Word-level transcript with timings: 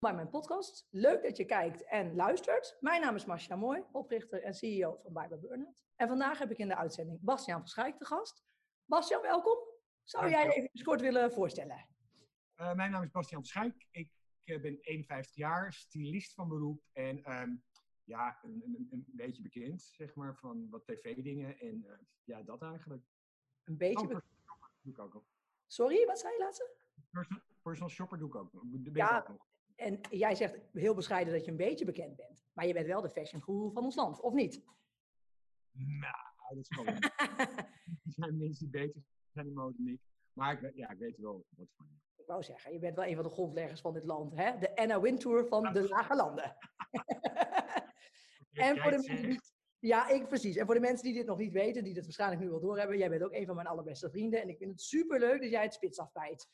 bij 0.00 0.14
mijn 0.14 0.30
podcast. 0.30 0.86
Leuk 0.90 1.22
dat 1.22 1.36
je 1.36 1.44
kijkt 1.44 1.84
en 1.84 2.14
luistert. 2.14 2.76
Mijn 2.80 3.00
naam 3.00 3.14
is 3.14 3.24
Marcia 3.24 3.56
Mooi, 3.56 3.84
oprichter 3.92 4.42
en 4.42 4.54
CEO 4.54 4.98
van 5.02 5.12
Bijbel 5.12 5.38
Burnout. 5.38 5.82
En 5.96 6.08
vandaag 6.08 6.38
heb 6.38 6.50
ik 6.50 6.58
in 6.58 6.68
de 6.68 6.76
uitzending 6.76 7.20
Bastiaan 7.20 7.58
van 7.58 7.68
Schaik 7.68 7.96
te 7.96 8.04
gast. 8.04 8.44
Bastiaan, 8.84 9.22
welkom. 9.22 9.58
Zou 10.04 10.30
jij 10.30 10.44
je 10.44 10.52
even 10.52 10.84
kort 10.84 11.00
willen 11.00 11.32
voorstellen? 11.32 11.86
Uh, 12.56 12.74
mijn 12.74 12.90
naam 12.90 13.02
is 13.02 13.10
Bastiaan 13.10 13.40
van 13.40 13.50
Schaik. 13.50 13.86
Ik 13.90 14.10
uh, 14.44 14.60
ben 14.60 14.78
51 14.80 15.34
jaar, 15.34 15.72
stylist 15.72 16.34
van 16.34 16.48
beroep 16.48 16.82
en 16.92 17.24
ehm, 17.24 17.56
ja, 18.04 18.38
een, 18.42 18.62
een, 18.64 18.88
een, 18.90 19.06
beetje 19.06 19.42
bekend, 19.42 19.82
zeg 19.82 20.14
maar, 20.14 20.36
van 20.36 20.70
wat 20.70 20.86
tv-dingen 20.86 21.58
en 21.58 21.84
uh, 21.86 21.92
ja, 22.24 22.42
dat 22.42 22.62
eigenlijk. 22.62 23.02
Een 23.64 23.76
beetje 23.76 24.06
oh, 24.06 24.06
bekend? 24.06 24.24
doe 24.82 24.92
ik 24.92 24.98
ook 24.98 25.14
nog. 25.14 25.24
Sorry, 25.66 26.06
wat 26.06 26.20
zei 26.20 26.32
je 26.32 26.38
laatste? 26.38 26.70
Personal, 27.10 27.42
personal 27.62 27.90
shopper 27.90 28.18
doe 28.18 28.28
ik 28.28 28.34
ook 28.34 28.50
Ja. 28.92 29.18
ik 29.18 29.22
ook 29.22 29.28
nog. 29.28 29.49
En 29.80 30.00
jij 30.10 30.34
zegt 30.34 30.58
heel 30.72 30.94
bescheiden 30.94 31.32
dat 31.32 31.44
je 31.44 31.50
een 31.50 31.56
beetje 31.56 31.84
bekend 31.84 32.16
bent. 32.16 32.44
Maar 32.52 32.66
je 32.66 32.72
bent 32.72 32.86
wel 32.86 33.00
de 33.00 33.10
fashion 33.10 33.42
guru 33.42 33.72
van 33.72 33.84
ons 33.84 33.94
land, 33.94 34.20
of 34.20 34.32
niet? 34.32 34.64
Nou, 35.72 36.14
dat 36.48 36.58
is 36.58 36.68
gewoon. 36.68 36.94
er 38.06 38.12
zijn 38.12 38.38
mensen 38.38 38.70
die 38.70 38.80
beter 38.80 39.02
zijn 39.32 39.46
in 39.46 39.52
mode 39.52 39.74
dan 39.76 39.86
ik. 39.86 40.00
Maar 40.32 40.62
ik, 40.62 40.74
ja, 40.74 40.90
ik 40.90 40.98
weet 40.98 41.16
wel 41.16 41.44
wat 41.56 41.68
van. 41.76 41.86
Ik 42.16 42.26
wou 42.26 42.42
zeggen, 42.42 42.72
je 42.72 42.78
bent 42.78 42.96
wel 42.96 43.04
een 43.04 43.14
van 43.14 43.24
de 43.24 43.30
grondleggers 43.30 43.80
van 43.80 43.92
dit 43.92 44.04
land. 44.04 44.34
Hè? 44.34 44.58
De 44.58 44.76
Anna 44.76 45.00
Wintour 45.00 45.46
van 45.46 45.72
de 45.72 45.88
Lage 45.88 46.14
Landen. 46.14 46.56
En 48.52 48.78
voor 48.78 48.90
de 48.90 48.96
mensen 49.06 49.28
die, 49.28 49.40
ja, 49.78 50.08
ik 50.08 50.28
precies. 50.28 50.56
En 50.56 50.66
voor 50.66 50.74
de 50.74 50.80
mensen 50.80 51.04
die 51.04 51.14
dit 51.14 51.26
nog 51.26 51.38
niet 51.38 51.52
weten, 51.52 51.84
die 51.84 51.94
dit 51.94 52.04
waarschijnlijk 52.04 52.40
nu 52.40 52.48
wel 52.48 52.60
doorhebben, 52.60 52.98
jij 52.98 53.08
bent 53.08 53.22
ook 53.22 53.34
een 53.34 53.46
van 53.46 53.54
mijn 53.54 53.66
allerbeste 53.66 54.10
vrienden. 54.10 54.42
En 54.42 54.48
ik 54.48 54.58
vind 54.58 54.70
het 54.70 54.80
superleuk 54.80 55.40
dat 55.40 55.50
jij 55.50 55.62
het 55.62 55.74
spits 55.74 55.98
afbijt. 55.98 56.48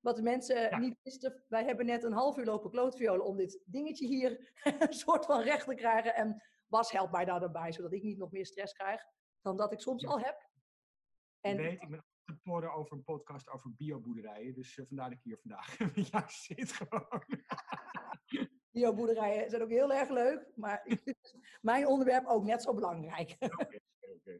Wat 0.00 0.16
de 0.16 0.22
mensen 0.22 0.60
Ja. 0.60 0.78
niet 0.78 0.98
wisten, 1.02 1.44
wij 1.48 1.64
hebben 1.64 1.86
net 1.86 2.02
een 2.04 2.12
half 2.12 2.36
uur 2.36 2.44
lopen 2.44 2.70
klootviolen 2.70 3.24
om 3.26 3.36
dit 3.36 3.62
dingetje 3.66 4.06
hier 4.06 4.52
een 4.78 4.92
soort 4.92 5.24
van 5.26 5.40
recht 5.40 5.66
te 5.66 5.74
krijgen. 5.74 6.14
En 6.14 6.42
Bas 6.66 6.90
helpt 6.92 7.12
mij 7.12 7.24
daarbij, 7.24 7.72
zodat 7.72 7.92
ik 7.92 8.02
niet 8.02 8.18
nog 8.18 8.30
meer 8.30 8.46
stress 8.46 8.72
krijg 8.72 9.02
dan 9.40 9.56
dat 9.56 9.72
ik 9.72 9.80
soms 9.80 10.02
Ja. 10.02 10.08
al 10.08 10.20
heb. 10.20 10.48
En... 11.40 11.52
Ik 11.52 11.60
weet, 11.60 11.82
ik 11.82 11.88
ben 11.90 12.04
te 12.24 12.36
porren 12.42 12.72
over 12.72 12.96
een 12.96 13.04
podcast 13.04 13.48
over 13.48 13.70
bioboerderijen. 13.76 14.54
Dus 14.54 14.78
eh, 14.78 14.86
vandaar 14.86 15.08
dat 15.08 15.18
ik 15.18 15.24
hier 15.24 15.38
vandaag 15.38 15.78
met 15.96 16.08
jou 16.08 16.24
zit 16.28 16.72
gewoon. 16.72 17.24
bioboerderijen 18.70 19.50
zijn 19.50 19.62
ook 19.62 19.70
heel 19.70 19.92
erg 19.92 20.08
leuk, 20.08 20.52
maar 20.54 20.80
ik 20.84 21.00
vind 21.04 21.34
mijn 21.60 21.86
onderwerp 21.86 22.26
ook 22.26 22.44
net 22.44 22.62
zo 22.62 22.74
belangrijk. 22.74 23.36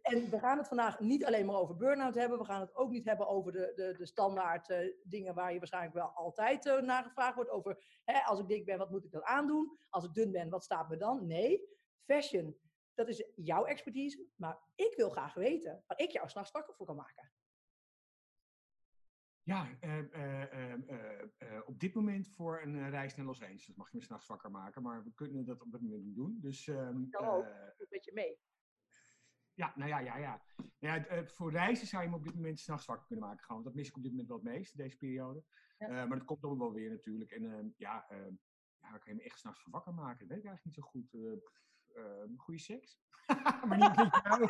En 0.03 0.31
we 0.31 0.39
gaan 0.39 0.59
het 0.59 0.69
vandaag 0.69 1.01
niet 1.01 1.25
alleen 1.25 1.47
maar 1.47 1.57
over 1.57 1.77
burn-out 1.77 2.15
hebben. 2.15 2.39
We 2.39 2.45
gaan 2.45 2.61
het 2.61 2.75
ook 2.75 2.91
niet 2.91 3.05
hebben 3.05 3.27
over 3.27 3.53
de, 3.53 3.73
de, 3.75 3.95
de 3.97 4.07
standaard 4.07 4.71
eh, 4.71 4.93
dingen 5.03 5.35
waar 5.35 5.53
je 5.53 5.59
waarschijnlijk 5.59 5.95
wel 5.95 6.09
altijd 6.09 6.67
eh, 6.67 6.81
naar 6.81 7.03
gevraagd 7.03 7.35
wordt. 7.35 7.51
Over 7.51 8.01
hè, 8.05 8.21
als 8.21 8.41
ik 8.41 8.49
dik 8.49 8.65
ben, 8.65 8.79
wat 8.79 8.91
moet 8.91 9.05
ik 9.05 9.11
dan 9.11 9.25
aandoen? 9.25 9.79
Als 9.89 10.05
ik 10.05 10.15
dun 10.15 10.33
ben, 10.33 10.49
wat 10.49 10.65
staat 10.65 10.89
me 10.89 10.97
dan? 10.97 11.27
Nee, 11.27 11.69
fashion, 12.05 12.57
dat 12.95 13.09
is 13.09 13.31
jouw 13.35 13.65
expertise. 13.65 14.27
Maar 14.37 14.59
ik 14.75 14.95
wil 14.97 15.11
graag 15.11 15.35
weten 15.35 15.85
waar 15.87 15.99
ik 15.99 16.11
jou 16.11 16.29
s'nachts 16.29 16.51
wakker 16.51 16.75
voor 16.75 16.87
kan 16.87 16.97
maken. 16.97 17.31
Ja, 19.43 19.69
eh, 19.81 21.59
op 21.65 21.81
dit 21.81 21.95
moment 21.95 22.29
voor 22.29 22.63
een 22.63 22.91
reis 22.91 23.15
naar 23.15 23.27
Los 23.27 23.43
Angeles 23.43 23.75
mag 23.77 23.91
je 23.91 23.97
me 23.97 24.05
s'nachts 24.05 24.27
wakker 24.27 24.51
maken. 24.51 24.83
Maar 24.83 25.05
we 25.05 25.13
kunnen 25.15 25.45
dat 25.45 25.63
op 25.63 25.73
dit 25.73 25.81
moment 25.81 26.05
niet 26.05 26.17
doen. 26.17 26.39
Dus 26.41 26.69
ehm, 26.69 27.11
Dan 27.11 27.25
ook. 27.25 27.45
Een 27.45 27.87
beetje 27.89 28.13
mee. 28.13 28.39
Ja, 29.61 29.73
nou 29.75 29.91
ja, 29.91 29.99
ja, 29.99 30.17
ja. 30.17 30.43
Nou 30.79 31.01
ja 31.01 31.07
eh, 31.07 31.27
voor 31.27 31.51
reizen 31.53 31.87
zou 31.87 32.03
je 32.03 32.09
me 32.09 32.17
op 32.17 32.25
dit 32.25 32.35
moment 32.35 32.61
s'nachts 32.61 32.87
wakker 32.87 33.07
kunnen 33.07 33.27
maken. 33.27 33.45
Gewoon. 33.45 33.63
Dat 33.63 33.75
mis 33.75 33.89
ik 33.89 33.97
op 33.97 34.03
dit 34.03 34.11
moment 34.11 34.29
wel 34.29 34.37
het 34.37 34.47
meest, 34.47 34.77
deze 34.77 34.97
periode. 34.97 35.43
Ja. 35.79 35.87
Eh, 35.87 35.95
maar 35.95 36.19
dat 36.19 36.25
komt 36.25 36.41
dan 36.43 36.59
wel 36.59 36.73
weer 36.73 36.91
natuurlijk. 36.91 37.31
En 37.31 37.45
ehm, 37.45 37.69
ja, 37.77 38.07
ehm, 38.09 38.33
ja, 38.81 38.89
kan 38.89 39.13
je 39.13 39.15
me 39.15 39.23
echt 39.23 39.39
s'nachts 39.39 39.63
voor 39.63 39.73
wakker 39.73 39.95
maken? 39.95 40.19
Dat 40.19 40.29
weet 40.29 40.45
ik 40.45 40.51
eigenlijk 40.51 40.65
niet 40.65 40.75
zo 40.75 40.91
goed. 40.91 41.15
Eh, 41.15 42.03
ehm, 42.03 42.37
goede 42.37 42.61
seks? 42.61 43.01
maar 43.69 43.79
niet 43.79 43.97
met 43.97 44.21
jou. 44.23 44.43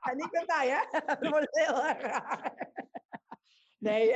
En 0.00 0.18
ik 0.18 0.30
ben 0.30 0.46
bij, 0.46 0.68
hè? 0.68 1.00
Dat 1.20 1.28
wordt 1.30 1.56
heel 1.56 1.86
erg 1.86 2.00
raar. 2.00 2.70
Nee, 3.78 4.14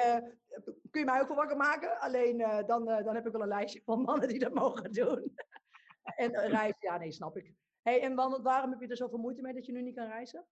kun 0.91 1.00
je 1.00 1.04
mij 1.04 1.20
ook 1.20 1.28
wel 1.28 1.36
wakker 1.36 1.56
maken? 1.56 2.00
Alleen 2.00 2.38
dan, 2.66 2.84
dan 2.84 3.14
heb 3.14 3.26
ik 3.26 3.32
wel 3.32 3.42
een 3.42 3.48
lijstje 3.48 3.82
van 3.84 4.03
mannen 4.03 4.28
die 4.28 4.38
dat 4.38 4.54
mogen 4.54 4.92
doen. 4.92 5.34
en 6.22 6.30
reizen, 6.30 6.76
ja, 6.80 6.97
nee, 6.98 7.12
snap 7.12 7.36
ik. 7.36 7.54
En 7.99 8.15
wa- 8.15 8.43
waarom 8.43 8.71
heb 8.71 8.81
je 8.81 8.87
er 8.87 8.97
zoveel 8.97 9.19
moeite 9.19 9.43
mee 9.43 9.55
dat 9.55 9.67
je 9.67 9.73
nu 9.73 9.83
niet 9.83 9.95
kan 9.95 10.06
reizen? 10.06 10.47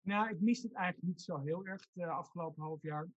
Nou, 0.00 0.30
ik 0.30 0.40
mis 0.40 0.62
het 0.62 0.72
eigenlijk 0.72 1.06
niet 1.06 1.20
zo 1.20 1.38
heel 1.38 1.66
erg 1.66 1.88
de 1.92 2.06
afgelopen 2.06 2.62
half 2.62 2.82
jaar. 2.82 3.08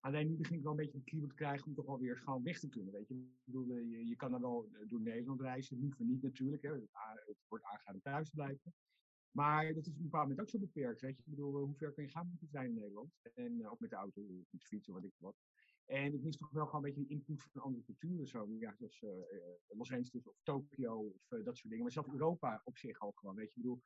Alleen 0.00 0.28
nu 0.28 0.36
begin 0.36 0.56
ik 0.56 0.62
wel 0.62 0.70
een 0.70 0.76
beetje 0.78 0.98
een 0.98 1.04
kriebel 1.04 1.28
te 1.28 1.34
krijgen 1.34 1.66
om 1.66 1.74
toch 1.74 1.86
wel 1.86 1.98
weer 1.98 2.18
gewoon 2.18 2.42
weg 2.42 2.58
te 2.58 2.68
kunnen. 2.68 2.92
Weet 2.92 3.08
je, 3.08 3.14
ik 3.14 3.44
bedoel, 3.44 3.70
eh, 3.70 3.90
je, 3.90 4.06
je 4.06 4.16
kan 4.16 4.30
dan 4.30 4.40
wel 4.40 4.68
eh, 4.72 4.80
door 4.88 5.00
Nederland 5.00 5.40
reizen, 5.40 5.78
liever 5.78 6.04
niet 6.04 6.22
natuurlijk. 6.22 6.62
Hè. 6.62 6.72
Het, 6.72 7.36
wordt 7.48 7.64
aangeraden 7.64 8.02
thuis 8.02 8.30
blijven. 8.30 8.74
Maar 9.34 9.74
dat 9.74 9.86
is 9.86 9.92
op 9.92 9.96
een 9.96 10.02
bepaald 10.02 10.22
moment 10.22 10.40
ook 10.40 10.48
zo 10.48 10.58
beperkt. 10.58 11.00
Weet 11.00 11.16
je, 11.16 11.22
ik 11.22 11.30
bedoel, 11.30 11.56
eh, 11.56 11.62
hoe 11.62 11.74
ver 11.74 11.92
kun 11.92 12.04
je 12.04 12.10
gaan 12.10 12.36
met 12.40 12.50
trein 12.50 12.68
in 12.68 12.74
Nederland? 12.74 13.12
En 13.34 13.60
eh, 13.60 13.70
ook 13.70 13.80
met 13.80 13.90
de 13.90 13.96
auto, 13.96 14.22
met 14.22 14.46
de 14.50 14.58
fiets 14.58 14.88
wat 14.88 15.04
ik 15.04 15.12
wat. 15.18 15.34
En 15.86 16.14
ik 16.14 16.22
mis 16.22 16.36
toch 16.36 16.50
wel 16.50 16.66
gewoon 16.66 16.84
een 16.84 16.92
beetje 16.92 17.06
die 17.06 17.16
input 17.16 17.42
van 17.42 17.62
andere 17.62 17.84
culturen. 17.84 18.26
Zo, 18.26 18.48
ja, 18.58 18.74
zoals 18.76 19.02
eh, 19.02 19.10
eh, 19.10 19.54
Los 19.68 19.92
Angeles 19.92 20.26
of 20.26 20.36
Tokio 20.42 20.98
of 20.98 21.30
eh, 21.30 21.44
dat 21.44 21.56
soort 21.56 21.68
dingen. 21.68 21.82
Maar 21.82 21.92
zelfs 21.92 22.12
Europa 22.12 22.60
op 22.64 22.78
zich 22.78 23.00
ook 23.00 23.18
gewoon. 23.18 23.34
Weet 23.34 23.52
je, 23.52 23.60
ik 23.60 23.62
bedoel, 23.62 23.82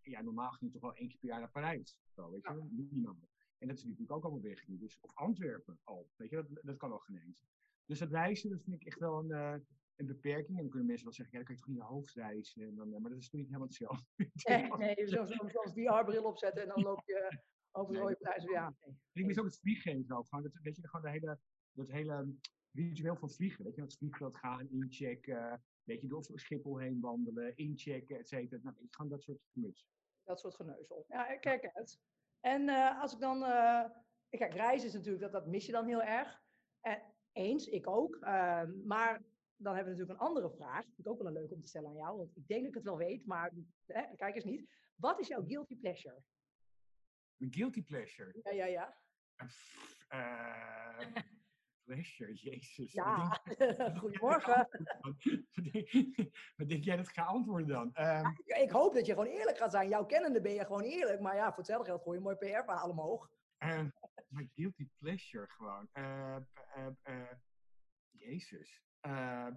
ja, 0.00 0.22
normaal 0.22 0.50
ging 0.50 0.72
je 0.72 0.78
toch 0.78 0.90
wel 0.90 0.94
één 0.94 1.08
keer 1.08 1.18
per 1.18 1.28
jaar 1.28 1.38
naar 1.38 1.50
Parijs. 1.50 1.98
Zo, 2.14 2.30
weet 2.30 2.42
je, 2.42 2.66
minimaal. 2.70 3.28
En 3.58 3.68
dat 3.68 3.76
is 3.76 3.84
natuurlijk 3.84 4.12
ook 4.12 4.22
allemaal 4.22 4.42
weg. 4.42 4.64
Dus, 4.66 4.98
of 5.00 5.14
Antwerpen 5.14 5.78
al. 5.84 6.10
Weet 6.16 6.30
je, 6.30 6.36
dat, 6.36 6.46
dat 6.62 6.76
kan 6.76 6.88
wel 6.88 6.98
geen 6.98 7.18
eens. 7.18 7.44
Dus 7.84 7.98
dat 7.98 8.10
reizen, 8.10 8.50
dat 8.50 8.62
vind 8.62 8.80
ik 8.80 8.86
echt 8.86 8.98
wel 8.98 9.18
een, 9.18 9.62
een 9.96 10.06
beperking. 10.06 10.56
En 10.56 10.62
dan 10.62 10.70
kunnen 10.70 10.86
mensen 10.86 11.04
wel 11.04 11.14
zeggen, 11.14 11.38
ja, 11.38 11.44
dan 11.44 11.46
kan 11.46 11.54
je 11.54 11.60
toch 11.60 11.70
niet 11.70 11.78
naar 11.78 11.96
hoofd 11.96 12.14
reizen. 12.14 12.62
En 12.62 12.74
dan, 12.74 12.88
maar 12.88 13.10
dat 13.10 13.20
is 13.20 13.28
toch 13.28 13.40
niet 13.40 13.48
helemaal 13.48 13.68
hetzelfde. 13.68 14.06
Nee, 14.48 14.96
nee 14.96 15.08
zo, 15.08 15.26
zo, 15.26 15.48
zoals 15.48 15.72
die 15.72 15.88
VR-bril 15.88 16.24
opzetten 16.24 16.62
en 16.62 16.68
dan 16.68 16.82
loop 16.82 17.02
je 17.06 17.40
over 17.72 18.04
Nee, 18.04 18.16
prijs. 18.16 18.44
Ja, 18.44 18.74
nee. 18.84 18.96
Ik 19.12 19.26
mis 19.26 19.38
ook 19.38 19.44
het 19.44 19.58
vliegen 19.58 19.92
en 19.92 20.04
zo. 20.04 20.22
Gewoon, 20.22 20.44
dat, 20.44 20.62
weet 20.62 20.76
je, 20.76 20.88
gewoon 20.88 21.04
de 21.04 21.10
hele, 21.10 21.38
dat 21.72 21.90
hele 21.90 22.34
ritueel 22.72 23.16
van 23.16 23.30
vliegen. 23.30 23.64
Weet 23.64 23.74
je, 23.74 23.80
dat 23.80 23.96
vliegveld 23.96 24.36
gaan, 24.36 24.70
inchecken. 24.70 25.64
Weet 25.82 26.00
je, 26.00 26.08
door 26.08 26.24
Schiphol 26.34 26.78
heen 26.78 27.00
wandelen, 27.00 27.56
inchecken, 27.56 28.18
et 28.18 28.28
cetera. 28.28 28.60
Nou, 28.62 28.76
je, 28.78 28.86
gewoon 28.90 29.10
dat 29.10 29.22
soort 29.22 29.42
gemuts. 29.52 29.88
Dat 30.24 30.40
soort 30.40 30.54
geneuzel. 30.54 31.04
Ja, 31.08 31.28
ik 31.28 31.40
kijk 31.40 31.70
het. 31.72 32.00
En 32.40 32.68
eh, 32.68 33.00
als 33.00 33.12
ik 33.12 33.20
dan... 33.20 33.42
eh, 33.42 33.84
kijk, 34.28 34.54
reizen 34.54 34.88
is 34.88 34.94
natuurlijk, 34.94 35.22
dat, 35.22 35.32
dat 35.32 35.46
mis 35.46 35.66
je 35.66 35.72
dan 35.72 35.86
heel 35.86 36.02
erg. 36.02 36.42
En 36.80 37.02
eens, 37.32 37.66
ik 37.66 37.88
ook. 37.88 38.16
Ehm, 38.16 38.86
maar 38.86 39.22
dan 39.56 39.74
hebben 39.74 39.92
we 39.92 39.98
natuurlijk 39.98 40.20
een 40.20 40.26
andere 40.26 40.50
vraag. 40.50 40.84
Vind 40.84 40.98
ik 40.98 41.08
ook 41.08 41.18
wel 41.18 41.26
een 41.26 41.32
leuk 41.40 41.52
om 41.52 41.60
te 41.60 41.68
stellen 41.68 41.88
aan 41.88 41.96
jou. 41.96 42.16
Want 42.16 42.36
ik 42.36 42.46
denk 42.48 42.60
dat 42.60 42.68
ik 42.68 42.74
het 42.74 42.84
wel 42.84 42.96
weet, 42.96 43.26
maar 43.26 43.52
hè, 43.86 44.16
kijk 44.16 44.34
eens 44.34 44.44
niet. 44.44 44.70
Wat 44.94 45.20
is 45.20 45.28
jouw 45.28 45.44
guilty 45.46 45.78
pleasure? 45.78 46.22
Mijn 47.40 47.52
guilty 47.52 47.82
pleasure. 47.84 48.34
Ja, 48.42 48.50
ja, 48.52 48.64
ja. 48.66 48.96
Eh, 50.08 51.06
pleasure, 51.84 52.34
jezus. 52.34 52.92
Ja, 52.92 53.40
wat 53.76 53.98
goedemorgen. 53.98 54.68
denk, 55.72 55.90
wat 56.56 56.68
denk 56.68 56.84
jij 56.84 56.96
dat 56.96 57.06
ik 57.08 57.14
ga 57.14 57.22
antwoorden 57.22 57.66
dan? 57.68 57.90
Ehm, 57.94 58.26
Ik 58.44 58.70
hoop 58.70 58.94
dat 58.94 59.06
je 59.06 59.12
gewoon 59.12 59.26
eerlijk 59.32 59.56
gaat 59.58 59.70
zijn. 59.70 59.88
Jouw 59.88 60.06
kennende 60.06 60.40
ben 60.40 60.52
je 60.52 60.64
gewoon 60.64 60.82
eerlijk. 60.82 61.20
Maar 61.20 61.34
ja, 61.36 61.48
voor 61.48 61.56
hetzelfde 61.56 61.86
geld 61.86 62.02
gooi 62.02 62.18
je 62.18 62.24
een 62.26 62.36
mooi 62.38 62.52
PR-verhaal 62.52 62.88
omhoog. 62.90 63.30
ehm, 63.58 63.88
mijn 64.28 64.50
guilty 64.54 64.88
pleasure 64.98 65.46
gewoon. 65.48 65.88
Eh, 65.92 66.36
eh, 66.36 66.86
eh, 67.02 67.32
jezus. 68.10 68.82
Oh 69.02 69.10
ja, 69.10 69.50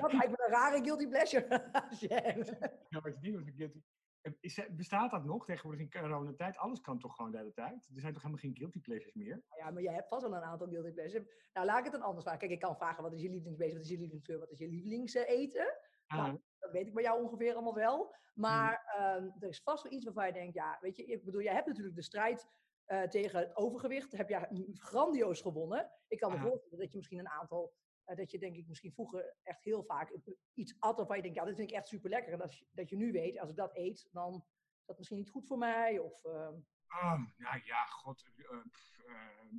dat 0.00 0.12
lijkt 0.12 0.30
me 0.30 0.44
een 0.46 0.50
rare 0.50 0.82
guilty 0.84 1.08
pleasure. 1.08 1.46
Ja, 2.88 3.00
maar 3.00 3.10
het 3.12 3.22
ding 3.22 3.36
was 3.36 3.46
een 3.46 3.54
guilty. 3.56 3.82
Eh, 4.24 4.32
Is, 4.40 4.60
bestaat 4.70 5.10
dat 5.10 5.24
nog 5.24 5.44
tegenwoordig 5.44 5.80
in 5.80 5.90
coronatijd? 5.90 6.56
Alles 6.56 6.80
kan 6.80 6.98
toch 6.98 7.14
gewoon 7.16 7.30
de 7.30 7.36
hele 7.38 7.52
tijd? 7.52 7.88
Er 7.94 8.00
zijn 8.00 8.12
toch 8.12 8.22
helemaal 8.22 8.44
geen 8.44 8.56
guilty 8.56 8.80
pleasures 8.80 9.14
meer? 9.14 9.42
Ja, 9.58 9.70
maar 9.70 9.82
jij 9.82 9.94
hebt 9.94 10.08
vast 10.08 10.22
wel 10.22 10.34
een 10.34 10.42
aantal 10.42 10.68
guilty 10.68 10.90
pleasures. 10.90 11.26
Nou, 11.52 11.66
laat 11.66 11.78
ik 11.78 11.84
het 11.84 11.92
dan 11.92 12.02
anders 12.02 12.22
vragen. 12.22 12.40
Kijk, 12.40 12.52
ik 12.52 12.60
kan 12.60 12.76
vragen, 12.76 13.02
wat 13.02 13.12
is 13.12 13.22
je 13.22 13.30
lievelingsbeest, 13.30 13.72
wat 13.72 13.82
is 13.82 13.88
je 13.88 13.96
lievelingskleur, 13.98 14.38
wat 14.38 14.50
is 14.50 14.58
je 14.58 14.68
lievelingseten? 14.68 15.78
Nou, 16.06 16.40
Dat 16.58 16.70
weet 16.70 16.86
ik 16.86 16.94
bij 16.94 17.02
jou 17.02 17.22
ongeveer 17.22 17.52
allemaal 17.52 17.74
wel. 17.74 18.14
Maar 18.34 18.82
ehm, 18.96 19.30
er 19.40 19.48
is 19.48 19.62
vast 19.62 19.82
wel 19.82 19.92
iets 19.92 20.04
waarvan 20.04 20.26
je 20.26 20.32
denkt, 20.32 20.54
ja, 20.54 20.78
weet 20.80 20.96
je, 20.96 21.04
ik 21.04 21.24
bedoel, 21.24 21.42
jij 21.42 21.54
hebt 21.54 21.66
natuurlijk 21.66 21.96
de 21.96 22.02
strijd 22.02 22.48
eh, 22.84 23.02
tegen 23.02 23.38
het 23.38 23.56
overgewicht, 23.56 24.12
heb 24.12 24.28
jij 24.28 24.48
grandioos 24.72 25.40
gewonnen. 25.40 25.90
Ik 26.08 26.18
kan 26.18 26.32
me 26.32 26.38
voorstellen 26.38 26.78
dat 26.78 26.90
je 26.90 26.96
misschien 26.96 27.18
een 27.18 27.28
aantal, 27.28 27.72
eh, 28.04 28.16
dat 28.16 28.30
je 28.30 28.38
denk 28.38 28.56
ik 28.56 28.66
misschien 28.68 28.92
vroeger 28.92 29.36
echt 29.42 29.64
heel 29.64 29.84
vaak 29.84 30.16
iets 30.54 30.76
at 30.80 30.96
waarvan 30.96 31.16
je 31.16 31.22
denkt, 31.22 31.36
ja, 31.38 31.44
dit 31.44 31.56
vind 31.56 31.70
ik 31.70 31.76
echt 31.76 31.88
super 31.88 32.10
lekker. 32.10 32.32
En 32.32 32.38
dat, 32.38 32.58
je- 32.58 32.66
dat 32.70 32.88
je 32.88 32.96
nu 32.96 33.12
weet, 33.12 33.38
als 33.38 33.50
ik 33.50 33.56
dat 33.56 33.76
eet, 33.76 34.08
dan 34.12 34.34
is 34.80 34.86
dat 34.86 34.96
misschien 34.98 35.18
niet 35.18 35.30
goed 35.30 35.46
voor 35.46 35.58
mij. 35.58 35.98
Of, 35.98 36.24
ehm, 36.24 36.54
oh, 36.88 37.20
nou 37.36 37.60
ja, 37.64 37.84
god. 37.84 38.30
eh, 38.36 38.60
pff, 38.70 38.98
eh, 39.06 39.14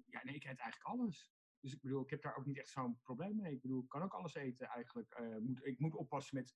ja, 0.08 0.24
nee, 0.24 0.36
ik 0.36 0.44
eet 0.44 0.60
eigenlijk 0.60 0.84
alles. 0.84 1.34
Dus 1.60 1.74
ik 1.74 1.82
bedoel, 1.82 2.02
ik 2.02 2.10
heb 2.10 2.22
daar 2.22 2.36
ook 2.38 2.46
niet 2.46 2.58
echt 2.58 2.70
zo'n 2.70 3.00
probleem 3.02 3.36
mee. 3.36 3.54
Ik 3.54 3.62
bedoel, 3.62 3.82
ik 3.84 3.90
kan 3.90 4.02
ook 4.04 4.14
alles 4.14 4.34
eten 4.36 4.68
eigenlijk. 4.68 5.20
Moet, 5.40 5.66
ik 5.66 5.80
moet 5.80 5.96
oppassen 5.96 6.36
met 6.38 6.56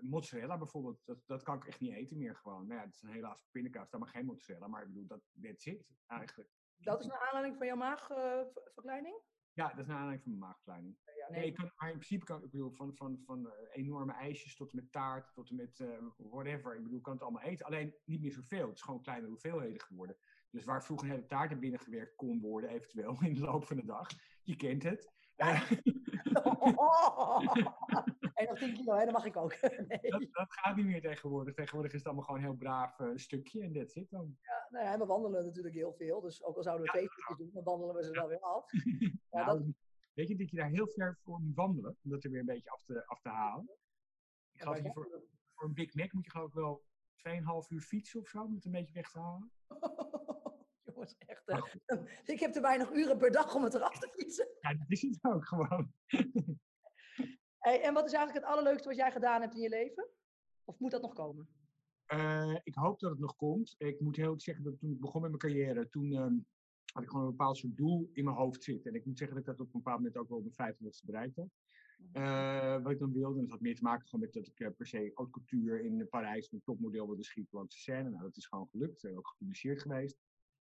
mozzarella 0.00 0.58
bijvoorbeeld. 0.58 1.06
Dat, 1.06 1.26
dat 1.26 1.42
kan 1.42 1.56
ik 1.56 1.64
echt 1.66 1.80
niet 1.80 1.92
eten 1.92 2.16
meer 2.18 2.36
gewoon. 2.36 2.66
Nou 2.66 2.80
ja, 2.80 2.86
het 2.86 2.94
is 2.94 3.02
een 3.02 3.08
helaas 3.10 3.46
pindakaas, 3.50 3.90
daar 3.90 4.00
mag 4.00 4.10
geen 4.10 4.24
mozzarella. 4.24 4.66
Maar 4.66 4.82
ik 4.82 4.88
bedoel, 4.88 5.06
dat 5.06 5.22
that's 5.42 5.66
it 5.66 5.86
eigenlijk. 6.06 6.50
dat 6.76 7.00
is 7.00 7.06
een 7.06 7.12
aanleiding 7.12 7.56
van 7.56 7.66
jouw 7.66 7.76
maagverkleining? 7.76 9.20
Ja, 9.58 9.68
dat 9.68 9.78
is 9.78 9.86
naar 9.86 9.96
aanleiding 9.96 10.22
van 10.22 10.30
mijn 10.30 10.44
maagverkleining. 10.44 10.96
Ja, 11.04 11.30
Nee, 11.30 11.46
ik 11.46 11.54
kan, 11.54 11.72
maar 11.76 11.88
in 11.88 11.94
principe 11.94 12.24
kan 12.24 12.42
ik 12.42 12.50
bedoel, 12.50 12.70
van, 12.70 12.94
van, 12.94 13.18
van 13.24 13.50
eh, 13.50 13.82
enorme 13.82 14.12
ijsjes 14.12 14.56
tot 14.56 14.70
en 14.70 14.76
met 14.76 14.92
taart, 14.92 15.34
tot 15.34 15.50
en 15.50 15.56
met 15.56 15.80
eh, 15.80 15.88
whatever. 16.16 16.74
Ik 16.74 16.82
bedoel, 16.82 16.98
ik 16.98 17.02
kan 17.02 17.12
het 17.12 17.22
allemaal 17.22 17.42
eten. 17.42 17.66
Alleen 17.66 17.94
niet 18.04 18.20
meer 18.20 18.32
zoveel. 18.32 18.66
Het 18.66 18.76
is 18.76 18.82
gewoon 18.82 19.02
kleinere 19.02 19.30
hoeveelheden 19.30 19.80
geworden. 19.80 20.16
Dus 20.50 20.64
waar 20.64 20.84
vroeger 20.84 21.08
een 21.08 21.14
hele 21.14 21.26
taart 21.26 21.50
er 21.50 21.58
binnengewerkt 21.58 22.16
kon 22.16 22.40
worden, 22.40 22.70
eventueel 22.70 23.18
in 23.22 23.34
de 23.34 23.40
loop 23.40 23.66
van 23.66 23.76
de 23.76 23.84
dag. 23.84 24.08
Je 24.42 24.56
kent 24.56 24.82
het. 24.82 25.12
Eh, 25.36 25.70
en 28.38 28.46
nog 28.48 28.58
10 28.58 28.74
kilo, 28.74 28.94
hè? 28.94 29.04
dat 29.04 29.12
mag 29.14 29.24
ik 29.24 29.36
ook. 29.36 29.60
nee. 29.88 30.10
dat, 30.10 30.26
dat 30.30 30.52
gaat 30.52 30.76
niet 30.76 30.86
meer 30.86 31.00
tegenwoordig. 31.00 31.54
Tegenwoordig 31.54 31.92
is 31.92 31.98
het 31.98 32.06
allemaal 32.06 32.24
gewoon 32.24 32.40
een 32.40 32.46
heel 32.46 32.56
braaf 32.56 32.98
eh, 33.00 33.10
stukje 33.14 33.62
en 33.62 33.72
that's 33.72 33.94
it 33.94 34.10
dan. 34.10 34.38
Nou 34.68 34.84
ja, 34.84 34.98
we 34.98 35.06
wandelen 35.06 35.44
natuurlijk 35.44 35.74
heel 35.74 35.92
veel, 35.94 36.20
dus 36.20 36.44
ook 36.44 36.56
al 36.56 36.62
zouden 36.62 36.86
we 36.86 36.92
Ja. 36.92 36.98
twee 36.98 37.10
stukjes 37.10 37.36
doen, 37.36 37.50
dan 37.52 37.64
wandelen 37.64 37.94
we 37.94 38.02
ze 38.04 38.10
wel 38.10 38.28
weer 38.28 38.40
af. 38.40 38.70
Ja, 39.30 39.44
Nou, 39.44 39.58
dat- 39.58 39.74
Weet 40.12 40.28
je 40.28 40.36
dat 40.36 40.50
je 40.50 40.56
daar 40.56 40.68
heel 40.70 40.88
ver 40.88 41.18
voor 41.22 41.40
moet 41.40 41.54
wandelen, 41.54 41.96
om 42.04 42.10
dat 42.10 42.24
er 42.24 42.30
weer 42.30 42.40
een 42.40 42.46
beetje 42.46 42.70
af 42.70 42.84
te, 42.84 43.06
af 43.06 43.20
te 43.20 43.28
halen? 43.28 43.64
Ik 44.52 44.58
Ja, 44.58 44.60
geloof 44.60 44.76
dat 44.76 44.84
je 44.86 44.92
voor, 44.92 45.22
voor 45.54 45.68
een 45.68 45.74
Big 45.74 45.94
Mac 45.94 46.12
moet 46.12 46.24
je 46.24 46.30
geloof 46.30 46.48
ik 46.48 46.54
wel 46.54 46.84
2,5 47.16 47.68
uur 47.68 47.80
fietsen 47.80 48.20
of 48.20 48.28
zo, 48.28 48.42
om 48.42 48.54
het 48.54 48.64
een 48.64 48.70
beetje 48.72 48.94
weg 48.94 49.10
te 49.10 49.18
halen. 49.18 49.50
Jongens, 50.86 51.16
echt. 51.18 51.42
Ik 52.24 52.40
heb 52.40 52.52
te 52.52 52.60
weinig 52.60 52.90
uren 52.92 53.18
per 53.18 53.30
dag 53.30 53.54
om 53.54 53.62
het 53.64 53.74
eraf 53.74 53.98
te 53.98 54.08
fietsen. 54.16 54.48
ja, 54.60 54.74
dat 54.74 54.90
is 54.90 55.02
het 55.02 55.18
ook 55.22 55.46
gewoon. 55.46 55.92
Hey, 57.68 57.82
en 57.82 57.94
wat 57.94 58.06
is 58.06 58.12
eigenlijk 58.12 58.44
het 58.44 58.54
allerleukste 58.54 58.88
wat 58.88 58.96
jij 58.96 59.12
gedaan 59.12 59.40
hebt 59.40 59.54
in 59.54 59.60
je 59.60 59.68
leven? 59.68 60.08
Of 60.64 60.78
moet 60.78 60.90
dat 60.90 61.02
nog 61.02 61.12
komen? 61.12 61.48
Eh, 62.04 62.56
ik 62.62 62.74
hoop 62.74 63.00
dat 63.00 63.10
het 63.10 63.18
nog 63.18 63.36
komt. 63.36 63.74
Ik 63.78 64.00
moet 64.00 64.16
heel 64.16 64.24
eerlijk 64.24 64.42
zeggen 64.42 64.64
dat 64.64 64.78
toen 64.78 64.90
ik 64.90 65.00
begon 65.00 65.20
met 65.20 65.30
mijn 65.30 65.42
carrière, 65.42 65.88
toen 65.88 66.12
ehm, 66.12 66.34
had 66.92 67.02
ik 67.02 67.08
gewoon 67.08 67.24
een 67.24 67.30
bepaald 67.30 67.56
soort 67.56 67.76
doel 67.76 68.10
in 68.12 68.24
mijn 68.24 68.36
hoofd 68.36 68.62
zitten. 68.62 68.90
En 68.90 68.98
ik 68.98 69.04
moet 69.06 69.18
zeggen 69.18 69.36
dat 69.36 69.46
ik 69.46 69.50
dat 69.50 69.66
op 69.66 69.74
een 69.74 69.80
bepaald 69.80 69.98
moment 69.98 70.16
ook 70.16 70.28
wel 70.28 70.38
op 70.38 70.44
mijn 70.44 70.74
25ste 70.74 71.04
bereikt 71.04 71.36
heb. 71.36 71.48
Eh, 72.12 72.82
wat 72.82 72.92
ik 72.92 72.98
dan 72.98 73.12
wilde, 73.12 73.34
en 73.34 73.42
dat 73.42 73.50
had 73.50 73.60
meer 73.60 73.76
te 73.76 73.82
maken 73.82 74.08
gewoon 74.08 74.24
met 74.24 74.34
dat 74.34 74.46
ik 74.46 74.60
eh, 74.60 74.68
per 74.76 74.86
se 74.86 75.10
haute 75.14 75.30
couture 75.30 75.84
in 75.84 76.08
Parijs 76.08 76.52
een 76.52 76.62
topmodel 76.64 77.06
wilde 77.06 77.24
schieten 77.24 77.56
langs 77.56 77.74
de 77.74 77.80
scène. 77.80 78.10
Nou, 78.10 78.22
dat 78.22 78.36
is 78.36 78.46
gewoon 78.46 78.68
gelukt. 78.68 79.06
ook 79.16 79.28
gepubliceerd 79.28 79.82
geweest. 79.82 80.18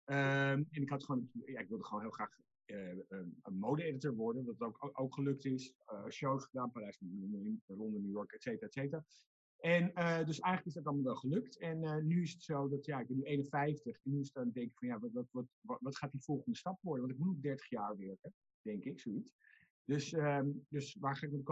Ehm, 0.04 0.62
en 0.70 0.82
ik 0.82 0.90
had 0.90 1.04
gewoon, 1.04 1.30
ja, 1.44 1.60
ik 1.60 1.68
wilde 1.68 1.84
gewoon 1.84 2.02
heel 2.02 2.10
graag 2.10 2.36
een, 2.66 3.38
een 3.42 3.58
mode-editor 3.58 4.14
worden, 4.14 4.44
wat 4.44 4.60
ook, 4.60 4.90
ook, 5.00 5.14
gelukt 5.14 5.44
is. 5.44 5.74
Eh, 5.86 6.08
shows 6.08 6.44
gedaan, 6.44 6.72
Parijs, 6.72 7.00
Londen, 7.66 8.02
New 8.02 8.10
York, 8.10 8.32
et 8.32 8.42
cetera, 8.42 8.66
et 8.66 8.72
cetera. 8.72 9.04
En 9.58 9.94
eh, 9.94 10.24
dus 10.24 10.40
eigenlijk 10.40 10.66
is 10.66 10.74
dat 10.74 10.86
allemaal 10.86 11.04
wel 11.04 11.16
gelukt. 11.16 11.58
En 11.58 11.84
eh, 11.84 11.96
nu 11.96 12.22
is 12.22 12.32
het 12.32 12.42
zo 12.42 12.68
dat, 12.68 12.84
ja, 12.84 13.00
ik 13.00 13.06
ben 13.06 13.16
nu 13.16 13.22
51. 13.22 13.96
En 14.02 14.10
nu 14.10 14.20
is 14.20 14.32
dan 14.32 14.50
denk 14.50 14.70
ik 14.70 14.78
van, 14.78 14.88
ja, 14.88 14.98
wat, 14.98 15.12
wat, 15.12 15.46
wat, 15.60 15.78
wat, 15.80 15.96
gaat 15.96 16.12
die 16.12 16.22
volgende 16.22 16.58
stap 16.58 16.78
worden? 16.82 17.06
Want 17.06 17.18
ik 17.18 17.24
moet 17.24 17.34
nog 17.34 17.42
30 17.42 17.70
jaar 17.70 17.96
werken, 17.96 18.34
denk 18.62 18.84
ik, 18.84 19.00
zoiets. 19.00 19.34
Dus, 19.84 20.12
ehm, 20.12 20.50
dus 20.68 20.96
waar 21.00 21.16
ga 21.16 21.26
ik 21.26 21.48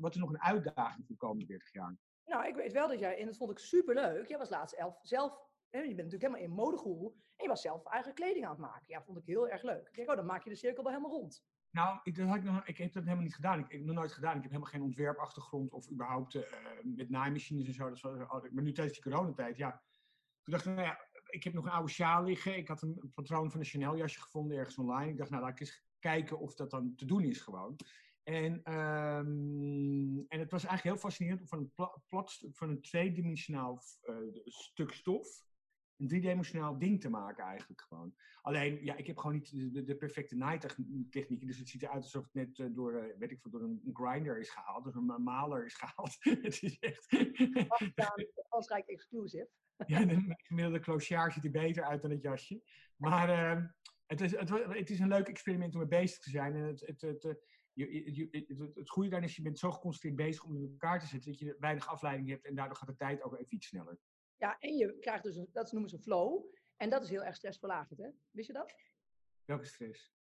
wat 0.00 0.14
is 0.14 0.20
nog 0.20 0.30
een 0.30 0.42
uitdaging 0.42 1.06
voor 1.06 1.14
de 1.14 1.26
komende 1.26 1.46
30 1.46 1.72
jaar? 1.72 1.96
Nou, 2.24 2.46
ik 2.46 2.54
weet 2.54 2.72
wel 2.72 2.88
dat 2.88 2.98
jij, 2.98 3.18
en 3.18 3.26
dat 3.26 3.36
vond 3.36 3.50
ik 3.50 3.58
superleuk, 3.58 4.28
jij 4.28 4.38
was 4.38 4.50
laatst 4.50 4.74
elf, 4.74 4.98
zelf, 5.02 5.38
je 5.80 5.94
bent 5.94 5.96
natuurlijk 5.96 6.22
helemaal 6.22 6.40
in 6.44 6.50
modegoeroe, 6.50 7.12
en 7.12 7.44
je 7.44 7.48
was 7.48 7.60
zelf 7.60 7.84
eigen 7.86 8.14
kleding 8.14 8.44
aan 8.44 8.50
het 8.50 8.60
maken. 8.60 8.84
Ja, 8.86 9.02
vond 9.02 9.18
ik 9.18 9.26
heel 9.26 9.48
erg 9.48 9.62
leuk. 9.62 9.88
Ik 9.88 9.94
denk, 9.94 10.10
oh, 10.10 10.16
dan 10.16 10.26
maak 10.26 10.44
je 10.44 10.50
de 10.50 10.56
cirkel 10.56 10.82
wel 10.82 10.92
helemaal 10.92 11.16
rond. 11.18 11.44
Nou, 11.70 12.00
ik, 12.02 12.14
dat 12.16 12.26
had 12.26 12.36
ik, 12.36 12.42
nog, 12.42 12.66
ik 12.66 12.78
heb 12.78 12.92
dat 12.92 13.02
helemaal 13.02 13.24
niet 13.24 13.34
gedaan. 13.34 13.58
Ik, 13.58 13.64
ik 13.64 13.72
heb 13.72 13.84
nog 13.84 13.94
nooit 13.94 14.12
gedaan. 14.12 14.36
Ik 14.36 14.42
heb 14.42 14.50
helemaal 14.50 14.72
geen 14.72 14.82
ontwerpachtergrond 14.82 15.72
of 15.72 15.90
überhaupt 15.90 16.34
eh, 16.34 16.42
met 16.82 17.10
naaimachines 17.10 17.66
en 17.66 17.74
zo. 17.74 17.88
Dat 17.88 18.00
wel- 18.00 18.12
oh, 18.12 18.50
maar 18.50 18.62
nu 18.62 18.72
tijdens 18.72 19.00
die 19.00 19.12
coronatijd, 19.12 19.56
ja. 19.56 19.82
Toen 20.42 20.52
dacht 20.54 20.66
ik, 20.66 20.74
nou 20.74 20.86
ja, 20.86 21.08
ik 21.26 21.44
heb 21.44 21.52
nog 21.52 21.64
een 21.64 21.70
oude 21.70 21.92
sjaal 21.92 22.24
liggen. 22.24 22.56
Ik 22.56 22.68
had 22.68 22.82
een, 22.82 23.10
patroon 23.14 23.50
van 23.50 23.60
een 23.60 23.66
Chanel 23.66 23.96
jasje 23.96 24.20
gevonden 24.20 24.56
ergens 24.56 24.78
online. 24.78 25.10
Ik 25.10 25.18
dacht, 25.18 25.30
nou, 25.30 25.42
laat 25.42 25.52
ik 25.52 25.60
eens 25.60 25.84
kijken 25.98 26.38
of 26.38 26.54
dat 26.54 26.70
dan 26.70 26.94
te 26.94 27.04
doen 27.04 27.22
is 27.24 27.40
gewoon. 27.40 27.76
En, 28.22 28.62
ehm, 28.62 30.18
en 30.28 30.38
het 30.38 30.50
was 30.50 30.64
eigenlijk 30.64 30.82
heel 30.82 30.96
fascinerend 30.96 31.48
van 31.48 31.58
een 31.58 31.72
pla- 31.74 32.02
plat 32.08 32.46
van 32.50 32.68
een 32.68 32.80
tweedimensionaal 32.80 33.82
eh, 34.00 34.16
stuk 34.44 34.92
stof, 34.92 35.44
een 36.02 36.08
driedimensionaal 36.08 36.78
ding 36.78 37.00
te 37.00 37.08
maken 37.10 37.44
eigenlijk 37.44 37.80
gewoon. 37.80 38.14
Alleen, 38.42 38.84
ja, 38.84 38.96
ik 38.96 39.06
heb 39.06 39.16
gewoon 39.18 39.34
niet 39.34 39.74
de, 39.74 39.84
de, 39.84 39.96
perfecte 39.96 40.36
naaitechniek. 40.36 41.46
Dus 41.46 41.58
het 41.58 41.68
ziet 41.68 41.82
eruit 41.82 42.02
alsof 42.02 42.24
het 42.24 42.34
net 42.34 42.58
eh, 42.58 42.66
door, 42.70 42.94
eh, 42.94 43.18
weet 43.18 43.30
ik 43.30 43.40
veel, 43.40 43.50
door 43.50 43.62
een, 43.62 43.90
grinder 43.92 44.38
is 44.38 44.50
gehaald. 44.50 44.84
Door 44.84 44.94
een 44.94 45.04
ma- 45.04 45.18
maler 45.18 45.64
is 45.64 45.74
gehaald. 45.74 46.16
het 46.46 46.62
is 46.62 46.78
echt... 46.78 47.06
Frankrijk 48.48 48.86
exclusive. 48.86 49.48
ja, 49.86 50.04
de 50.04 50.34
gemiddelde 50.36 50.80
clochard 50.80 51.32
ziet 51.32 51.44
er 51.44 51.50
beter 51.50 51.84
uit 51.84 52.02
dan 52.02 52.10
het 52.10 52.22
jasje. 52.22 52.62
Maar 52.96 53.28
ehm, 53.28 53.66
het, 54.06 54.20
is, 54.20 54.36
het, 54.36 54.90
is 54.90 55.00
een 55.00 55.08
leuk 55.08 55.28
experiment 55.28 55.74
om 55.74 55.80
mee 55.80 55.88
bezig 55.88 56.18
te 56.18 56.30
zijn. 56.30 56.54
En 56.54 56.62
het, 56.62 56.80
het, 56.80 57.00
het, 57.00 57.24
eh, 57.24 57.34
je, 57.72 57.92
je- 57.92 58.14
je- 58.14 58.28
het, 58.30 58.58
het, 58.58 58.74
het 58.74 58.90
goede 58.90 59.08
daarin 59.08 59.28
is, 59.28 59.36
je 59.36 59.42
bent 59.42 59.58
zo 59.58 59.70
geconcentreerd 59.70 60.16
bezig 60.16 60.44
om 60.44 60.52
het 60.54 60.62
in 60.62 60.70
elkaar 60.70 61.00
te 61.00 61.06
zetten, 61.06 61.30
dat 61.30 61.40
je 61.40 61.56
weinig 61.58 61.88
afleiding 61.88 62.28
hebt 62.28 62.46
en 62.46 62.54
daardoor 62.54 62.76
gaat 62.76 62.88
de 62.88 62.96
tijd 62.96 63.22
ook 63.22 63.34
even 63.34 63.54
iets 63.54 63.66
sneller. 63.66 63.98
Ja, 64.42 64.56
en 64.58 64.76
je 64.76 64.98
krijgt 64.98 65.22
dus, 65.22 65.36
een, 65.36 65.48
dat 65.52 65.72
noemen 65.72 65.90
ze 65.90 65.98
flow. 65.98 66.44
En 66.76 66.90
dat 66.90 67.02
is 67.02 67.08
heel 67.08 67.24
erg 67.24 67.36
stressverlagend, 67.36 67.98
hè? 67.98 68.08
Wist 68.30 68.46
je 68.46 68.52
dat? 68.52 68.74
Welke 69.44 69.64
stress? 69.64 70.12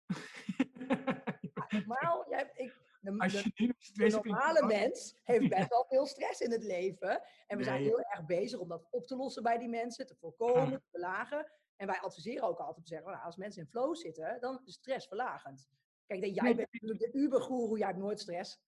Maar 1.87 2.25
jij, 2.29 2.51
ik, 2.55 2.77
de, 3.01 4.21
normale 4.23 4.67
mens 4.67 5.21
heeft 5.23 5.49
best 5.57 5.69
wel 5.69 5.85
veel 5.89 6.07
stress 6.07 6.41
in 6.41 6.51
het 6.51 6.65
leven. 6.65 7.23
En 7.47 7.57
we 7.57 7.65
zijn 7.65 7.81
Nee. 7.81 7.89
heel 7.89 8.01
erg 8.01 8.27
bezig 8.27 8.59
om 8.59 8.69
dat 8.69 8.87
op 8.91 9.07
te 9.07 9.17
lossen 9.17 9.43
bij 9.43 9.59
die 9.59 9.69
mensen, 9.69 10.07
te 10.07 10.17
voorkomen, 10.17 10.81
te 10.81 10.89
verlagen. 10.91 11.53
En 11.77 11.87
wij 11.87 12.01
adviseren 12.01 12.49
ook 12.49 12.59
altijd 12.59 12.77
om 12.77 12.83
te 12.83 12.89
zeggen, 12.89 13.11
nou, 13.11 13.25
als 13.25 13.37
mensen 13.37 13.63
in 13.63 13.69
flow 13.69 13.97
zitten, 13.97 14.41
dan 14.41 14.61
is 14.65 14.75
stress 14.75 15.07
verlagend. 15.07 15.69
Kijk, 16.07 16.25
jij 16.25 16.43
Nee, 16.43 16.55
bent 16.55 16.73
natuurlijk 16.73 17.13
de 17.13 17.19
ubergoeroe, 17.19 17.79
jij 17.79 17.87
hebt 17.87 17.99
nooit 17.99 18.21
stress. 18.21 18.61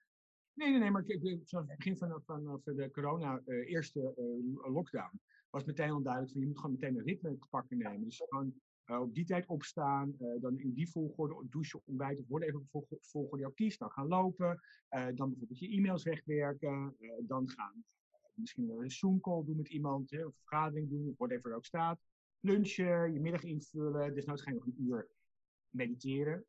Nee, 0.53 0.71
nee, 0.71 0.79
nee, 0.79 0.91
maar 0.91 1.03
ik, 1.07 1.23
ik, 1.23 1.49
vanaf 1.49 1.67
het 1.69 1.77
begin 1.77 1.97
van, 1.97 2.23
van, 2.25 2.61
van 2.65 2.77
de 2.77 2.91
corona 2.91 3.43
eh, 3.47 3.71
eerste 3.71 4.01
eh, 4.17 4.73
lockdown 4.73 5.21
was 5.53 5.65
meteen 5.65 5.91
al 5.91 6.03
duidelijk 6.03 6.33
van 6.33 6.41
je 6.41 6.47
moet 6.47 6.59
gewoon 6.59 6.73
meteen 6.73 6.99
een 6.99 7.05
ritme 7.05 7.39
te 7.39 7.49
pakken 7.49 7.79
nemen. 7.79 8.05
Dus 8.05 8.23
gewoon 8.29 8.55
eh, 8.85 9.01
op 9.01 9.15
die 9.15 9.25
tijd 9.25 9.47
opstaan, 9.47 10.15
eh, 10.19 10.41
dan 10.41 10.59
in 10.59 10.73
die 10.73 10.91
volgorde 10.91 11.49
douchen, 11.49 11.83
ontbijten, 11.85 12.23
of 12.23 12.29
worden 12.29 12.49
even 12.49 12.69
op 12.71 12.87
volgorde 13.01 13.45
die 13.45 13.55
kiest. 13.55 13.79
Dan 13.79 13.91
gaan 13.91 14.07
lopen, 14.07 14.61
eh, 14.89 15.07
dan 15.15 15.29
bijvoorbeeld 15.29 15.59
je 15.59 15.69
e-mails 15.69 16.03
wegwerken, 16.03 16.97
dan 17.27 17.49
gaan 17.49 17.85
misschien 18.35 18.67
wel 18.67 18.83
een 18.83 18.91
Zoom 18.91 19.21
call 19.21 19.45
doen 19.45 19.57
met 19.57 19.69
iemand, 19.69 20.11
hè, 20.11 20.19
of 20.19 20.35
een 20.35 20.45
vergadering 20.47 20.89
doen, 20.89 21.09
of 21.09 21.17
whatever 21.17 21.51
er 21.51 21.57
ook 21.57 21.65
staat. 21.65 22.01
Lunchen, 22.41 23.13
je 23.13 23.21
middag 23.21 23.43
invullen, 23.43 24.15
dus 24.15 24.25
nou 24.25 24.39
ga 24.39 24.51
je 24.51 24.57
nog 24.57 24.67
een 24.67 24.83
uur 24.83 25.09
mediteren. 25.71 26.45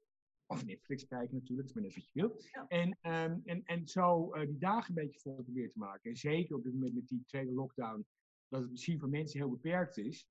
Of 0.45 0.65
Netflix 0.65 1.07
kijken 1.07 1.35
natuurlijk, 1.35 1.59
dat 1.59 1.65
is 1.67 1.73
maar 1.73 1.83
net 1.83 1.95
wat 1.95 2.05
je 2.11 2.21
wil. 2.21 2.41
Ja. 2.51 2.67
En, 2.67 2.97
ehm, 3.01 3.39
en, 3.43 3.63
en 3.65 3.87
zo 3.87 4.31
die 4.45 4.57
dagen 4.57 4.89
een 4.89 5.03
beetje 5.03 5.19
vol 5.19 5.43
proberen 5.43 5.71
te 5.71 5.79
maken. 5.79 6.09
En 6.09 6.17
zeker 6.17 6.55
op 6.55 6.63
dit 6.63 6.73
moment 6.73 6.93
met 6.93 7.07
die 7.07 7.23
tweede 7.25 7.51
lockdown, 7.51 8.05
dat 8.53 8.61
het 8.61 8.71
misschien 8.71 8.99
voor 8.99 9.09
mensen 9.09 9.39
heel 9.39 9.49
beperkt 9.49 9.97
is, 9.97 10.29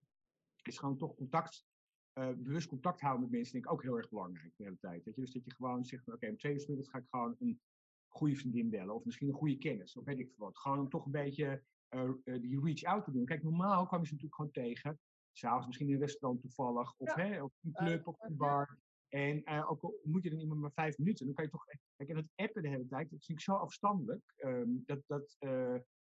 is 0.62 0.78
gewoon 0.78 0.96
toch 0.98 1.14
contact, 1.14 1.66
eh, 2.12 2.32
bewust 2.36 2.68
contact 2.68 3.00
houden 3.00 3.22
met 3.22 3.30
mensen, 3.30 3.52
denk 3.52 3.64
ik 3.64 3.72
ook 3.72 3.82
heel 3.82 3.96
erg 3.96 4.08
belangrijk 4.08 4.52
de 4.56 4.64
hele 4.64 4.78
tijd. 4.78 5.04
Weet 5.04 5.14
je? 5.14 5.20
Dus 5.20 5.32
dat 5.32 5.44
je 5.44 5.54
gewoon 5.54 5.84
zegt, 5.84 6.12
oké, 6.12 6.28
om 6.28 6.36
twee 6.36 6.54
uur 6.54 6.64
middags 6.66 6.88
ga 6.90 6.98
ik 6.98 7.06
gewoon 7.10 7.36
een 7.38 7.60
goede 8.08 8.36
vriendin 8.36 8.70
bellen, 8.70 8.94
of 8.94 9.04
misschien 9.04 9.28
een 9.28 9.34
goede 9.34 9.58
kennis, 9.58 9.96
of 9.96 10.04
weet 10.04 10.18
ik 10.18 10.28
veel 10.28 10.44
wat. 10.44 10.58
Gewoon 10.58 10.78
om 10.78 10.88
toch 10.88 11.04
een 11.04 11.12
beetje 11.12 11.62
eh, 11.88 12.10
eh, 12.24 12.40
die 12.40 12.60
reach 12.60 12.82
out 12.82 13.04
te 13.04 13.12
doen. 13.12 13.24
Kijk, 13.24 13.42
normaal 13.42 13.86
kwam 13.86 14.00
je 14.00 14.06
ze 14.06 14.12
natuurlijk 14.12 14.40
gewoon 14.40 14.70
tegen, 14.70 15.00
s'avonds 15.32 15.66
misschien 15.66 15.88
in 15.88 15.94
een 15.94 16.00
restaurant 16.00 16.40
toevallig, 16.40 16.94
of, 16.96 17.16
Ja. 17.16 17.26
hè, 17.26 17.42
of 17.42 17.52
een 17.62 17.72
club, 17.72 18.06
of 18.06 18.20
een 18.20 18.36
bar. 18.36 18.78
En 19.08 19.46
ook 19.66 19.82
al 19.82 20.00
moet 20.02 20.22
je 20.22 20.30
dan 20.30 20.38
iemand 20.38 20.60
maar 20.60 20.72
vijf 20.72 20.98
minuten, 20.98 21.26
dan 21.26 21.34
kan 21.34 21.44
je 21.44 21.50
toch. 21.50 21.64
Kijk, 21.96 22.08
en 22.08 22.14
dat 22.14 22.30
appen 22.34 22.62
de 22.62 22.68
hele 22.68 22.86
tijd, 22.86 23.10
dat 23.10 23.24
vind 23.24 23.38
ik 23.38 23.44
zo 23.44 23.52
afstandelijk. 23.54 24.32
ehm, 24.36 24.68
dat, 24.84 25.02
dat, 25.06 25.36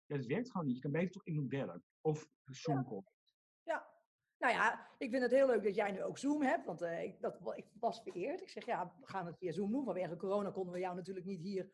ja, 0.09 0.17
dat 0.17 0.27
werkt 0.27 0.51
gewoon 0.51 0.67
niet. 0.67 0.77
Je 0.77 0.83
kan 0.83 0.93
beter 0.93 1.11
toch 1.11 1.27
iemand 1.27 1.49
bellen. 1.49 1.85
Of 2.01 2.29
Zoom 2.45 2.85
call. 2.85 3.03
Ja. 3.63 3.97
Nou 4.39 4.53
ja, 4.53 4.89
ik 4.99 5.11
vind 5.11 5.23
het 5.23 5.33
heel 5.33 5.47
leuk 5.47 5.63
dat 5.63 5.75
jij 5.75 5.91
nu 5.91 6.03
ook 6.03 6.19
Zoom 6.19 6.43
hebt, 6.43 6.67
want 6.67 6.83
eh, 6.83 7.03
ik, 7.03 7.21
dat, 7.21 7.57
ik 7.57 7.67
was 7.81 8.03
vereerd. 8.03 8.41
Ik 8.41 8.49
zeg, 8.49 8.67
ja, 8.67 8.95
we 9.01 9.07
gaan 9.07 9.27
het 9.27 9.39
via 9.39 9.53
Zoom 9.53 9.73
doen. 9.73 9.85
Vanwege 9.85 10.17
corona 10.17 10.51
konden 10.51 10.73
we 10.73 10.79
jou 10.79 10.97
natuurlijk 10.97 11.27
niet 11.27 11.41
hier... 11.41 11.71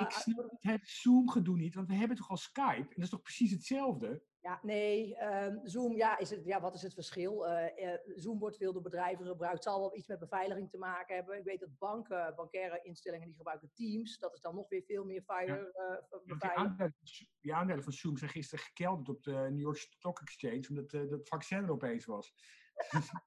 Ik 0.00 0.10
snap 0.10 0.50
het 0.58 0.88
Zoom-gedoe 0.88 1.56
niet, 1.56 1.74
want 1.74 1.88
we 1.88 1.94
hebben 1.94 2.16
toch 2.16 2.30
al 2.30 2.36
Skype? 2.36 2.78
En 2.80 2.94
dat 2.94 3.04
is 3.04 3.10
toch 3.10 3.22
precies 3.22 3.50
hetzelfde? 3.50 4.22
Ja, 4.40 4.58
nee, 4.62 5.16
ehm, 5.16 5.58
Zoom, 5.62 5.96
ja, 5.96 6.18
is 6.18 6.30
het, 6.30 6.44
ja, 6.44 6.60
wat 6.60 6.74
is 6.74 6.82
het 6.82 6.94
verschil? 6.94 7.46
Eh, 7.46 7.92
eh, 7.92 8.00
Zoom 8.14 8.38
wordt 8.38 8.56
veel 8.56 8.72
door 8.72 8.82
bedrijven 8.82 9.26
gebruikt, 9.26 9.62
zal 9.62 9.80
wel 9.80 9.96
iets 9.96 10.06
met 10.06 10.18
beveiliging 10.18 10.70
te 10.70 10.78
maken 10.78 11.14
hebben. 11.14 11.38
Ik 11.38 11.44
weet 11.44 11.60
dat 11.60 11.78
banken, 11.78 12.34
bankaire 12.36 12.80
instellingen, 12.82 13.26
die 13.26 13.36
gebruiken 13.36 13.70
Teams. 13.74 14.18
Dat 14.18 14.34
is 14.34 14.40
dan 14.40 14.54
nog 14.54 14.68
weer 14.68 14.82
veel 14.82 15.04
meer 15.04 15.22
fire, 15.22 15.72
Ja, 15.74 16.06
want 16.10 16.24
Die 16.24 16.32
beveiliging. 16.34 16.70
aandelen, 16.70 16.94
die 17.40 17.54
aandelen 17.54 17.82
van 17.84 17.92
Zoom 17.92 18.16
zijn 18.16 18.30
gisteren 18.30 18.64
gekelderd 18.64 19.08
op 19.08 19.22
de 19.22 19.32
New 19.32 19.60
York 19.60 19.76
Stock 19.76 20.20
Exchange, 20.20 20.66
omdat 20.68 20.92
eh, 20.92 21.08
dat 21.10 21.28
vaccin 21.28 21.62
er 21.64 21.70
opeens 21.70 22.04
was. 22.04 22.34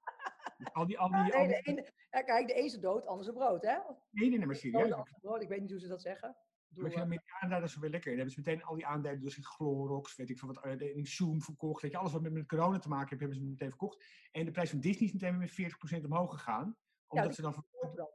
Al 0.72 0.86
die, 0.86 0.98
al 0.98 1.08
die, 1.08 1.16
Ja, 1.16 1.22
al 1.38 1.46
nee, 1.46 1.46
die- 1.46 1.62
de 1.62 1.70
ene, 1.70 1.92
ja, 2.10 2.22
kijk, 2.22 2.46
de 2.46 2.52
ene 2.54 2.64
is 2.64 2.78
dood, 2.78 3.06
anders 3.06 3.28
een 3.28 3.34
brood, 3.34 3.62
hè? 3.62 3.74
nee, 4.10 4.28
nee, 4.28 4.38
nee, 4.38 4.46
maar 4.46 4.56
serieus. 4.56 4.90
een 4.90 5.04
brood. 5.20 5.42
Ik 5.42 5.48
weet 5.48 5.60
niet 5.60 5.70
hoe 5.70 5.80
ze 5.80 5.88
dat 5.88 6.02
zeggen. 6.02 6.36
Bedoel, 6.68 6.96
Maar 6.96 7.08
met 7.08 7.18
die 7.18 7.34
aandelen 7.40 7.68
zo 7.68 7.80
weer 7.80 7.90
lekker. 7.90 8.10
Dan 8.10 8.18
hebben 8.18 8.34
ze 8.34 8.40
meteen 8.44 8.64
al 8.64 8.74
die 8.74 8.86
aandelen 8.86 9.20
dus 9.20 9.36
in 9.36 9.42
Clorox, 9.42 10.16
weet 10.16 10.30
ik 10.30 10.38
veel 10.38 10.48
wat, 10.48 10.64
eh, 10.64 10.96
in 10.96 11.06
Zoom 11.06 11.42
verkocht. 11.42 11.82
Weet 11.82 11.90
je, 11.90 11.98
alles 11.98 12.12
wat 12.12 12.22
met, 12.22 12.32
met 12.32 12.46
corona 12.46 12.78
te 12.78 12.88
maken 12.88 13.08
heeft, 13.08 13.20
hebben 13.20 13.38
ze 13.38 13.44
meteen 13.44 13.68
verkocht. 13.68 14.04
En 14.30 14.44
de 14.44 14.50
prijs 14.50 14.70
van 14.70 14.80
Disney 14.80 15.06
is 15.06 15.12
meteen 15.12 15.30
weer 15.30 15.40
met 15.40 15.50
40% 15.50 16.04
omhoog 16.04 16.32
gegaan. 16.32 16.76
Omdat 17.06 17.34
ze 17.34 17.42
dan 17.42 17.54
voor 17.54 17.66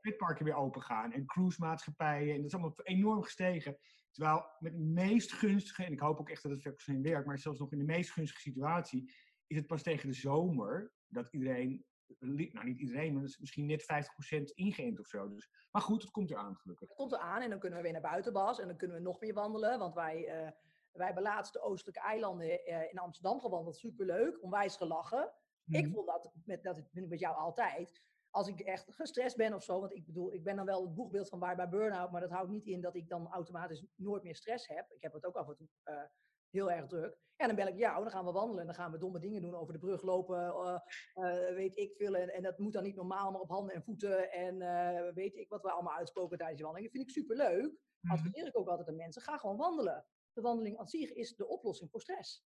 pretparken 0.02 0.46
weer 0.46 0.56
open 0.56 0.82
gaan. 0.82 1.12
En 1.12 1.26
cruisemaatschappijen. 1.26 2.30
En 2.30 2.38
dat 2.38 2.46
is 2.46 2.54
allemaal 2.54 2.76
enorm 2.84 3.24
gestegen. 3.24 3.78
Terwijl 4.12 4.46
met 4.60 4.74
de 4.74 4.80
meest 4.80 5.32
gunstige, 5.32 5.84
en 5.84 5.92
ik 5.92 6.00
hoop 6.00 6.20
ook 6.20 6.30
echt 6.30 6.44
dat 6.44 6.52
het 6.52 6.62
vaccin 6.62 7.02
werkt, 7.02 7.28
maar 7.28 7.40
zelfs 7.40 7.60
nog 7.60 7.72
in 7.72 7.78
de 7.78 7.84
meest 7.84 8.12
gunstige 8.12 8.42
situatie, 8.42 9.14
is 9.48 9.58
het 9.58 9.68
pas 9.68 9.84
tegen 9.84 10.10
de 10.10 10.16
zomer 10.16 10.92
dat 11.08 11.28
iedereen, 11.32 11.86
nou 12.20 12.65
niet 12.65 12.79
iedereen, 12.79 13.13
maar 13.13 13.24
is 13.24 13.39
misschien 13.39 13.65
net 13.65 13.84
50% 13.84 14.53
ingeënt 14.53 15.00
of 15.00 15.08
zo. 15.08 15.29
Dus, 15.29 15.50
maar 15.72 15.82
goed, 15.82 16.01
het 16.01 16.12
komt 16.12 16.32
eraan 16.32 16.55
gelukkig. 16.55 16.88
Het 16.88 16.98
komt 16.98 17.12
eraan 17.12 17.41
en 17.41 17.50
dan 17.50 17.60
kunnen 17.60 17.77
we 17.77 17.84
weer 17.84 17.93
naar 17.93 18.12
buiten, 18.12 18.34
Bas, 18.34 18.60
en 18.60 18.67
dan 18.67 18.77
kunnen 18.77 18.98
we 18.98 19.03
nog 19.03 19.20
meer 19.20 19.34
wandelen, 19.34 19.79
want 19.79 19.93
wij... 19.93 20.43
Uh, 20.43 20.50
wij 20.93 21.05
hebben 21.05 21.24
laatst 21.24 21.53
de 21.53 21.62
oostelijke 21.62 22.01
eilanden 22.01 22.48
uh, 22.48 22.91
in 22.91 23.00
Amsterdam 23.00 23.39
gewandeld. 23.39 23.77
Superleuk, 23.77 24.43
onwijs 24.43 24.75
gelachen. 24.75 25.34
Ik 25.65 25.84
mhm. 25.86 25.93
vond 25.93 26.08
dat, 26.08 26.34
met, 26.46 26.63
dat 26.63 26.77
ik 26.77 26.86
met 26.93 27.20
jou 27.20 27.36
altijd, 27.36 28.01
als 28.29 28.48
ik 28.48 28.60
echt 28.60 28.93
gestrest 28.93 29.38
ben 29.38 29.53
of 29.53 29.63
zo, 29.63 29.79
want 29.79 29.93
ik 29.93 30.05
bedoel, 30.05 30.34
ik 30.34 30.43
ben 30.43 30.55
dan 30.55 30.65
wel 30.65 30.82
het 30.82 30.96
boegbeeld 30.96 31.29
van 31.29 31.39
waar 31.39 31.55
bij 31.55 31.70
burn-out, 31.70 32.12
maar 32.12 32.22
dat 32.22 32.32
houdt 32.32 32.51
niet 32.51 32.65
in 32.65 32.82
dat 32.82 32.96
ik 32.96 33.10
dan 33.10 33.27
automatisch 33.27 33.86
nooit 33.96 34.24
meer 34.24 34.36
stress 34.36 34.67
heb. 34.67 34.91
Ik 34.91 35.01
heb 35.01 35.13
het 35.13 35.25
ook 35.25 35.36
af 35.36 35.48
en 35.48 35.55
toe 35.55 35.67
uh, 35.86 36.01
heel 36.54 36.72
erg 36.72 36.88
druk. 36.88 37.22
En 37.36 37.48
dan 37.48 37.56
bel 37.56 37.68
ik 37.68 37.78
jou, 37.78 38.04
dan 38.04 38.12
gaan 38.12 38.26
we 38.26 38.32
wandelen 38.32 38.60
en 38.60 38.66
dan 38.66 38.76
gaan 38.76 38.92
we 38.92 38.98
domme 38.98 39.20
dingen 39.20 39.42
doen, 39.42 39.56
over 39.56 39.74
de 39.74 39.80
brug 39.80 40.02
lopen, 40.02 40.40
uh, 40.40 40.80
uh, 41.16 41.56
weet 41.56 41.78
ik 41.78 41.96
veel. 41.96 42.16
En, 42.16 42.34
en, 42.34 42.44
dat 42.44 42.58
moet 42.58 42.74
dan 42.74 42.84
niet 42.84 42.96
normaal, 42.96 43.32
maar 43.32 43.42
op 43.42 43.50
handen 43.50 43.76
en 43.76 43.84
voeten 43.84 44.32
en 44.32 44.58
weet 45.14 45.36
ik 45.36 45.50
wat 45.50 45.62
we 45.62 45.72
allemaal 45.72 45.98
uitspoken 45.98 46.38
tijdens 46.38 46.60
je 46.60 46.66
wandeling. 46.66 46.92
Dat 46.92 47.02
vind 47.02 47.18
ik 47.18 47.24
superleuk. 47.24 47.72
Adviseer 48.08 48.48
ik 48.48 48.58
ook 48.58 48.68
altijd 48.68 48.88
aan 48.88 48.96
mensen, 48.96 49.22
ga 49.22 49.38
gewoon 49.38 49.58
wandelen. 49.58 50.06
De 50.34 50.42
wandeling 50.42 50.78
aan 50.78 50.88
zich 50.88 51.12
is 51.12 51.36
de 51.36 51.48
oplossing 51.48 51.90
voor 51.92 52.02
stress. 52.02 52.46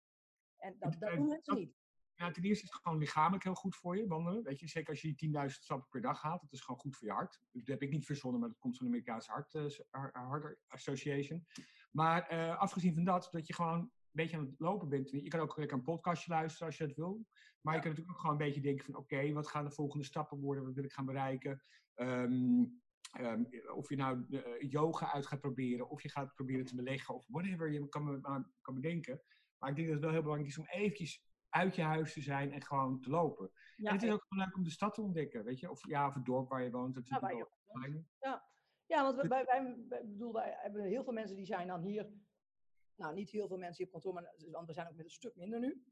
En 0.57 0.75
dat, 0.79 0.95
dat 0.99 1.11
doen 1.11 1.27
mensen 1.27 1.55
niet. 1.55 1.77
Ja, 2.19 2.31
ten 2.31 2.43
eerste 2.43 2.63
is 2.63 2.71
het 2.71 2.81
gewoon 2.81 2.97
lichamelijk 2.97 3.43
heel 3.43 3.53
goed 3.53 3.75
voor 3.75 3.97
je, 3.97 4.07
wandelen. 4.07 4.43
Weet 4.43 4.59
je, 4.59 4.67
zeker 4.67 4.89
als 4.89 5.01
je 5.01 5.47
10.000 5.49 5.61
stappen 5.61 5.87
per 5.89 6.01
dag 6.01 6.19
gaat, 6.19 6.41
dat 6.41 6.51
is 6.51 6.61
gewoon 6.61 6.79
goed 6.79 6.97
voor 6.97 7.07
je 7.07 7.13
hart. 7.13 7.41
Dat 7.51 7.67
heb 7.67 7.81
ik 7.81 7.89
niet 7.89 8.05
verzonnen, 8.05 8.39
maar 8.39 8.49
dat 8.49 8.59
komt 8.59 8.77
van 8.77 8.85
de 8.85 8.91
Amerikaanse 8.91 9.31
Hart, 9.31 9.53
uh, 9.53 10.51
Association. 10.67 11.45
Maar 11.91 12.33
uh, 12.33 12.57
afgezien 12.57 12.93
van 12.93 13.03
dat, 13.03 13.29
dat 13.31 13.47
je 13.47 13.53
gewoon 13.53 13.79
een 13.79 13.91
beetje 14.11 14.37
aan 14.37 14.45
het 14.45 14.59
lopen 14.59 14.89
bent. 14.89 15.09
Je 15.09 15.27
kan 15.27 15.39
ook 15.39 15.57
lekker 15.57 15.77
een 15.77 15.83
podcastje 15.83 16.31
luisteren 16.31 16.67
als 16.67 16.77
je 16.77 16.87
dat 16.87 16.95
wil. 16.95 17.25
Maar 17.61 17.75
je 17.75 17.79
kan 17.81 17.89
natuurlijk 17.89 18.15
ook 18.15 18.21
gewoon 18.21 18.39
een 18.39 18.45
beetje 18.45 18.61
denken 18.61 18.85
van 18.85 18.95
oké, 18.95 19.31
wat 19.31 19.47
gaan 19.47 19.65
de 19.65 19.71
volgende 19.71 20.05
stappen 20.05 20.39
worden? 20.39 20.63
Wat 20.63 20.73
wil 20.73 20.83
ik 20.83 20.93
gaan 20.93 21.05
bereiken? 21.05 21.63
Um, 21.95 22.81
um, 23.19 23.49
of 23.75 23.89
je 23.89 23.95
nou 23.95 24.25
uh, 24.29 24.41
yoga 24.59 25.11
uit 25.11 25.27
gaat 25.27 25.39
proberen, 25.39 25.89
of 25.89 26.01
je 26.01 26.09
gaat 26.09 26.35
proberen 26.35 26.65
te 26.65 26.75
beleggen, 26.75 27.15
of 27.15 27.25
whatever 27.27 27.71
je 27.71 27.89
kan, 27.89 28.21
kan 28.61 28.73
bedenken. 28.73 29.21
Maar 29.57 29.69
ik 29.69 29.75
denk 29.75 29.87
dat 29.87 29.95
het 29.95 30.05
wel 30.05 30.13
heel 30.13 30.21
belangrijk 30.21 30.51
is 30.51 30.59
om 30.59 30.67
eventjes 30.67 31.27
uit 31.49 31.75
je 31.75 31.81
huis 31.81 32.13
te 32.13 32.21
zijn 32.21 32.51
en 32.51 32.63
gewoon 32.63 33.01
te 33.01 33.09
lopen. 33.09 33.51
en 33.75 33.93
het 33.93 34.03
is 34.03 34.11
ook 34.11 34.25
gewoon 34.27 34.45
leuk 34.45 34.55
om 34.55 34.63
de 34.63 34.69
stad 34.69 34.93
te 34.93 35.01
ontdekken, 35.01 35.43
weet 35.43 35.59
je? 35.59 35.69
Of 35.71 35.87
ja, 35.87 36.07
of 36.07 36.13
het 36.13 36.25
dorp 36.25 36.49
waar 36.49 36.63
je 36.63 36.71
woont. 36.71 36.95
Dat 36.95 37.07
ja, 37.07 37.19
waar 37.19 37.35
je 37.35 37.47
woont. 37.67 38.07
Ja. 38.19 38.47
Ja, 38.89 39.03
want 39.03 39.15
wij, 39.15 39.45
wij, 39.45 39.75
wij, 39.87 40.05
bedoel, 40.05 40.33
wij 40.33 40.55
hebben 40.57 40.83
heel 40.83 41.03
veel 41.03 41.13
mensen 41.13 41.35
die 41.35 41.45
zijn 41.45 41.67
dan 41.67 41.81
hier. 41.81 42.09
Nou, 42.95 43.13
niet 43.13 43.29
heel 43.29 43.47
veel 43.47 43.57
mensen 43.57 43.77
hier 43.77 43.85
op 43.85 43.91
kantoor, 43.91 44.13
maar 44.13 44.33
want 44.51 44.67
we 44.67 44.73
zijn 44.73 44.87
ook 44.87 44.95
met 44.95 45.05
een 45.05 45.11
stuk 45.11 45.35
minder 45.35 45.59
nu. 45.59 45.83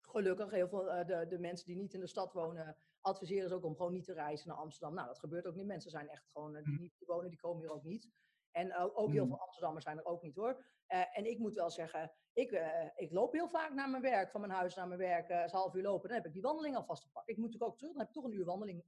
Gelukkig, 0.00 0.50
heel 0.50 0.68
veel 0.68 0.98
uh, 0.98 1.06
de, 1.06 1.26
de 1.28 1.38
mensen 1.38 1.66
die 1.66 1.76
niet 1.76 1.94
in 1.94 2.00
de 2.00 2.06
stad 2.06 2.32
wonen, 2.32 2.76
adviseren 3.00 3.48
ze 3.48 3.54
ook 3.54 3.64
om 3.64 3.76
gewoon 3.76 3.92
niet 3.92 4.04
te 4.04 4.12
reizen 4.12 4.48
naar 4.48 4.56
Amsterdam. 4.56 4.94
Nou, 4.94 5.06
dat 5.06 5.18
gebeurt 5.18 5.46
ook 5.46 5.54
niet. 5.54 5.66
Mensen 5.66 5.90
zijn 5.90 6.08
echt 6.08 6.28
gewoon, 6.32 6.56
uh, 6.56 6.64
die 6.64 6.74
hm. 6.74 6.80
niet 6.80 6.94
wonen, 7.06 7.30
die 7.30 7.38
komen 7.38 7.62
hier 7.62 7.72
ook 7.72 7.84
niet. 7.84 8.08
En 8.50 8.74
ook 8.76 9.10
heel 9.10 9.22
hm. 9.22 9.28
veel 9.28 9.40
Amsterdammers 9.40 9.84
zijn 9.84 9.98
er 9.98 10.04
ook 10.04 10.22
niet 10.22 10.36
hoor. 10.36 10.64
En 10.86 11.24
ik 11.24 11.38
moet 11.38 11.54
wel 11.54 11.70
zeggen, 11.70 12.12
ik, 12.32 12.50
ik 12.94 13.12
loop 13.12 13.32
heel 13.32 13.48
vaak 13.48 13.72
naar 13.72 13.90
mijn 13.90 14.02
werk, 14.02 14.30
van 14.30 14.40
mijn 14.40 14.52
huis 14.52 14.74
naar 14.74 14.88
mijn 14.88 15.00
werk, 15.00 15.28
een 15.28 15.50
half 15.50 15.74
uur 15.74 15.82
lopen. 15.82 16.08
Dan 16.08 16.16
heb 16.16 16.26
ik 16.26 16.32
die 16.32 16.42
wandeling 16.42 16.76
alvast 16.76 17.02
te 17.02 17.10
pakken. 17.10 17.32
Ik 17.32 17.38
moet 17.38 17.46
natuurlijk 17.46 17.72
ook 17.72 17.78
terug, 17.78 17.92
dan 17.92 18.00
heb 18.00 18.10
ik 18.10 18.14
toch 18.14 18.24
een 18.24 18.38
uur 18.38 18.44
wandeling 18.44 18.84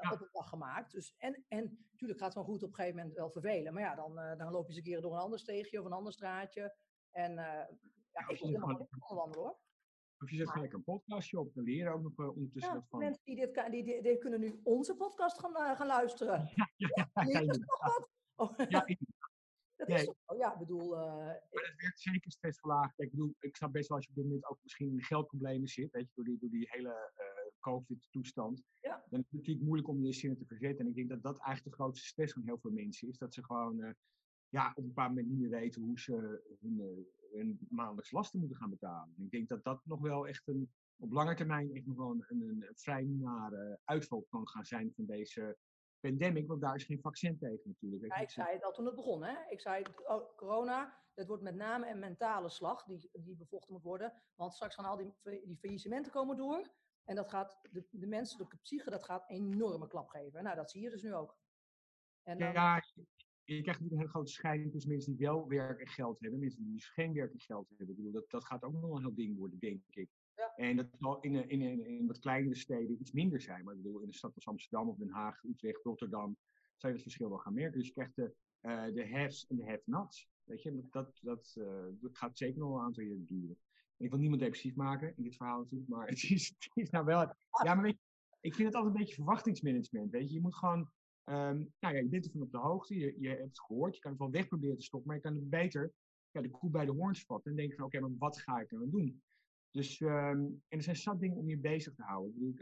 ja. 0.00 0.12
op 0.12 0.20
een 0.20 0.28
dag 0.32 0.48
gemaakt. 0.48 0.92
Dus, 0.92 1.14
en, 1.18 1.44
en 1.48 1.86
natuurlijk 1.90 2.18
gaat 2.20 2.34
het 2.34 2.44
wel 2.44 2.54
goed 2.54 2.62
op 2.62 2.68
een 2.68 2.74
gegeven 2.74 2.96
moment 2.96 3.16
wel 3.16 3.30
vervelen. 3.30 3.72
Maar 3.72 3.82
ja, 3.82 3.94
dan, 3.94 4.14
dan 4.14 4.52
loop 4.52 4.62
je 4.62 4.68
eens 4.68 4.76
een 4.76 4.82
keer 4.82 5.00
door 5.00 5.12
een 5.12 5.20
ander 5.20 5.38
steegje 5.38 5.80
of 5.80 5.86
een 5.86 5.92
ander 5.92 6.12
straatje. 6.12 6.76
En 7.10 7.32
ja, 7.34 7.68
ja, 8.12 8.28
ik 8.28 8.38
helemaal 8.38 8.88
wandelen 8.98 9.44
hoor. 9.44 9.58
Of 10.18 10.30
je 10.30 10.36
zet 10.36 10.50
gelijk 10.50 10.72
een 10.72 10.84
podcastje 10.84 11.40
op, 11.40 11.54
dan 11.54 11.64
leren 11.64 11.92
ook 11.92 12.02
nog 12.02 12.28
ondertussen 12.28 12.74
ja, 12.74 12.86
van. 12.88 12.98
Mensen 12.98 13.24
die 13.24 13.36
dit, 13.36 13.70
die, 13.70 13.84
die, 13.84 14.02
die, 14.02 14.18
kunnen 14.18 14.40
nu 14.40 14.60
onze 14.62 14.96
podcast 14.96 15.38
gaan, 15.38 15.76
gaan 15.76 15.86
luisteren. 15.86 16.50
Ja, 16.54 16.70
ja, 16.76 17.08
ja, 17.14 17.24
ja, 17.24 17.40
ja. 17.40 17.54
Ja, 18.68 18.86
dat 19.76 19.88
is 19.88 20.04
toch, 20.04 20.38
ja, 20.38 20.52
ik 20.52 20.58
bedoel... 20.58 20.94
Uh, 20.94 21.14
maar 21.26 21.40
het 21.50 21.80
werkt 21.80 22.00
zeker 22.00 22.30
stressverlagend. 22.30 23.00
Ik 23.00 23.10
bedoel, 23.10 23.34
ik 23.40 23.56
snap 23.56 23.72
best 23.72 23.88
wel 23.88 23.96
als 23.96 24.06
je 24.06 24.12
op 24.12 24.16
dit 24.16 24.26
moment 24.26 24.46
ook 24.46 24.58
misschien 24.62 24.90
in 24.90 25.02
geldproblemen 25.02 25.68
zit, 25.68 25.90
weet 25.90 26.06
je, 26.06 26.12
door 26.14 26.24
die, 26.24 26.38
door 26.38 26.50
die 26.50 26.68
hele 26.70 27.12
uh, 27.18 27.52
COVID-toestand. 27.60 28.62
Ja. 28.80 29.04
Dan 29.10 29.20
is 29.20 29.26
het 29.26 29.38
natuurlijk 29.38 29.66
moeilijk 29.66 29.88
om 29.88 30.04
je 30.04 30.12
zinnen 30.12 30.38
te 30.38 30.46
verzetten. 30.46 30.84
En 30.84 30.90
ik 30.90 30.96
denk 30.96 31.08
dat 31.08 31.22
dat 31.22 31.38
eigenlijk 31.38 31.76
de 31.76 31.82
grootste 31.82 32.06
stress 32.06 32.32
van 32.32 32.42
heel 32.42 32.58
veel 32.58 32.70
mensen 32.70 33.08
is. 33.08 33.18
Dat 33.18 33.34
ze 33.34 33.44
gewoon 33.44 33.78
uh, 33.78 33.90
ja, 34.48 34.70
op 34.70 34.76
een 34.76 34.86
bepaald 34.86 35.08
moment 35.08 35.28
niet 35.28 35.38
meer 35.38 35.50
weten 35.50 35.82
hoe 35.82 36.00
ze 36.00 36.42
hun, 36.60 37.06
hun 37.32 37.58
maandelijks 37.68 38.10
lasten 38.10 38.38
moeten 38.38 38.58
gaan 38.58 38.70
betalen. 38.70 39.14
En 39.16 39.24
ik 39.24 39.30
denk 39.30 39.48
dat 39.48 39.64
dat 39.64 39.80
nog 39.84 40.00
wel 40.00 40.28
echt 40.28 40.48
een, 40.48 40.70
op 40.96 41.12
lange 41.12 41.34
termijn 41.34 41.74
echt 41.74 41.86
nog 41.86 41.96
wel 41.96 42.10
een, 42.10 42.24
een, 42.28 42.42
een 42.42 42.68
vrij 42.74 43.04
nare 43.04 43.80
uitval 43.84 44.26
kan 44.28 44.48
gaan 44.48 44.64
zijn 44.64 44.92
van 44.94 45.06
deze 45.06 45.56
pandemic, 46.08 46.46
want 46.46 46.60
daar 46.60 46.74
is 46.74 46.84
geen 46.84 47.00
vaccin 47.00 47.38
tegen 47.38 47.60
natuurlijk. 47.64 48.14
Ja, 48.14 48.20
ik 48.20 48.30
zei 48.30 48.52
het 48.52 48.64
al 48.64 48.72
toen 48.72 48.86
het 48.86 48.94
begon. 48.94 49.24
Hè? 49.24 49.34
Ik 49.50 49.60
zei, 49.60 49.84
oh, 50.06 50.36
corona, 50.36 51.02
dat 51.14 51.26
wordt 51.26 51.42
met 51.42 51.54
name 51.54 51.90
een 51.90 51.98
mentale 51.98 52.48
slag 52.48 52.84
die, 52.84 53.10
die 53.12 53.36
bevochten 53.36 53.72
moet 53.72 53.82
worden. 53.82 54.22
Want 54.34 54.54
straks 54.54 54.74
gaan 54.74 54.84
al 54.84 54.96
die, 54.96 55.14
die 55.44 55.58
faillissementen 55.58 56.12
komen 56.12 56.36
door. 56.36 56.70
En 57.04 57.14
dat 57.14 57.30
gaat 57.30 57.58
de, 57.70 57.86
de 57.90 58.06
menselijke 58.06 58.56
psyche, 58.56 58.90
dat 58.90 59.04
gaat 59.04 59.30
een 59.30 59.36
enorme 59.36 59.86
klap 59.86 60.08
geven. 60.08 60.42
Nou, 60.42 60.56
dat 60.56 60.70
zie 60.70 60.82
je 60.82 60.90
dus 60.90 61.02
nu 61.02 61.14
ook. 61.14 61.38
En 62.22 62.38
dan... 62.38 62.52
Ja, 62.52 62.82
je 63.44 63.62
krijgt 63.62 63.80
natuurlijk 63.80 63.92
een 63.92 63.98
hele 63.98 64.08
grote 64.08 64.32
scheiding 64.32 64.72
tussen 64.72 64.90
mensen 64.90 65.16
die 65.16 65.26
wel 65.26 65.48
werk 65.48 65.80
en 65.80 65.88
geld 65.88 66.20
hebben, 66.20 66.40
mensen 66.40 66.62
die 66.62 66.72
dus 66.72 66.88
geen 66.88 67.12
werk 67.12 67.32
en 67.32 67.40
geld 67.40 67.68
hebben. 67.68 67.88
Ik 67.88 67.96
bedoel, 67.96 68.12
dat, 68.12 68.30
dat 68.30 68.44
gaat 68.44 68.62
ook 68.62 68.72
nog 68.72 68.80
wel 68.80 68.96
een 68.96 69.02
heel 69.02 69.14
ding 69.14 69.36
worden, 69.36 69.58
denk 69.58 69.82
ik. 69.90 70.10
En 70.56 70.76
dat 70.76 70.86
zal 70.98 71.20
in, 71.20 71.48
in, 71.48 71.60
in, 71.60 71.86
in 71.86 72.06
wat 72.06 72.18
kleinere 72.18 72.54
steden 72.54 73.00
iets 73.00 73.12
minder 73.12 73.40
zijn. 73.40 73.64
Maar 73.64 73.74
ik 73.74 73.82
bedoel, 73.82 74.00
in 74.00 74.08
de 74.08 74.14
stad 74.14 74.34
als 74.34 74.46
Amsterdam 74.46 74.88
of 74.88 74.96
Den 74.96 75.10
Haag, 75.10 75.42
Utrecht, 75.44 75.82
Rotterdam, 75.82 76.36
zou 76.76 76.92
je 76.92 76.98
het 76.98 77.02
verschil 77.02 77.28
wel 77.28 77.38
gaan 77.38 77.54
merken. 77.54 77.78
Dus 77.78 77.86
je 77.86 77.92
krijgt 77.92 78.16
de, 78.16 78.34
uh, 78.62 78.82
en 79.48 79.56
de 79.56 79.64
have-nots. 79.64 80.28
Weet 80.44 80.62
je, 80.62 80.74
dat, 80.74 80.92
dat, 80.92 81.18
dat, 81.22 81.56
dat 82.00 82.16
gaat 82.16 82.38
zeker 82.38 82.58
nog 82.58 82.74
een 82.74 82.84
aantal 82.84 83.02
jaar 83.02 83.16
duren. 83.26 83.58
Ik 83.96 84.10
wil 84.10 84.18
niemand 84.18 84.40
depressief 84.40 84.74
maken 84.74 85.16
in 85.16 85.22
dit 85.22 85.36
verhaal 85.36 85.58
natuurlijk, 85.58 85.90
maar 85.90 86.08
het 86.10 86.22
is, 86.22 86.54
het 86.58 86.76
is 86.76 86.90
nou 86.90 87.04
wel... 87.04 87.20
Ja, 87.64 87.74
maar 87.74 87.82
weet 87.82 87.98
je, 87.98 88.04
ik 88.40 88.54
vind 88.54 88.68
het 88.68 88.76
altijd 88.76 88.94
een 88.94 89.00
beetje 89.00 89.14
verwachtingsmanagement, 89.14 90.10
weet 90.10 90.28
je. 90.28 90.34
Je 90.34 90.40
moet 90.40 90.54
gewoon... 90.54 90.90
Um, 91.28 91.72
nou 91.80 91.94
ja, 91.94 92.00
je 92.00 92.08
bent 92.08 92.24
ervan 92.24 92.42
op 92.42 92.50
de 92.50 92.58
hoogte, 92.58 92.96
je, 92.96 93.14
je 93.20 93.28
hebt 93.28 93.42
het 93.42 93.60
gehoord, 93.60 93.94
je 93.94 94.00
kan 94.00 94.10
het 94.10 94.20
wel 94.20 94.30
weg 94.30 94.48
proberen 94.48 94.76
te 94.76 94.84
stoppen, 94.84 95.08
maar 95.08 95.16
je 95.16 95.22
kan 95.22 95.34
het 95.34 95.50
beter 95.50 95.92
ja, 96.30 96.42
de 96.42 96.50
koe 96.50 96.70
bij 96.70 96.84
de 96.84 96.92
hoorns 96.92 97.24
vatten 97.24 97.50
en 97.50 97.56
denken 97.56 97.76
van 97.76 97.86
oké, 97.86 98.00
maar 98.00 98.18
wat 98.18 98.40
ga 98.40 98.60
ik 98.60 98.68
dan 98.68 98.90
doen? 98.90 99.22
Dus, 99.76 100.00
um, 100.00 100.62
en 100.68 100.78
er 100.78 100.82
zijn 100.82 100.96
zat 100.96 101.20
dingen 101.20 101.36
om 101.36 101.48
je 101.48 101.58
bezig 101.58 101.94
te 101.94 102.02
houden. 102.02 102.56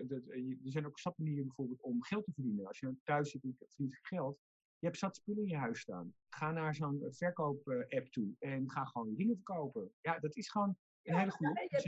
Er 0.64 0.71
zijn 0.71 0.87
ook 0.87 0.99
zat 0.99 1.18
manieren 1.18 1.47
bijvoorbeeld 1.47 1.83
om 1.83 2.02
geld 2.02 2.25
te 2.25 2.33
verdienen. 2.33 2.66
Als 2.66 2.78
je 2.78 2.97
thuis 3.02 3.30
zit 3.30 3.42
en 3.42 3.49
je 3.49 3.54
verdient 3.56 3.99
geld, 4.02 4.38
je 4.78 4.87
hebt 4.87 4.99
zat 4.99 5.16
spullen 5.16 5.42
in 5.42 5.49
je 5.49 5.56
huis 5.56 5.80
staan. 5.80 6.14
Ga 6.28 6.50
naar 6.50 6.75
zo'n 6.75 7.02
eh, 7.02 7.12
verkoop-app 7.12 8.06
toe 8.11 8.35
en 8.38 8.71
ga 8.71 8.85
gewoon 8.85 9.14
dingen 9.14 9.35
verkopen. 9.35 9.92
Ja, 10.00 10.18
dat 10.18 10.37
is 10.37 10.50
gewoon 10.50 10.76
een 11.02 11.18
hele 11.18 11.30
goede 11.30 11.68
ja, 11.71 11.78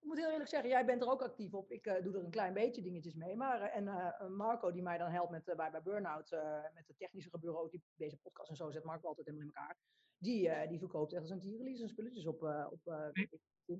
ik 0.00 0.12
moet 0.12 0.18
heel 0.18 0.30
eerlijk 0.30 0.50
zeggen, 0.50 0.70
jij 0.70 0.84
bent 0.84 1.02
er 1.02 1.08
ook 1.08 1.22
actief 1.22 1.54
op. 1.54 1.70
Ik 1.70 1.86
uh, 1.86 2.02
doe 2.02 2.16
er 2.16 2.24
een 2.24 2.30
klein 2.30 2.54
beetje 2.54 2.82
dingetjes 2.82 3.14
mee. 3.14 3.36
Maar, 3.36 3.60
uh, 3.60 3.76
en 3.76 3.84
uh, 3.84 4.28
Marco, 4.28 4.72
die 4.72 4.82
mij 4.82 4.98
dan 4.98 5.10
helpt 5.10 5.30
met, 5.30 5.44
bij, 5.44 5.70
bij 5.70 5.82
Burnout, 5.82 6.30
met 6.74 6.86
het 6.86 6.98
technische 6.98 7.30
gebeuren, 7.30 7.70
die 7.70 7.82
deze 7.94 8.16
podcast 8.22 8.50
en 8.50 8.56
zo 8.56 8.70
zet 8.70 8.84
Marco 8.84 9.08
altijd 9.08 9.26
helemaal 9.26 9.48
in 9.48 9.54
elkaar. 9.54 9.76
Die, 10.18 10.68
die 10.68 10.78
verkoopt 10.78 11.12
echt 11.12 11.22
als 11.22 11.30
een 11.30 11.40
tierenlies 11.40 11.80
en 11.80 11.88
spulletjes 11.88 12.26
op, 12.26 12.42
op 12.70 12.84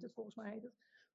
het 0.00 0.12
volgens 0.14 0.34
mij 0.34 0.52
heet 0.52 0.62
het. 0.62 0.74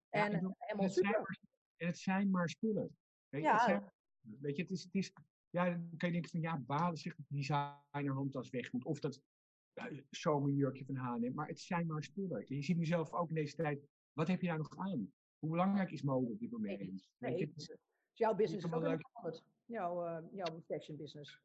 En, 0.09 0.31
ja, 0.31 0.55
helemaal 0.57 0.89
super. 0.89 1.11
maar, 1.11 1.39
en 1.77 1.87
het 1.87 1.97
zijn 1.97 2.29
maar 2.29 2.49
spullen. 2.49 2.97
Weet 3.29 3.41
je, 3.41 3.47
ja. 3.47 3.53
het, 3.53 3.61
zijn, 3.61 3.91
weet 4.39 4.55
je 4.55 4.61
het, 4.61 4.71
is, 4.71 4.83
het 4.83 4.95
is, 4.95 5.13
ja, 5.49 5.65
dan 5.65 5.97
kan 5.97 6.07
je 6.07 6.13
denken 6.13 6.31
van 6.31 6.41
ja, 6.41 6.59
balen 6.59 6.97
zich 6.97 7.15
dat 7.15 7.25
designer 7.29 8.13
handtas 8.13 8.49
weg 8.49 8.71
moet. 8.71 8.85
Of 8.85 8.99
dat 8.99 9.21
uh, 9.73 10.01
zomerjurkje 10.09 10.85
van 10.85 10.95
H&M. 10.95 11.33
Maar 11.33 11.47
het 11.47 11.59
zijn 11.59 11.87
maar 11.87 12.03
spullen. 12.03 12.45
Je 12.47 12.63
ziet 12.63 12.77
nu 12.77 12.85
zelf 12.85 13.13
ook 13.13 13.29
in 13.29 13.35
deze 13.35 13.55
tijd, 13.55 13.87
wat 14.13 14.27
heb 14.27 14.41
je 14.41 14.47
daar 14.47 14.57
nog 14.57 14.77
aan? 14.77 15.13
Hoe 15.39 15.49
belangrijk 15.49 15.91
is 15.91 16.01
mode 16.01 16.31
op 16.31 16.39
dit 16.39 16.51
moment? 16.51 16.79
Nee, 16.79 17.03
nee, 17.17 17.37
je, 17.37 17.51
dus 17.53 17.75
jouw 18.13 18.35
business 18.35 18.65
is 18.65 18.73
ook. 18.73 19.43
Jouw, 19.65 20.07
uh, 20.07 20.25
jouw 20.31 20.61
fashion 20.61 20.97
business. 20.97 21.41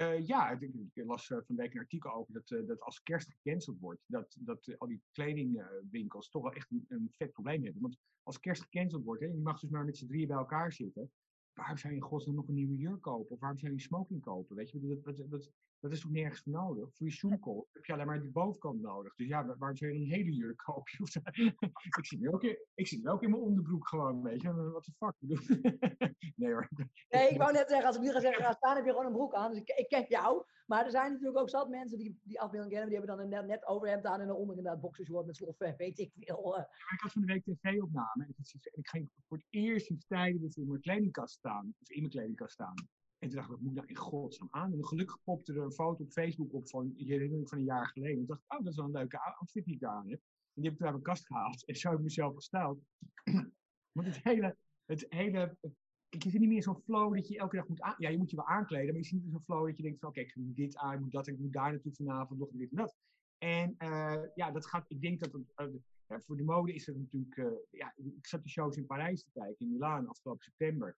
Uh, 0.00 0.26
ja, 0.26 0.50
ik, 0.50 0.90
las 0.94 1.28
uh, 1.28 1.38
van 1.46 1.56
week 1.56 1.74
een 1.74 1.80
artikel 1.80 2.12
over 2.12 2.32
dat, 2.32 2.50
uh, 2.50 2.66
dat 2.66 2.80
als 2.80 3.02
kerst 3.02 3.30
gecanceld 3.30 3.78
wordt, 3.78 4.00
dat, 4.06 4.36
dat 4.40 4.78
al 4.78 4.86
die 4.88 5.02
kledingwinkels 5.12 6.30
toch 6.30 6.42
wel 6.42 6.52
echt 6.52 6.70
een, 6.70 7.12
vet 7.16 7.32
probleem 7.32 7.64
hebben. 7.64 7.82
Want 7.82 7.98
als 8.22 8.40
kerst 8.40 8.62
gecanceld 8.62 9.04
wordt, 9.04 9.22
hè, 9.22 9.26
je 9.26 9.40
mag 9.40 9.60
dus 9.60 9.70
maar 9.70 9.84
met 9.84 9.96
z'n 9.96 10.06
drieën 10.06 10.26
bij 10.26 10.36
elkaar 10.36 10.72
zitten, 10.72 11.10
waarom 11.52 11.76
zou 11.76 11.92
je 11.92 11.98
in 11.98 12.04
godsnaam 12.04 12.34
nog 12.34 12.48
een 12.48 12.54
nieuwe 12.54 12.76
jurk 12.76 13.00
kopen? 13.00 13.30
Of 13.30 13.40
waarom 13.40 13.58
zou 13.58 13.72
je 13.72 13.80
smoking 13.80 14.20
kopen? 14.20 14.56
Weet 14.56 14.70
je, 14.70 14.80
dat, 14.80 15.16
dat, 15.16 15.30
dat, 15.30 15.50
Dat 15.80 15.92
is 15.92 16.00
toch 16.00 16.10
nergens 16.10 16.40
voor 16.42 16.52
nodig? 16.52 16.94
Voor 16.94 17.06
je 17.06 17.12
zoomcall 17.12 17.64
heb 17.72 17.84
je 17.84 17.92
alleen 17.92 18.06
maar 18.06 18.22
de 18.22 18.30
bovenkant 18.30 18.80
nodig. 18.80 19.14
Dus 19.14 19.26
ja, 19.26 19.46
waarom 19.46 19.76
zou 19.76 19.92
je 19.92 19.98
een 19.98 20.10
hele 20.10 20.32
jurk 20.32 20.56
kopen? 20.56 20.92
ik 21.98 22.06
zit 22.06 22.20
nu 22.20 22.28
ook 22.30 22.42
in, 22.42 22.58
ik 22.74 22.86
zit 22.86 23.02
nu 23.02 23.08
ook 23.08 23.22
in 23.22 23.30
mijn 23.30 23.42
onderbroek 23.42 23.88
gewoon, 23.88 24.22
weet 24.22 24.42
je. 24.42 24.54
Wat 24.54 24.84
de 24.84 24.92
fuck? 24.92 25.14
nee 26.36 26.52
hoor. 26.52 26.68
Nee, 27.08 27.28
ik 27.28 27.38
wou 27.42 27.52
net 27.52 27.68
zeggen, 27.68 27.86
als 27.86 27.96
ik 27.96 28.02
nu 28.02 28.10
ga 28.10 28.20
zeggen, 28.20 28.44
ga 28.44 28.52
staan, 28.52 28.76
heb 28.76 28.84
je 28.84 28.90
gewoon 28.90 29.06
een 29.06 29.12
broek 29.12 29.34
aan. 29.34 29.50
Dus 29.50 29.60
ik, 29.60 29.68
ik 29.68 29.88
ken 29.88 30.04
jou. 30.08 30.44
Maar 30.66 30.84
er 30.84 30.90
zijn 30.90 31.12
natuurlijk 31.12 31.38
ook 31.38 31.50
zat 31.50 31.68
mensen 31.68 31.98
die 31.98 32.20
die 32.22 32.40
afbeelding 32.40 32.72
kennen. 32.72 32.90
Die 32.90 32.98
hebben 32.98 33.16
dan 33.16 33.24
een 33.24 33.30
net, 33.30 33.46
net 33.46 33.66
overhemd 33.66 34.04
aan 34.04 34.20
en 34.20 34.30
onder 34.30 34.56
inderdaad 34.56 34.80
boxershort 34.80 35.26
met 35.26 35.36
sloffen, 35.36 35.74
weet 35.76 35.98
ik 35.98 36.12
veel. 36.14 36.56
Ja, 36.56 36.68
ik 36.92 37.00
had 37.00 37.12
van 37.12 37.22
de 37.22 37.32
week 37.32 37.44
tv-opname. 37.44 38.24
En 38.24 38.34
ik, 38.72 38.88
ging 38.88 39.10
voor 39.28 39.36
het 39.36 39.46
eerst 39.50 39.90
in 39.90 40.02
tijden 40.06 40.40
weer 40.40 40.52
voor 40.52 40.66
mijn 40.66 40.80
kledingkast 40.80 41.34
staan. 41.34 41.74
Of 41.80 41.90
in 41.90 42.00
mijn 42.00 42.12
kledingkast 42.12 42.52
staan. 42.52 42.74
En 43.18 43.28
toen 43.28 43.36
dacht 43.36 43.48
ik, 43.48 43.54
wat 43.54 43.60
moet 43.60 43.70
ik 43.70 43.76
nou 43.76 43.88
in 43.88 43.96
godsnaam 43.96 44.48
aan? 44.50 44.72
En 44.72 44.86
gelukkig 44.86 45.22
popte 45.22 45.52
er 45.52 45.62
een 45.62 45.72
foto 45.72 46.04
op 46.04 46.12
Facebook 46.12 46.52
op 46.52 46.68
van 46.68 46.92
herinnering 46.96 47.48
van 47.48 47.58
een 47.58 47.64
jaar 47.64 47.86
geleden. 47.86 48.18
En 48.18 48.26
dacht 48.26 48.40
ik, 48.40 48.52
oh, 48.52 48.58
dat 48.58 48.70
is 48.70 48.76
wel 48.76 48.84
een 48.84 48.92
leuke 48.92 49.20
outfit 49.20 49.64
die 49.64 49.74
ik 49.74 49.84
aan 49.84 50.08
heb. 50.08 50.20
En 50.54 50.62
die 50.62 50.64
heb 50.64 50.74
ik 50.74 50.82
uit 50.82 50.92
mijn 50.92 51.02
kast 51.02 51.26
gehaald. 51.26 51.66
En 51.66 51.74
zo 51.74 51.88
heb 51.88 51.98
ik 51.98 52.04
mezelf 52.04 52.34
gesteld. 52.34 52.80
Want 53.92 54.06
het 54.06 54.22
hele, 54.22 54.56
het 54.84 55.06
hele 55.08 55.56
je 56.08 56.30
zit 56.30 56.40
niet 56.40 56.48
meer 56.48 56.62
zo'n 56.62 56.82
flow 56.82 57.14
dat 57.14 57.28
je 57.28 57.38
elke 57.38 57.56
dag 57.56 57.68
moet 57.68 57.80
aan... 57.80 57.94
Ja, 57.98 58.08
je 58.08 58.18
moet 58.18 58.30
je 58.30 58.36
wel 58.36 58.46
aankleden, 58.46 58.86
maar 58.86 59.02
je 59.02 59.04
ziet 59.04 59.22
niet 59.22 59.32
zo'n 59.32 59.42
flow 59.42 59.66
dat 59.66 59.76
je 59.76 59.82
denkt 59.82 59.98
van... 59.98 60.08
Oké, 60.08 60.20
ik 60.20 60.36
moet 60.36 60.56
dit 60.56 60.76
aan, 60.76 60.94
ik 60.94 61.00
moet 61.00 61.12
dat, 61.12 61.26
ik 61.26 61.38
moet 61.38 61.52
daar 61.52 61.70
naartoe 61.70 61.94
vanavond, 61.94 62.38
nog 62.38 62.50
dit 62.52 62.70
en 62.70 62.76
dat. 62.76 62.96
En 63.38 63.74
uh, 63.78 64.22
ja, 64.34 64.50
dat 64.50 64.66
gaat... 64.66 64.84
Ik 64.88 65.00
denk 65.00 65.20
dat... 65.20 65.42
Ja, 66.06 66.20
voor 66.20 66.36
de 66.36 66.44
mode 66.44 66.74
is 66.74 66.86
het 66.86 66.98
natuurlijk... 66.98 67.36
Uh, 67.36 67.52
ja, 67.70 67.92
ik 67.96 68.26
zat 68.26 68.42
de 68.42 68.48
shows 68.48 68.76
in 68.76 68.86
Parijs 68.86 69.22
te 69.22 69.30
kijken, 69.32 69.66
in 69.66 69.72
Milaan, 69.72 70.08
afgelopen 70.08 70.44
september. 70.44 70.96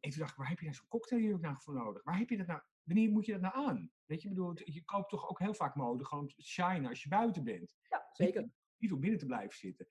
En 0.00 0.10
toen 0.10 0.18
dacht 0.18 0.30
ik, 0.30 0.36
waar 0.36 0.48
heb 0.48 0.58
je 0.58 0.64
nou 0.64 0.76
zo'n 0.76 0.88
cocktail 0.88 1.20
hier 1.20 1.34
ook 1.34 1.40
nou 1.40 1.56
voor 1.58 1.74
nodig? 1.74 2.02
Waar 2.04 2.18
heb 2.18 2.28
je 2.28 2.36
dat 2.36 2.46
nou... 2.46 2.60
Wanneer 2.82 3.10
moet 3.10 3.26
je 3.26 3.32
dat 3.32 3.40
nou 3.40 3.54
aan? 3.54 3.90
Weet 4.04 4.22
je, 4.22 4.28
bedoel, 4.28 4.52
je 4.54 4.84
koopt 4.84 5.08
toch 5.08 5.28
ook 5.28 5.38
heel 5.38 5.54
vaak 5.54 5.74
mode, 5.74 6.04
gewoon 6.04 6.32
shine 6.42 6.88
als 6.88 7.02
je 7.02 7.08
buiten 7.08 7.44
bent. 7.44 7.76
Ja, 7.88 8.08
zeker. 8.12 8.42
Niet, 8.42 8.52
niet 8.76 8.92
om 8.92 9.00
binnen 9.00 9.18
te 9.18 9.26
blijven 9.26 9.58
zitten. 9.58 9.88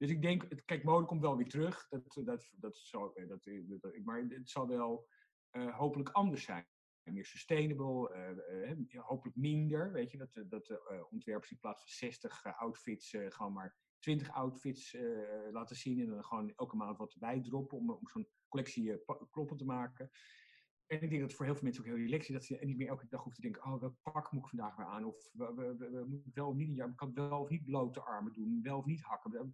Dus 0.00 0.10
ik 0.10 0.22
denk, 0.22 0.64
kijk, 0.64 0.84
mode 0.84 1.06
komt 1.06 1.20
wel 1.20 1.36
weer 1.36 1.48
terug. 1.48 1.88
Dat, 1.88 2.20
dat, 2.24 2.50
dat, 2.56 2.76
zal, 2.76 3.12
dat, 3.26 3.44
dat, 3.68 3.98
maar 4.04 4.24
het 4.28 4.50
zal 4.50 4.68
wel 4.68 5.08
uh, 5.52 5.78
hopelijk 5.78 6.08
anders 6.08 6.42
zijn. 6.42 6.66
Meer 7.02 7.24
sustainable, 7.24 8.14
uh, 8.58 8.76
uh, 8.88 9.06
hopelijk 9.06 9.36
minder. 9.36 9.92
Weet 9.92 10.10
je, 10.10 10.18
dat, 10.18 10.42
dat 10.46 10.66
de 10.66 11.06
ontwerpers 11.10 11.50
in 11.50 11.58
plaats 11.58 11.80
van 11.80 11.90
60 11.90 12.44
outfits 12.58 13.10
gewoon 13.10 13.52
maar 13.52 13.76
20 13.98 14.30
outfits 14.30 14.96
laten 15.50 15.76
zien. 15.76 16.00
En 16.00 16.06
dan 16.06 16.24
gewoon 16.24 16.52
elke 16.56 16.76
maand 16.76 16.98
wat 16.98 17.12
erbij 17.12 17.40
droppen 17.40 17.78
om, 17.78 17.90
om 17.90 18.08
zo'n 18.08 18.28
collectie 18.50 19.04
kloppen 19.30 19.56
te 19.56 19.64
maken. 19.64 20.10
En 20.86 21.02
ik 21.02 21.08
denk 21.08 21.20
dat 21.20 21.28
het 21.28 21.34
voor 21.34 21.44
heel 21.44 21.54
veel 21.54 21.64
mensen 21.64 21.82
ook 21.82 21.88
heel 21.88 22.04
relaxed 22.04 22.28
is. 22.28 22.34
Dat 22.34 22.44
ze 22.44 22.66
niet 22.66 22.76
meer 22.76 22.88
elke 22.88 23.06
dag 23.08 23.22
hoeven 23.22 23.42
te 23.42 23.48
denken, 23.48 23.72
oh, 23.72 23.80
welk 23.80 23.96
pak 24.02 24.32
moet 24.32 24.42
ik 24.42 24.48
vandaag 24.48 24.76
weer 24.76 24.86
aan? 24.86 25.04
Of 25.04 25.30
we, 25.32 25.54
we, 25.54 25.76
we, 25.76 26.04
moeten 26.08 26.30
wel 26.34 26.48
of 26.48 26.54
niet, 26.54 26.76
ja, 26.76 26.92
kan 26.96 27.14
wel 27.14 27.40
of 27.40 27.48
niet 27.48 27.64
blote 27.64 28.00
armen 28.00 28.32
doen, 28.32 28.60
wel 28.62 28.78
of 28.78 28.84
niet 28.84 29.02
hakken 29.02 29.52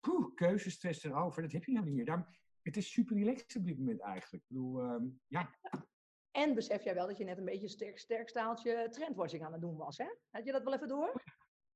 poeh, 0.00 0.34
keuzestress 0.34 1.04
erover, 1.04 1.42
dat 1.42 1.52
heb 1.52 1.64
je 1.64 1.72
nou 1.72 1.84
niet 1.84 1.94
meer. 1.94 2.04
Daarom, 2.04 2.26
het 2.62 2.76
is 2.76 2.92
super 2.92 3.16
relaxed 3.16 3.56
op 3.56 3.64
dit 3.64 3.78
moment 3.78 4.00
eigenlijk. 4.00 4.42
Ik 4.42 4.48
bedoel, 4.48 4.80
um, 4.80 5.20
ja. 5.26 5.54
En 6.30 6.54
besef 6.54 6.84
jij 6.84 6.94
wel 6.94 7.06
dat 7.06 7.18
je 7.18 7.24
net 7.24 7.38
een 7.38 7.44
beetje 7.44 7.68
sterk, 7.68 7.98
sterk 7.98 8.28
staaltje 8.28 8.88
trendwatching 8.90 9.44
aan 9.44 9.52
het 9.52 9.60
doen 9.60 9.76
was, 9.76 9.98
hè? 9.98 10.06
Had 10.30 10.44
je 10.44 10.52
dat 10.52 10.62
wel 10.62 10.74
even 10.74 10.88
door? 10.88 11.22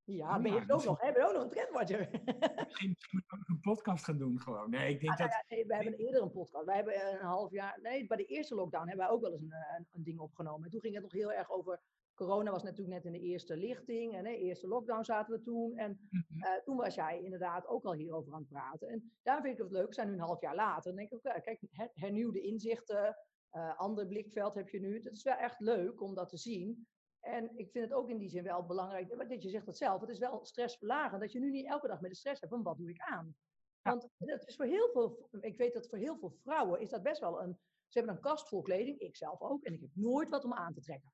Ja, 0.04 0.40
ben 0.40 0.52
je 0.52 0.64
ja, 0.66 0.74
ook 0.74 0.84
nog, 0.84 1.00
hè? 1.00 1.12
Ben 1.12 1.22
je 1.22 1.28
ook 1.28 1.34
nog 1.34 1.42
een 1.42 1.50
trendwatcher? 1.50 2.08
Misschien 2.56 2.96
moet 3.10 3.40
ik 3.40 3.48
een 3.48 3.60
podcast 3.60 4.04
gaan 4.04 4.18
doen 4.18 4.40
gewoon. 4.40 4.70
Nee, 4.70 4.94
ik 4.94 5.00
denk 5.00 5.12
ah, 5.12 5.18
dat... 5.18 5.28
Ja, 5.28 5.44
nee, 5.48 5.66
we 5.66 5.74
hebben 5.74 5.94
eerder 5.94 6.22
een 6.22 6.30
podcast. 6.30 6.64
Wij 6.64 6.76
hebben 6.76 7.12
een 7.12 7.26
half 7.26 7.50
jaar... 7.50 7.78
Nee, 7.82 8.06
bij 8.06 8.16
de 8.16 8.24
eerste 8.24 8.54
lockdown 8.54 8.88
hebben 8.88 9.06
wij 9.06 9.14
ook 9.14 9.20
wel 9.20 9.32
eens 9.32 9.42
een, 9.42 9.54
een, 9.76 9.86
een 9.92 10.02
ding 10.02 10.18
opgenomen. 10.18 10.64
En 10.64 10.70
toen 10.70 10.80
ging 10.80 10.94
het 10.94 11.02
nog 11.02 11.12
heel 11.12 11.32
erg 11.32 11.50
over 11.50 11.80
Corona 12.14 12.50
was 12.50 12.62
natuurlijk 12.62 12.94
net 12.94 13.04
in 13.04 13.20
de 13.20 13.26
eerste 13.26 13.56
lichting 13.56 14.14
en 14.14 14.24
de 14.24 14.38
eerste 14.38 14.66
lockdown 14.66 15.04
zaten 15.04 15.34
we 15.34 15.42
toen. 15.42 15.76
En 15.76 16.08
uh, 16.10 16.54
toen 16.64 16.76
was 16.76 16.94
jij 16.94 17.22
inderdaad 17.22 17.66
ook 17.66 17.84
al 17.84 17.92
hierover 17.92 18.32
aan 18.32 18.38
het 18.38 18.48
praten. 18.48 18.88
En 18.88 19.12
daar 19.22 19.40
vind 19.42 19.58
ik 19.58 19.62
het 19.62 19.72
leuk, 19.72 19.86
we 19.86 19.94
zijn 19.94 20.08
nu 20.08 20.12
een 20.12 20.20
half 20.20 20.40
jaar 20.40 20.54
later. 20.54 20.94
Dan 20.94 20.96
denk 20.96 21.12
ik, 21.12 21.42
kijk, 21.42 21.60
hernieuwde 21.94 22.40
inzichten, 22.40 23.16
uh, 23.52 23.78
ander 23.78 24.06
blikveld 24.06 24.54
heb 24.54 24.68
je 24.68 24.80
nu. 24.80 24.94
Het 24.94 25.12
is 25.12 25.22
wel 25.22 25.36
echt 25.36 25.60
leuk 25.60 26.00
om 26.00 26.14
dat 26.14 26.28
te 26.28 26.36
zien. 26.36 26.86
En 27.24 27.58
ik 27.58 27.70
vind 27.70 27.84
het 27.84 27.92
ook 27.92 28.08
in 28.08 28.18
die 28.18 28.28
zin 28.28 28.42
wel 28.42 28.66
belangrijk, 28.66 29.28
dat 29.28 29.42
je 29.42 29.48
zegt 29.48 29.66
het 29.66 29.76
zelf, 29.76 30.00
het 30.00 30.10
is 30.10 30.18
wel 30.18 30.44
stressverlagend, 30.44 31.20
dat 31.20 31.32
je 31.32 31.40
nu 31.40 31.50
niet 31.50 31.66
elke 31.66 31.86
dag 31.86 32.00
met 32.00 32.10
de 32.10 32.16
stress 32.16 32.40
hebt 32.40 32.52
van 32.52 32.62
wat 32.62 32.78
doe 32.78 32.90
ik 32.90 33.00
aan. 33.00 33.36
Want 33.82 34.08
het 34.18 34.46
is 34.46 34.56
voor 34.56 34.64
heel 34.64 34.88
veel, 34.92 35.28
ik 35.40 35.56
weet 35.56 35.72
dat 35.72 35.88
voor 35.88 35.98
heel 35.98 36.18
veel 36.18 36.30
vrouwen 36.30 36.80
is 36.80 36.90
dat 36.90 37.02
best 37.02 37.20
wel 37.20 37.42
een, 37.42 37.58
ze 37.88 37.98
hebben 37.98 38.16
een 38.16 38.22
kast 38.22 38.48
vol 38.48 38.62
kleding, 38.62 38.98
ik 38.98 39.16
zelf 39.16 39.40
ook, 39.40 39.64
en 39.64 39.72
ik 39.72 39.80
heb 39.80 39.90
nooit 39.92 40.28
wat 40.28 40.44
om 40.44 40.54
aan 40.54 40.74
te 40.74 40.80
trekken. 40.80 41.12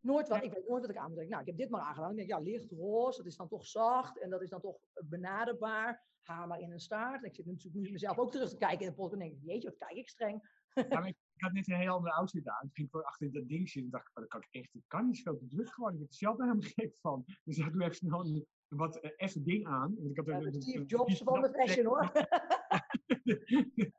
Nooit 0.00 0.28
wat, 0.28 0.42
ik 0.42 0.52
weet 0.52 0.68
nooit 0.68 0.80
wat 0.80 0.90
ik 0.90 0.96
aan 0.96 1.12
moet 1.12 1.28
Nou, 1.28 1.40
ik 1.40 1.46
heb 1.46 1.56
dit 1.56 1.70
maar 1.70 1.80
aangedaan. 1.80 2.10
Ik 2.10 2.16
denk, 2.16 2.28
ja, 2.28 2.38
licht 2.38 2.70
roze, 2.70 3.18
dat 3.18 3.26
is 3.26 3.36
dan 3.36 3.48
toch 3.48 3.66
zacht 3.66 4.18
en 4.18 4.30
dat 4.30 4.42
is 4.42 4.48
dan 4.48 4.60
toch 4.60 4.78
benaderbaar. 4.94 6.02
Haar 6.22 6.46
maar 6.46 6.60
in 6.60 6.72
een 6.72 6.80
staart. 6.80 7.22
En 7.22 7.28
ik 7.28 7.34
zit 7.34 7.46
natuurlijk 7.46 7.84
nu 7.84 7.92
mezelf 7.92 8.18
ook 8.18 8.30
terug 8.30 8.48
te 8.48 8.56
kijken 8.56 8.80
in 8.80 8.88
de 8.88 8.94
podcast 8.94 9.12
en 9.12 9.28
denk 9.28 9.32
ik, 9.32 9.48
jeetje, 9.50 9.68
wat 9.68 9.78
kijk 9.78 9.98
ik 9.98 10.08
streng. 10.08 10.62
Ik, 10.74 11.16
had 11.42 11.52
net 11.52 11.68
een 11.68 11.76
heel 11.76 11.94
andere 11.94 12.14
outfit 12.14 12.48
aan. 12.48 12.66
Ik 12.66 12.74
ging 12.74 12.90
voor 12.90 13.04
achter 13.04 13.32
dat 13.32 13.48
ding 13.48 13.70
zitten 13.70 13.84
en 13.84 13.90
dacht 13.90 14.08
ik, 14.08 14.14
dat 14.14 14.28
kan 14.28 14.40
ik 14.40 14.48
echt, 14.50 14.74
ik 14.74 14.84
kan 14.86 15.06
niet 15.06 15.22
veel 15.22 15.36
te 15.36 15.46
druk 15.46 15.72
gewoon. 15.72 15.92
Ik 15.92 15.98
heb 15.98 16.08
er 16.08 16.14
zelf 16.14 16.38
helemaal 16.38 16.70
gek 16.74 16.96
van. 16.96 17.24
Dus 17.44 17.58
ik 17.58 17.72
doe 17.72 17.82
even 17.82 17.94
snel 17.94 18.20
een, 18.20 18.46
wat 18.68 19.04
uh, 19.18 19.44
ding 19.44 19.66
aan. 19.66 19.96
ik 19.98 20.16
had 20.16 20.26
ja, 20.26 20.38
een, 20.38 20.62
Steve 20.62 20.84
Jobs 20.84 21.18
van 21.22 21.42
de 21.42 21.50
fashion 21.50 21.86
hoor. 21.86 22.12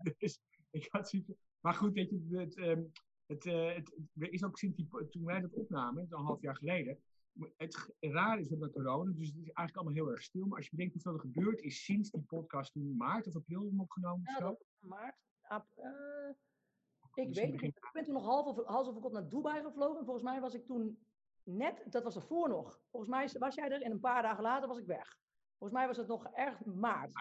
dus, 0.17 0.39
ik 0.71 0.87
had 0.89 1.13
maar 1.59 1.73
goed, 1.73 1.93
weet 1.93 2.09
je, 2.09 2.37
het, 2.37 2.57
um, 2.57 2.91
het, 3.25 3.45
uh, 3.45 3.73
het, 3.73 3.95
er 4.13 4.31
is 4.31 4.43
ook 4.43 4.57
sinds 4.57 4.75
die, 4.75 4.87
toen 5.09 5.25
wij 5.25 5.41
dat 5.41 5.53
opnamen, 5.53 6.07
een 6.09 6.25
half 6.25 6.41
jaar 6.41 6.55
geleden, 6.55 6.99
het 7.57 7.95
raar 7.99 8.39
is 8.39 8.49
met 8.49 8.71
corona, 8.71 9.11
dus 9.11 9.27
het 9.27 9.35
is 9.35 9.43
eigenlijk 9.43 9.75
allemaal 9.75 9.93
heel 9.93 10.11
erg 10.11 10.23
stil. 10.23 10.45
Maar 10.45 10.57
als 10.57 10.65
je 10.65 10.75
bedenkt 10.75 10.93
hoeveel 10.93 11.13
er 11.13 11.19
gebeurd 11.19 11.61
is 11.61 11.83
sinds 11.83 12.11
die 12.11 12.21
podcast 12.21 12.71
toen 12.71 12.95
maart 12.97 13.27
of 13.27 13.35
april 13.35 13.65
hem 13.65 13.81
opgenomen 13.81 14.31
ja, 14.31 14.39
zo. 14.39 14.57
maart. 14.79 15.15
Ap, 15.41 15.67
uh, 15.77 16.33
ik 17.15 17.33
weet 17.33 17.51
het 17.51 17.61
niet. 17.61 17.75
Ik 17.75 17.89
ben 17.93 18.03
toen 18.03 18.13
nog 18.13 18.25
half 18.25 18.45
of, 18.45 18.65
half 18.65 18.99
kop 18.99 19.11
naar 19.11 19.29
Dubai 19.29 19.61
gevlogen. 19.61 19.99
En 19.99 20.05
volgens 20.05 20.25
mij 20.25 20.41
was 20.41 20.53
ik 20.53 20.65
toen 20.65 20.99
net, 21.43 21.83
dat 21.89 22.03
was 22.03 22.15
ervoor 22.15 22.49
nog. 22.49 22.81
Volgens 22.91 23.11
mij 23.11 23.39
was 23.39 23.55
jij 23.55 23.69
er 23.69 23.81
en 23.81 23.91
een 23.91 23.99
paar 23.99 24.21
dagen 24.21 24.43
later 24.43 24.67
was 24.67 24.77
ik 24.77 24.85
weg. 24.85 25.17
Volgens 25.57 25.79
mij 25.79 25.87
was 25.87 25.97
het 25.97 26.07
nog 26.07 26.25
erg 26.25 26.65
maart. 26.65 27.13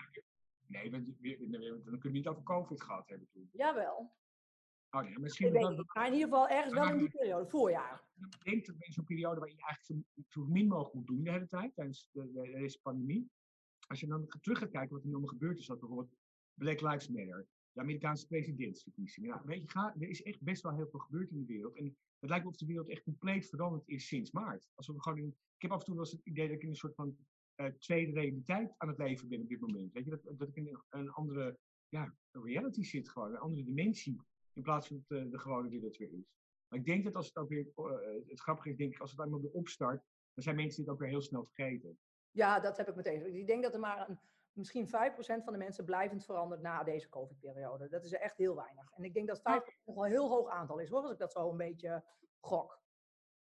Nee, 0.66 0.90
dan 0.90 1.98
kun 1.98 1.98
je 2.00 2.10
niet 2.10 2.28
over 2.28 2.42
COVID 2.42 2.82
gehad 2.82 3.08
hebben 3.08 3.28
toen. 3.32 3.48
Jawel. 3.52 4.12
Oh 4.90 5.08
ja, 5.08 5.18
misschien 5.18 5.52
dat, 5.52 5.84
maar 5.94 6.06
in 6.06 6.12
ieder 6.12 6.28
geval 6.28 6.48
ergens 6.48 6.74
wel 6.74 6.88
in 6.88 6.98
die 6.98 7.10
periode, 7.10 7.46
voorjaar. 7.46 8.02
Ik 8.14 8.44
denk 8.44 8.66
dat 8.66 8.76
in 8.78 8.92
zo'n 8.92 9.04
periode 9.04 9.40
waar 9.40 9.48
je 9.48 9.56
eigenlijk 9.56 10.06
zo, 10.14 10.22
zo, 10.28 10.46
min 10.46 10.66
mogelijk 10.66 10.94
moet 10.94 11.06
doen 11.06 11.22
de 11.22 11.30
hele 11.30 11.46
tijd, 11.46 11.74
tijdens 11.74 12.08
de, 12.12 12.32
de, 12.32 12.50
deze 12.50 12.80
pandemie. 12.82 13.30
Als 13.86 14.00
je 14.00 14.06
dan 14.06 14.26
terug 14.40 14.58
gaat 14.58 14.70
kijken 14.70 14.90
wat 14.90 15.00
er 15.00 15.06
nu 15.06 15.12
allemaal 15.12 15.32
gebeurd 15.32 15.58
is, 15.58 15.66
dat 15.66 15.80
bijvoorbeeld 15.80 16.14
Black 16.54 16.80
Lives 16.80 17.08
Matter, 17.08 17.46
de 17.74 17.80
Amerikaanse 17.80 18.26
presidentsverkiezingen. 18.26 19.28
Ja, 19.28 19.42
weet 19.44 19.62
je, 19.62 19.68
ga, 19.68 19.94
er 20.00 20.08
is 20.08 20.22
echt 20.22 20.42
best 20.42 20.62
wel 20.62 20.74
heel 20.74 20.88
veel 20.88 21.00
gebeurd 21.00 21.30
in 21.30 21.38
de 21.38 21.46
wereld. 21.46 21.76
En 21.76 21.96
het 22.18 22.30
lijkt 22.30 22.44
me 22.44 22.50
of 22.50 22.56
de 22.56 22.66
wereld 22.66 22.88
echt 22.88 23.02
compleet 23.02 23.48
veranderd 23.48 23.88
is 23.88 24.06
sinds 24.06 24.30
maart. 24.30 24.68
Als 24.74 24.86
we 24.86 25.02
gewoon 25.02 25.18
in, 25.18 25.26
ik 25.28 25.62
heb 25.62 25.70
af 25.70 25.78
en 25.78 25.84
toe 25.84 25.94
wel 25.94 26.04
het 26.04 26.20
idee 26.24 26.46
dat 26.46 26.56
ik 26.56 26.62
in 26.62 26.68
een 26.68 26.76
soort 26.76 26.94
van 26.94 27.16
uh, 27.56 27.66
tweede 27.66 28.12
realiteit 28.12 28.74
aan 28.76 28.88
het 28.88 28.98
leven 28.98 29.28
ben 29.28 29.40
op 29.40 29.48
dit 29.48 29.60
moment. 29.60 29.92
Weet 29.92 30.04
je, 30.04 30.10
dat, 30.10 30.38
dat 30.38 30.48
ik 30.48 30.56
in 30.56 30.78
een 30.90 31.10
andere 31.10 31.58
ja, 31.88 32.14
reality 32.30 32.82
zit 32.82 33.08
gewoon, 33.08 33.30
een 33.30 33.38
andere 33.38 33.64
dimensie. 33.64 34.20
In 34.52 34.62
plaats 34.62 34.86
van 34.86 34.96
het, 34.96 35.24
uh, 35.24 35.30
de 35.30 35.38
gewone 35.38 35.68
wereld 35.68 35.96
weer 35.96 36.12
is. 36.12 36.34
Maar 36.68 36.78
ik 36.78 36.84
denk 36.84 37.04
dat 37.04 37.14
als 37.14 37.26
het 37.26 37.36
ook 37.36 37.48
weer, 37.48 37.66
uh, 37.76 38.28
het 38.28 38.40
grappige 38.40 38.70
is, 38.70 38.76
denk 38.76 38.92
ik, 38.92 39.00
als 39.00 39.10
het 39.10 39.20
eenmaal 39.20 39.40
weer 39.40 39.50
opstart, 39.50 40.04
dan 40.34 40.44
zijn 40.44 40.56
mensen 40.56 40.84
dit 40.84 40.92
ook 40.92 40.98
weer 40.98 41.08
heel 41.08 41.20
snel 41.20 41.44
vergeten. 41.44 41.98
Ja, 42.30 42.60
dat 42.60 42.76
heb 42.76 42.88
ik 42.88 42.94
meteen. 42.94 43.34
Ik 43.34 43.46
denk 43.46 43.62
dat 43.62 43.74
er 43.74 43.80
maar 43.80 44.08
een, 44.08 44.18
misschien 44.56 44.86
5% 44.86 44.90
van 45.44 45.52
de 45.52 45.58
mensen 45.58 45.84
blijvend 45.84 46.24
verandert 46.24 46.60
na 46.60 46.82
deze 46.82 47.08
COVID-periode. 47.08 47.88
Dat 47.88 48.04
is 48.04 48.12
echt 48.12 48.36
heel 48.36 48.54
weinig. 48.54 48.90
En 48.90 49.04
ik 49.04 49.14
denk 49.14 49.28
dat 49.28 49.38
5% 49.38 49.42
nog 49.84 49.94
wel 49.94 50.04
een 50.04 50.10
heel 50.10 50.28
hoog 50.28 50.48
aantal 50.48 50.78
is, 50.78 50.88
hoor, 50.88 51.02
als 51.02 51.12
ik 51.12 51.18
dat 51.18 51.32
zo 51.32 51.50
een 51.50 51.56
beetje 51.56 52.04
gok. 52.40 52.82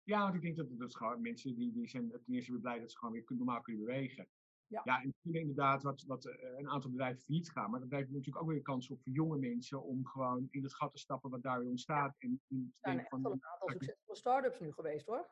Ja, 0.03 0.23
want 0.23 0.35
ik 0.35 0.43
denk 0.43 0.57
dat, 0.57 0.79
dat 0.79 0.97
gewoon 0.97 1.21
mensen 1.21 1.55
die, 1.55 1.73
die 1.73 1.89
zijn 1.89 2.11
ten 2.11 2.35
eerste 2.35 2.53
weer 2.53 2.61
blij 2.61 2.79
dat 2.79 2.91
ze 2.91 2.99
gewoon 2.99 3.15
weer 3.15 3.25
normaal 3.27 3.61
kunnen 3.61 3.85
bewegen. 3.85 4.29
Ja, 4.67 4.81
ja 4.85 5.03
en 5.03 5.15
inderdaad 5.23 5.83
wat, 5.83 6.03
wat 6.03 6.25
uh, 6.25 6.59
een 6.59 6.69
aantal 6.69 6.91
bedrijven 6.91 7.23
failliet 7.23 7.51
gaan. 7.51 7.71
Maar 7.71 7.81
dat 7.81 7.89
blijft 7.89 8.11
natuurlijk 8.11 8.45
ook 8.45 8.51
weer 8.51 8.63
kans 8.63 8.91
op 8.91 9.03
voor 9.03 9.13
jonge 9.13 9.39
mensen 9.39 9.83
om 9.83 10.07
gewoon 10.07 10.49
in 10.51 10.63
het 10.63 10.75
gat 10.75 10.93
te 10.93 10.99
stappen 10.99 11.31
wat 11.31 11.43
daar 11.43 11.59
weer 11.59 11.69
ontstaat. 11.69 12.17
Ja. 12.19 12.29
En, 12.29 12.43
er 12.49 12.67
zijn 12.81 12.99
echt 12.99 13.11
wel 13.11 13.33
een 13.33 13.45
aantal 13.45 13.69
succesvolle 13.69 14.17
start-ups 14.17 14.61
nu 14.61 14.73
geweest 14.73 15.07
hoor. 15.07 15.29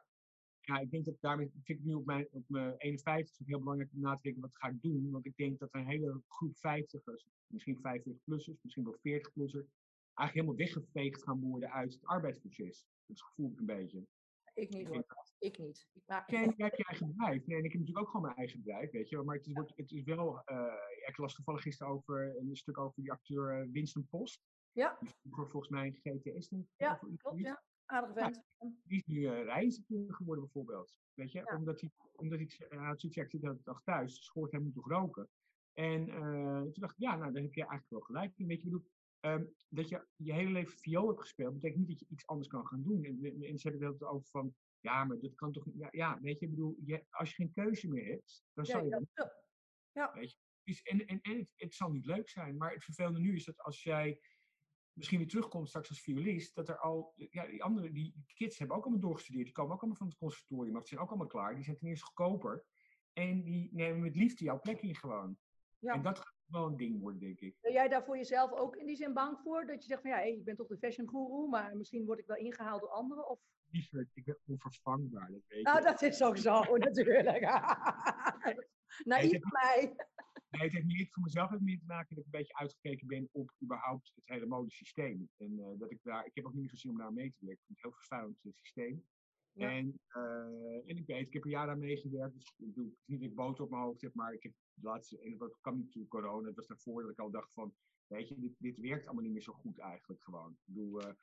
Ja, 0.65 0.79
ik 0.79 0.91
denk 0.91 1.05
dat 1.05 1.21
daarmee 1.21 1.51
vind 1.63 1.79
ik 1.79 1.85
nu 1.85 1.95
op 1.95 2.07
mijn, 2.07 2.29
op 2.31 2.45
mijn 2.47 2.75
51 2.77 3.41
ook 3.41 3.47
heel 3.47 3.59
belangrijk 3.59 3.93
om 3.93 4.01
na 4.01 4.15
te 4.15 4.23
denken 4.23 4.43
wat 4.43 4.57
ga 4.57 4.69
ik 4.69 4.83
doen. 4.83 5.11
Want 5.11 5.27
ik 5.27 5.37
denk 5.37 5.59
dat 5.59 5.75
een 5.75 5.87
hele 5.87 6.23
groep 6.29 6.57
50ers, 6.57 7.27
misschien 7.47 7.77
45-plussers, 7.77 8.61
misschien 8.63 8.85
wel 8.85 8.97
40-plussers, 8.97 9.69
eigenlijk 10.15 10.33
helemaal 10.33 10.57
weggeveegd 10.57 11.23
gaan 11.23 11.41
worden 11.41 11.73
uit 11.73 11.93
het 11.93 12.05
arbeidsproces. 12.05 12.87
Dat 13.07 13.23
gevoel 13.23 13.51
ik 13.53 13.59
een 13.59 13.67
beetje. 13.67 14.07
Ik 14.55 14.71
niet 14.71 14.89
hoor. 14.89 15.05
Ik 15.39 15.59
niet. 15.59 15.87
Maar... 16.07 16.25
Ken 16.25 16.55
jij 16.57 16.73
je 16.77 16.85
eigen 16.85 17.07
bedrijf? 17.07 17.47
Nee, 17.47 17.59
en 17.59 17.65
ik 17.65 17.73
heb 17.73 17.81
natuurlijk 17.81 18.07
ook 18.07 18.11
gewoon 18.11 18.27
mijn 18.27 18.37
eigen 18.37 18.63
bedrijf, 18.63 18.91
weet 18.91 19.09
je. 19.09 19.23
Maar 19.23 19.37
het 19.37 19.47
is, 19.47 19.53
wordt, 19.53 19.73
het 19.77 19.93
is 19.93 20.03
wel... 20.03 20.43
Uh, 20.47 20.75
ik 21.07 21.17
las 21.17 21.35
toevallig 21.35 21.63
gisteren 21.63 21.93
over 21.93 22.37
een 22.37 22.57
stuk 22.57 22.79
over 22.79 23.03
die 23.03 23.13
acteur 23.13 23.65
uh, 23.65 23.73
Winston 23.73 24.07
Post. 24.07 24.43
Ja. 24.73 24.99
Voor 25.31 25.51
volgens 25.51 25.69
mij 25.69 25.87
een 25.87 26.21
GTS. 26.21 26.51
Ja, 26.77 26.95
klopt, 26.95 27.39
ja. 27.39 27.63
Aardige 27.93 28.19
vent. 28.19 28.43
Die 28.85 28.99
is 28.99 29.05
nu 29.05 29.17
uh, 29.17 29.43
rijinstructeur 29.45 30.15
geworden 30.15 30.45
bijvoorbeeld. 30.45 30.95
Weet 31.15 31.33
je, 31.33 31.39
Ja. 31.39 31.57
omdat 31.57 31.81
hij, 31.81 31.91
omdat 32.13 32.39
hij, 32.39 32.49
zoiets, 32.49 33.15
ja, 33.15 33.23
ik 33.23 33.31
zit 33.31 33.41
de 33.41 33.59
dag 33.63 33.83
thuis, 33.83 34.15
dus 34.15 34.25
schoort 34.25 34.51
hij 34.51 34.61
moet 34.61 34.75
toch 34.75 34.89
roken. 34.89 35.29
En 35.73 36.09
eh, 36.09 36.61
toen 36.61 36.73
dacht 36.81 36.93
ik, 36.93 36.99
ja, 36.99 37.17
nou, 37.17 37.33
daar 37.33 37.43
heb 37.43 37.55
je 37.55 37.61
eigenlijk 37.61 37.91
wel 37.91 38.01
gelijk 38.01 38.39
in. 38.39 38.47
Weet 38.47 38.59
je, 38.63 38.65
bedoel, 38.65 38.87
ehm, 39.21 39.45
dat 39.69 39.89
je 39.89 40.07
je 40.17 40.33
hele 40.33 40.51
leven 40.51 40.79
viool 40.79 41.07
hebt 41.07 41.21
gespeeld, 41.21 41.55
betekent 41.55 41.79
niet 41.79 41.89
dat 41.89 42.01
je 42.01 42.07
iets 42.15 42.27
anders 42.27 42.49
kan 42.49 42.67
gaan 42.67 42.83
doen. 42.83 43.05
En 43.05 43.21
mensen 43.39 43.71
hebben 43.71 43.89
het 43.89 44.03
over 44.03 44.29
van, 44.29 44.55
ja, 44.81 45.05
maar 45.05 45.21
dat 45.21 45.35
kan 45.35 45.53
toch 45.53 45.67
niet. 45.67 45.77
Ja, 45.79 45.89
ja 45.91 46.21
weet 46.21 46.39
je, 46.39 46.45
ik 46.45 46.51
bedoel, 46.51 46.77
je, 46.85 47.05
als 47.11 47.29
je 47.29 47.35
geen 47.35 47.53
keuze 47.53 47.89
meer 47.89 48.05
hebt, 48.07 48.45
dan 48.53 48.65
Ja, 48.65 48.71
zal 48.73 48.85
je 48.85 49.07
ja, 49.13 49.33
ja. 49.93 50.15
is, 50.65 50.83
en 50.83 51.07
en, 51.07 51.21
en 51.21 51.39
het, 51.39 51.53
het 51.57 51.75
zal 51.75 51.91
niet 51.91 52.07
leuk 52.07 52.29
zijn, 52.29 52.57
maar 52.57 52.73
het 52.73 52.85
vervelende 52.85 53.21
nu 53.21 53.35
is 53.35 53.45
dat 53.45 53.59
als 53.59 53.83
jij 53.83 54.21
misschien 54.93 55.19
weer 55.19 55.29
terugkomt 55.29 55.69
straks 55.69 55.89
als 55.89 56.01
violist, 56.01 56.55
dat 56.55 56.69
er 56.69 56.79
al, 56.79 57.13
ja, 57.17 57.47
die 57.47 57.63
andere, 57.63 57.93
die 57.93 58.15
kids 58.35 58.59
hebben 58.59 58.77
ook 58.77 58.83
allemaal 58.83 59.01
doorgestudeerd, 59.01 59.45
die 59.45 59.55
komen 59.55 59.73
ook 59.73 59.81
allemaal 59.81 59.99
van 59.99 60.07
het 60.07 60.17
conservatorium, 60.17 60.73
maar 60.73 60.81
die 60.81 60.89
zijn 60.89 61.01
ook 61.01 61.09
allemaal 61.09 61.27
klaar, 61.27 61.55
die 61.55 61.65
zijn 61.65 61.77
ten 61.77 61.89
eerste 61.89 62.05
goedkoper 62.05 62.65
en 63.13 63.43
die 63.43 63.69
nemen 63.73 64.01
met 64.01 64.17
liefde 64.17 64.45
jouw 64.45 64.61
plek 64.61 64.83
in 64.83 64.97
gewoon. 64.97 65.37
Ja. 65.79 65.95
En 65.95 66.03
dat 66.03 66.19
gaat 66.19 66.35
wel 66.47 66.67
een 66.67 66.77
ding 66.77 67.01
worden, 67.01 67.21
denk 67.21 67.41
ik. 67.41 67.57
Ben 67.61 67.73
jij 67.73 67.89
daar 67.89 68.05
voor 68.05 68.17
jezelf 68.17 68.53
ook 68.53 68.77
in 68.77 68.87
die 68.87 68.97
zin 68.97 69.13
bang 69.13 69.39
voor? 69.39 69.67
Dat 69.67 69.83
je 69.83 69.89
zegt 69.89 70.01
van 70.01 70.11
ja, 70.11 70.17
hey, 70.17 70.33
ik 70.33 70.45
ben 70.45 70.57
toch 70.57 70.67
de 70.67 70.79
fashion 70.79 71.09
guru, 71.09 71.49
maar 71.49 71.77
misschien 71.77 72.05
word 72.05 72.19
ik 72.19 72.27
wel 72.27 72.37
ingehaald 72.37 72.81
door 72.81 72.91
anderen? 72.91 73.29
Of... 73.29 73.41
Lieverd, 73.71 74.11
ik 74.15 74.25
ben 74.25 74.39
onvervangbaar, 74.47 75.31
dat 75.31 75.43
weet 75.47 75.65
Nou, 75.65 75.83
dat 75.83 76.03
is 76.03 76.23
ook 76.23 76.37
zo 76.37 76.63
natuurlijk. 76.77 77.41
Naïef 79.05 79.41
mij. 79.51 79.95
Nee, 80.53 80.63
het 80.63 80.73
heeft 80.73 80.87
meer 80.87 81.09
voor 81.11 81.23
mezelf 81.23 81.51
heeft 81.51 81.63
meer 81.63 81.79
te 81.79 81.87
maken 81.87 82.09
dat 82.09 82.19
ik 82.19 82.33
een 82.33 82.39
beetje 82.39 82.57
uitgekeken 82.57 83.07
ben 83.07 83.29
op 83.33 83.53
überhaupt 83.63 84.13
het 84.15 84.29
hele 84.29 84.47
modesysteem. 84.47 85.29
En 85.37 85.59
eh, 85.59 85.79
dat 85.79 85.91
ik 85.91 85.99
daar, 86.03 86.27
ik 86.27 86.35
heb 86.35 86.45
ook 86.45 86.55
niet 86.55 86.71
zo 86.71 86.77
zin 86.77 86.91
om 86.91 86.99
daar 86.99 87.13
mee 87.13 87.33
te 87.33 87.45
werken. 87.47 87.61
Ik 87.61 87.67
vind 87.67 87.79
het 87.79 87.85
een 87.85 87.91
heel 87.91 87.99
vervuilend 87.99 88.45
eh, 88.45 88.53
systeem. 88.53 89.05
Ja. 89.53 89.71
En, 89.71 90.01
eh, 90.07 90.91
en 90.91 90.97
ik 90.97 91.07
weet, 91.07 91.27
ik 91.27 91.33
heb 91.33 91.45
een 91.45 91.51
jaar 91.51 91.69
aan 91.69 91.79
meegewerkt. 91.79 92.35
Dus 92.35 92.55
ik 92.57 92.77
is 92.77 93.05
niet 93.05 93.21
dat 93.21 93.29
ik 93.29 93.35
boter 93.35 93.65
op 93.65 93.71
mijn 93.71 93.83
hoofd 93.83 94.01
heb, 94.01 94.15
maar 94.15 94.33
ik 94.33 94.43
heb 94.43 94.53
de 94.75 94.87
laatste, 94.87 95.21
en 95.21 95.39
dat 95.39 95.59
kwam 95.61 95.77
niet 95.77 95.93
door 95.93 96.09
corona. 96.09 96.47
Het 96.47 96.57
was 96.57 96.67
daarvoor 96.67 97.03
dat 97.03 97.11
ik 97.11 97.19
al 97.19 97.31
dacht 97.31 97.53
van, 97.53 97.75
weet 98.07 98.29
je, 98.29 98.39
dit, 98.39 98.55
dit 98.59 98.79
werkt 98.79 99.05
allemaal 99.05 99.25
niet 99.25 99.33
meer 99.33 99.43
zo 99.43 99.53
goed 99.53 99.79
eigenlijk 99.79 100.23
gewoon. 100.23 100.51
Ik 100.51 100.75
bedoel, 100.75 101.01
eh, 101.01 101.15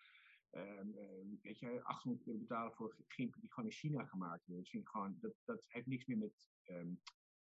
ehm, 0.50 0.94
eh, 0.98 1.40
weet 1.42 1.60
je, 1.60 1.84
800 1.84 2.28
euro 2.28 2.40
betalen 2.40 2.74
voor 2.74 2.96
gimpen 3.08 3.40
die 3.42 3.54
gewoon 3.54 3.70
in 3.70 3.76
China 3.76 4.06
gemaakt 4.06 4.46
worden. 4.46 4.64
Dat, 4.64 4.72
vind 4.72 4.84
ik 4.84 4.90
gewoon, 4.90 5.18
dat, 5.20 5.34
dat 5.46 5.66
heeft 5.68 5.88
niks 5.88 6.06
meer 6.06 6.18
met 6.18 6.50
ehm, 6.64 6.94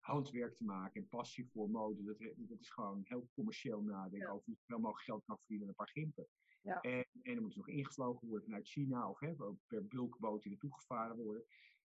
handwerk 0.03 0.57
te 0.57 0.65
maken 0.65 1.01
en 1.01 1.09
passie 1.09 1.49
voor 1.49 1.71
mode. 1.71 2.03
Dat, 2.05 2.19
he- 2.19 2.35
dat 2.37 2.61
is 2.61 2.71
gewoon 2.71 3.01
heel 3.05 3.29
commercieel 3.35 3.83
nadenken 3.83 4.19
Ja. 4.29 4.33
over 4.33 4.45
hoe 4.45 4.55
je 4.55 4.63
wel 4.67 4.79
mogelijk 4.79 5.05
geld 5.05 5.25
kan 5.25 5.39
verdienen 5.39 5.65
aan 5.65 5.69
een 5.71 5.77
paar 5.85 5.89
gimpen. 5.93 6.27
Ja. 6.63 6.81
En, 6.81 7.05
en 7.23 7.35
dan 7.35 7.43
moet 7.43 7.57
nog 7.57 7.69
ingevlogen 7.69 8.29
worden 8.29 8.45
vanuit 8.45 8.69
China 8.69 9.09
of 9.11 9.21
hè, 9.21 9.35
per 9.67 9.87
bulkboot 9.87 10.43
hier 10.43 10.53
naartoe 10.53 10.75
gevaren 10.75 11.17
worden. 11.17 11.43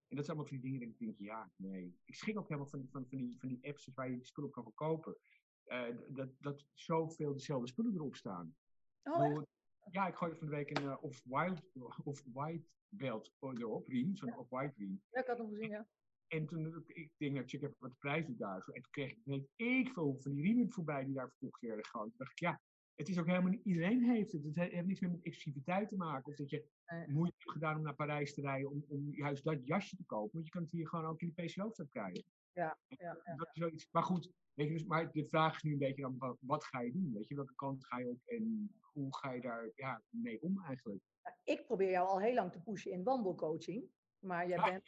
En 0.08 0.15
dat 0.15 0.25
zijn 0.25 0.38
allemaal 0.38 0.45
van 0.45 0.62
die 0.62 0.71
dingen 0.71 0.80
dat 0.80 0.89
ik 0.89 1.06
denk, 1.06 1.17
ja, 1.19 1.51
nee. 1.56 1.97
Ik 2.06 2.15
schrik 2.15 2.38
ook 2.39 2.47
helemaal 2.47 2.69
van, 2.69 2.88
van, 2.91 3.06
van, 3.10 3.17
die, 3.19 3.36
van 3.39 3.49
die 3.49 3.67
apps 3.67 3.89
waar 3.93 4.10
je 4.10 4.15
die 4.15 4.25
spullen 4.25 4.49
op 4.49 4.56
kan 4.56 4.63
verkopen. 4.63 5.17
Eh, 5.63 5.88
d- 5.88 6.15
dat, 6.15 6.30
dat 6.39 6.65
zoveel 6.73 7.34
dezelfde 7.34 7.67
spullen 7.67 7.93
erop 7.93 8.15
staan. 8.15 8.56
Oh, 9.04 9.25
echt? 9.25 9.47
ja, 9.91 10.08
ik 10.08 10.15
gooi 10.15 10.36
van 10.36 10.47
de 10.47 10.54
week 10.56 10.78
een 10.78 10.84
eh, 10.89 11.04
off-white 11.04 11.63
off 12.04 12.23
-white 12.34 12.67
belt 12.88 13.34
erop, 13.39 13.88
riem, 13.88 14.15
zo'n 14.15 14.38
off-white 14.38 14.73
riem. 14.78 15.01
Ja, 15.12 15.19
ik 15.21 15.28
had 15.28 15.38
hem 15.38 15.49
gezien, 15.49 15.69
ja. 15.69 15.88
En 16.27 16.45
toen 16.45 16.65
ik- 16.85 16.95
ik 16.95 17.11
denk, 17.17 17.33
nou, 17.33 17.47
check 17.47 17.61
even 17.61 17.75
wat 17.79 17.91
is 18.29 18.38
daar. 18.38 18.61
zo. 18.63 18.71
En 18.71 18.81
toen 18.81 18.91
kreeg 18.91 19.11
ik, 19.11 19.19
weet 19.23 19.47
ik 19.55 19.89
veel 19.93 20.15
van 20.19 20.31
die 20.31 20.41
riemen 20.43 20.71
voorbij 20.71 21.05
die 21.05 21.13
daar 21.13 21.29
verkocht 21.29 21.61
werden. 21.61 21.85
Gewoon. 21.85 22.07
Toen 22.07 22.17
dacht 22.17 22.31
ik, 22.31 22.39
ja, 22.39 22.61
het 22.95 23.09
is 23.09 23.19
ook 23.19 23.25
helemaal 23.25 23.51
niet, 23.51 23.65
iedereen 23.65 24.03
heeft 24.03 24.31
het. 24.31 24.43
Het 24.43 24.55
he- 24.55 24.63
heeft 24.69 24.88
niks 24.88 24.99
meer 24.99 25.11
met 25.11 25.23
exclusiviteit 25.23 25.89
te 25.89 25.95
maken. 25.95 26.25
Of 26.31 26.35
dat 26.35 26.49
je 26.49 26.65
moeite 27.07 27.35
hebt 27.38 27.51
gedaan 27.51 27.77
om 27.77 27.83
naar 27.83 27.95
Parijs 27.95 28.33
te 28.33 28.41
rijden 28.41 28.71
om, 28.71 28.85
om 28.88 29.13
juist 29.15 29.43
dat 29.43 29.65
jasje 29.67 29.95
te 29.95 30.05
kopen. 30.05 30.29
Want 30.33 30.45
je 30.45 30.51
kan 30.51 30.61
het 30.61 30.71
hier 30.71 30.88
gewoon 30.88 31.05
ook 31.05 31.21
in 31.21 31.33
de 31.35 31.43
PC-hoofdstad 31.43 31.89
krijgen. 31.89 32.23
Ja, 32.53 32.77
ja, 32.88 32.97
ja. 33.23 33.35
Dat 33.35 33.47
is 33.53 33.61
zoiets. 33.61 33.88
Maar 33.91 34.03
goed, 34.03 34.31
weet 34.53 34.67
je, 34.67 34.73
dus, 34.73 34.83
maar 34.85 35.11
de 35.11 35.27
vraag 35.27 35.55
is 35.55 35.63
nu 35.63 35.71
een 35.71 35.77
beetje 35.77 36.01
dan, 36.01 36.17
wat, 36.17 36.38
wat 36.39 36.63
ga 36.63 36.81
je 36.81 36.91
doen? 36.91 37.13
Weet 37.13 37.27
je, 37.27 37.35
welke 37.35 37.55
kant 37.55 37.85
ga 37.85 37.99
je 37.99 38.07
op 38.07 38.21
en 38.25 38.71
hoe 38.81 39.15
ga 39.17 39.31
je 39.31 39.41
daar 39.41 39.71
ja, 39.75 40.03
mee 40.09 40.41
om 40.41 40.63
eigenlijk? 40.63 41.03
Nou, 41.23 41.35
Ik 41.43 41.65
probeer 41.65 41.89
jou 41.89 42.07
al 42.07 42.19
heel 42.21 42.33
lang 42.33 42.51
te 42.51 42.61
pushen 42.61 42.91
in 42.91 43.03
wandelcoaching. 43.03 43.83
Maar 44.25 44.47
jij 44.47 44.57
Ja. 44.57 44.63
bent, 44.69 44.83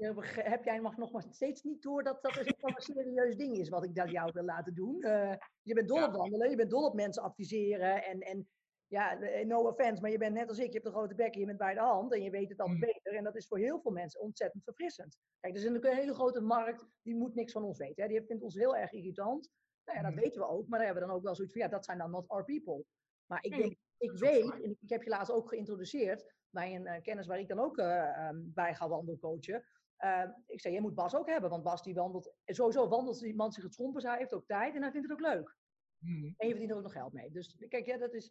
jij 0.00 0.14
heb 0.44 0.64
jij 0.64 0.78
nog, 0.78 0.96
nog 0.96 1.12
maar 1.12 1.22
steeds 1.30 1.62
niet 1.62 1.82
door 1.82 2.02
dat 2.02 2.22
dat 2.22 2.32
dus 2.34 2.46
een 2.46 2.74
serieus 2.76 3.36
ding 3.36 3.56
is 3.56 3.68
wat 3.68 3.84
ik 3.84 3.94
dat 3.94 4.10
jou 4.10 4.30
wil 4.32 4.44
laten 4.44 4.74
doen. 4.74 5.02
Eh, 5.02 5.34
je 5.62 5.74
bent 5.74 5.88
dol 5.88 6.04
op 6.04 6.12
wandelen, 6.12 6.50
je 6.50 6.56
bent 6.56 6.70
dol 6.70 6.84
op 6.86 6.94
mensen 6.94 7.22
adviseren. 7.22 8.04
En, 8.04 8.20
en 8.20 8.48
ja, 8.86 9.20
eh, 9.20 9.46
no 9.46 9.62
offense, 9.66 10.02
maar 10.02 10.10
je 10.10 10.18
bent 10.18 10.34
net 10.34 10.48
als 10.48 10.58
ik, 10.58 10.66
je 10.66 10.72
hebt 10.72 10.86
een 10.86 10.92
grote 10.92 11.14
bek 11.14 11.34
en 11.34 11.40
je 11.40 11.46
bent 11.46 11.58
bij 11.58 11.74
de 11.74 11.80
hand 11.80 12.12
en 12.14 12.22
je 12.22 12.30
weet 12.30 12.48
het 12.50 12.60
altijd 12.60 12.78
Mm. 12.78 12.86
beter. 12.86 13.14
En 13.14 13.24
dat 13.24 13.36
is 13.36 13.46
voor 13.46 13.58
heel 13.58 13.80
veel 13.80 13.90
mensen 13.92 14.20
ontzettend 14.20 14.64
verfrissend. 14.64 15.16
Kijk, 15.40 15.52
er 15.54 15.58
is 15.60 15.66
natuurlijk 15.66 15.92
een 15.94 16.00
hele 16.00 16.14
grote 16.14 16.40
markt, 16.40 16.86
die 17.02 17.14
moet 17.16 17.34
niks 17.34 17.52
van 17.52 17.64
ons 17.64 17.78
weten. 17.78 18.02
Hè. 18.02 18.08
Die 18.08 18.22
vindt 18.22 18.42
ons 18.42 18.54
heel 18.54 18.76
erg 18.76 18.92
irritant. 18.92 19.50
Nou 19.84 19.98
ja, 19.98 20.04
dat 20.04 20.14
Mm. 20.14 20.20
weten 20.20 20.40
we 20.40 20.46
ook, 20.48 20.68
maar 20.68 20.78
daar 20.78 20.86
hebben 20.86 21.02
we 21.04 21.08
dan 21.08 21.18
ook 21.18 21.24
wel 21.24 21.34
zoiets 21.34 21.52
van, 21.54 21.62
ja, 21.62 21.68
dat 21.68 21.84
zijn 21.84 21.98
dan 21.98 22.10
not 22.10 22.28
our 22.28 22.44
people. 22.44 22.84
Maar 23.26 23.44
ik 23.44 23.50
Nee, 23.50 23.60
denk, 23.60 23.76
ik 24.00 24.12
weet, 24.12 24.62
en 24.62 24.76
ik 24.80 24.88
heb 24.88 25.02
je 25.02 25.10
laatst 25.10 25.32
ook 25.32 25.48
geïntroduceerd 25.48 26.34
bij 26.50 26.74
een 26.74 26.86
eh, 26.86 27.02
kennis 27.02 27.26
waar 27.26 27.38
ik 27.38 27.48
dan 27.48 27.58
ook 27.58 27.78
eh, 27.78 28.26
ehm, 28.26 28.36
bij 28.44 28.74
ga 28.74 28.88
wandelcoachen. 28.88 29.64
Eh, 29.96 30.28
ik 30.46 30.60
zei, 30.60 30.74
jij 30.74 30.82
moet 30.82 30.94
Bas 30.94 31.14
ook 31.14 31.28
hebben, 31.28 31.50
want 31.50 31.62
Bas 31.62 31.82
die 31.82 31.94
wandelt, 31.94 32.34
sowieso 32.44 32.88
wandelt 32.88 33.18
die 33.20 33.34
man 33.34 33.52
zich 33.52 33.62
het 33.62 33.74
schompers, 33.74 34.04
hij 34.04 34.18
heeft 34.18 34.32
ook 34.32 34.46
tijd 34.46 34.74
en 34.74 34.82
hij 34.82 34.90
vindt 34.90 35.08
het 35.08 35.18
ook 35.18 35.26
leuk. 35.34 35.56
Mhm. 35.98 36.24
En 36.24 36.46
je 36.46 36.50
verdient 36.50 36.70
er 36.70 36.76
ook 36.76 36.82
nog 36.82 36.92
geld 36.92 37.12
mee. 37.12 37.30
Dus 37.30 37.64
kijk, 37.68 37.86
ja, 37.86 37.98
dat 37.98 38.14
is, 38.14 38.28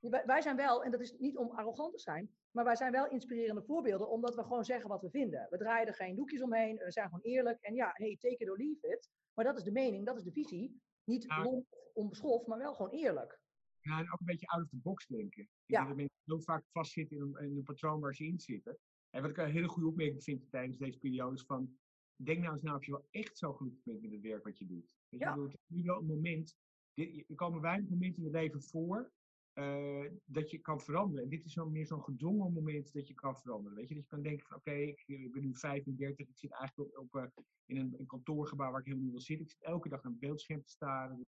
wij, 0.32 0.40
zijn 0.42 0.56
wel, 0.56 0.84
en 0.84 0.90
dat 0.90 1.00
is 1.00 1.18
niet 1.18 1.36
om 1.36 1.50
arrogant 1.50 1.92
te 1.92 1.98
zijn, 1.98 2.30
maar 2.50 2.64
wij 2.64 2.76
zijn 2.76 2.92
wel 2.92 3.08
inspirerende 3.08 3.62
voorbeelden, 3.62 4.08
omdat 4.08 4.34
we 4.34 4.42
gewoon 4.42 4.64
zeggen 4.64 4.88
wat 4.88 5.02
we 5.02 5.10
vinden. 5.10 5.46
We 5.50 5.56
draaien 5.56 5.86
er 5.86 5.94
geen 5.94 6.16
doekjes 6.16 6.42
omheen, 6.42 6.76
we 6.76 6.92
zijn 6.92 7.06
gewoon 7.06 7.24
eerlijk. 7.24 7.58
En 7.60 7.74
ja, 7.74 7.90
hey, 7.92 8.16
take 8.20 8.36
it 8.38 8.50
or 8.50 8.56
leave 8.56 8.88
it. 8.88 9.10
Maar 9.34 9.44
dat 9.44 9.56
is 9.56 9.62
de 9.62 9.72
mening, 9.72 10.06
dat 10.06 10.16
is 10.16 10.22
de 10.22 10.32
visie. 10.32 10.80
Niet 11.04 11.24
Ja. 11.24 11.42
lomp 11.42 11.66
of 11.70 11.90
onbeschoft, 11.94 12.46
maar 12.46 12.58
wel 12.58 12.74
gewoon 12.74 12.90
eerlijk. 12.90 13.40
Ja, 13.82 13.98
en 13.98 14.12
ook 14.12 14.20
een 14.20 14.26
beetje 14.26 14.46
out 14.46 14.62
of 14.62 14.68
the 14.68 14.76
box 14.76 15.06
denken. 15.06 15.42
Ik 15.42 15.48
Ja. 15.66 15.76
denk 15.76 15.88
dat 15.88 15.96
mensen 15.96 16.20
heel 16.24 16.40
vaak 16.40 16.64
vastzitten 16.72 17.16
in 17.16 17.22
een, 17.22 17.50
in 17.50 17.56
een 17.56 17.62
patroon 17.62 18.00
waar 18.00 18.14
ze 18.14 18.24
in 18.24 18.40
zitten. 18.40 18.78
En 19.10 19.20
wat 19.22 19.30
ik 19.30 19.36
een 19.36 19.50
hele 19.50 19.68
goede 19.68 19.88
opmerking 19.88 20.22
vind 20.22 20.50
tijdens 20.50 20.78
deze 20.78 20.98
periode 20.98 21.34
is 21.34 21.42
van... 21.44 21.76
Denk 22.16 22.40
nou 22.40 22.52
eens 22.52 22.62
na 22.62 22.74
of 22.74 22.84
je 22.84 22.90
wel 22.92 23.06
echt 23.10 23.38
zo 23.38 23.52
gelukkig 23.52 23.82
bent 23.84 24.00
met 24.02 24.10
het 24.12 24.20
werk 24.20 24.44
wat 24.44 24.58
je 24.58 24.66
doet. 24.66 24.96
Weet 25.08 25.20
je, 25.20 25.26
Ja. 25.26 25.28
ik 25.28 25.34
bedoel, 25.34 25.50
het 25.50 25.58
is 25.60 25.76
nu 25.76 25.82
wel 25.82 25.98
een 25.98 26.06
moment... 26.06 26.56
dit- 26.94 27.24
Er 27.28 27.34
komen 27.34 27.60
weinig 27.60 27.88
momenten 27.90 28.18
in 28.22 28.28
je 28.28 28.34
leven 28.34 28.62
voor 28.62 29.12
eh, 29.52 30.10
dat 30.24 30.50
je 30.50 30.58
kan 30.58 30.80
veranderen. 30.80 31.24
En 31.24 31.30
dit 31.30 31.44
is 31.44 31.52
zo 31.52 31.68
meer 31.70 31.86
zo'n 31.86 32.02
gedwongen 32.02 32.52
moment 32.52 32.92
dat 32.92 33.08
je 33.08 33.14
kan 33.14 33.36
veranderen. 33.36 33.76
Weet 33.78 33.88
je, 33.88 33.94
dat 33.94 34.02
je 34.02 34.08
kan 34.08 34.22
denken 34.22 34.46
van 34.46 34.56
oké, 34.56 34.72
ik, 34.72 35.02
ik 35.06 35.32
ben 35.32 35.42
nu 35.42 35.54
35, 35.54 36.28
ik 36.28 36.38
zit 36.38 36.50
eigenlijk 36.52 36.98
op, 36.98 37.04
op, 37.14 37.22
eh, 37.22 37.28
in 37.66 37.76
een, 37.76 37.94
een 37.98 38.06
kantoorgebouw 38.06 38.70
waar 38.70 38.80
ik 38.80 38.84
helemaal 38.86 39.04
niet 39.04 39.14
wil 39.14 39.24
zitten. 39.24 39.46
Ik 39.46 39.52
zit 39.52 39.62
elke 39.62 39.88
dag 39.88 40.02
naar 40.02 40.12
een 40.12 40.18
beeldscherm 40.18 40.62
te 40.62 40.68
staren. 40.70 41.26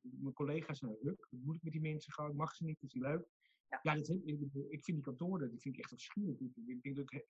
Mijn 0.00 0.32
collega's 0.34 0.78
zijn 0.78 0.96
leuk. 1.00 1.26
Wat 1.30 1.40
moet 1.40 1.56
ik 1.56 1.62
met 1.62 1.72
die 1.72 1.80
mensen 1.82 2.12
gewoon? 2.12 2.30
Ik 2.30 2.36
mag 2.36 2.54
ze 2.54 2.64
niet, 2.64 2.82
is 2.82 2.92
niet 2.92 3.02
leuk. 3.02 3.28
Ja. 3.68 3.78
Ja, 3.82 3.94
dat, 3.94 4.06
heb- 4.06 4.24
ik, 4.24 4.40
ik 4.52 4.84
vind 4.84 4.96
die 4.96 5.00
kantoren, 5.00 5.50
die 5.50 5.60
vind 5.60 5.74
ik 5.74 5.80
echt 5.80 5.92
afschuwelijk. 5.92 6.40
Ik, 6.40 6.56
ik 6.66 6.82
denk 6.82 6.96
dat 6.96 7.12
ik, 7.12 7.26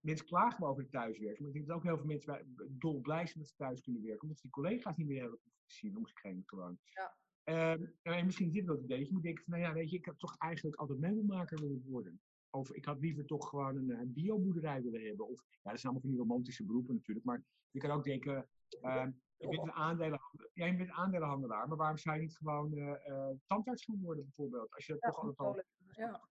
mensen 0.00 0.26
klagen 0.26 0.60
wel 0.60 0.68
over 0.68 0.82
het 0.82 0.92
thuiswerken, 0.92 1.38
maar 1.42 1.48
ik 1.50 1.54
denk 1.56 1.66
dat 1.66 1.76
ook 1.76 1.82
heel 1.82 1.96
veel 1.96 2.06
mensen 2.06 2.26
bij- 2.56 2.66
dol 2.70 3.00
blij 3.00 3.26
zijn 3.26 3.38
dat 3.38 3.48
ze 3.48 3.56
thuis 3.56 3.80
kunnen 3.80 4.02
werken, 4.02 4.22
omdat 4.22 4.36
ze 4.36 4.42
die 4.42 4.50
collega's 4.52 4.96
niet 4.96 5.06
meer 5.06 5.20
hebben 5.20 5.38
zien 5.66 5.96
om 5.96 6.06
zich 6.06 6.22
heen 6.22 6.42
gewoon. 6.46 6.78
Ja. 6.84 7.16
Ehm, 7.44 7.86
en 8.02 8.24
misschien 8.26 8.48
idee. 8.48 8.64
dat 8.64 8.88
Je 9.06 9.12
moet 9.12 9.22
denken 9.22 9.44
van, 9.44 9.52
nou 9.52 9.64
ja, 9.66 9.72
weet 9.72 9.90
je, 9.90 9.96
ik 9.96 10.04
heb 10.04 10.18
toch 10.18 10.34
eigenlijk 10.38 10.76
altijd 10.76 10.98
meubelmaker 10.98 11.60
willen 11.60 11.82
worden. 11.86 12.20
Of 12.54 12.72
ik 12.72 12.84
had 12.84 13.00
liever 13.00 13.24
toch 13.26 13.48
gewoon 13.48 13.76
een, 13.76 13.90
een 13.90 14.12
bioboerderij 14.12 14.82
willen 14.82 15.06
hebben. 15.06 15.28
Of, 15.28 15.44
ja, 15.62 15.70
dat 15.70 15.80
zijn 15.80 15.92
allemaal 15.92 16.00
van 16.00 16.10
die 16.10 16.18
romantische 16.18 16.64
beroepen 16.64 16.94
natuurlijk. 16.94 17.26
Maar 17.26 17.42
je 17.70 17.80
kan 17.80 17.90
ook 17.90 18.04
denken, 18.04 18.48
ehm, 18.80 19.10
je 19.36 19.48
bent 19.48 19.62
een 19.62 19.72
aandelenhandelaar, 19.72 20.50
ja, 20.52 20.66
je 20.66 20.76
bent 20.76 20.88
een 20.88 20.94
aandelenhandelaar, 20.94 21.68
maar 21.68 21.76
waarom 21.76 21.96
zou 21.96 22.16
je 22.16 22.22
niet 22.22 22.36
gewoon 22.36 22.76
eh, 22.76 23.08
eh, 23.08 23.36
tandarts 23.46 23.84
gaan 23.84 24.00
worden 24.00 24.24
bijvoorbeeld? 24.24 24.74
Als 24.74 24.86
je 24.86 24.92
dat 24.92 25.02
Ja, 25.02 25.08
toch 25.08 25.18
altijd 25.38 25.38
al... 25.38 25.62
ja. 25.96 26.28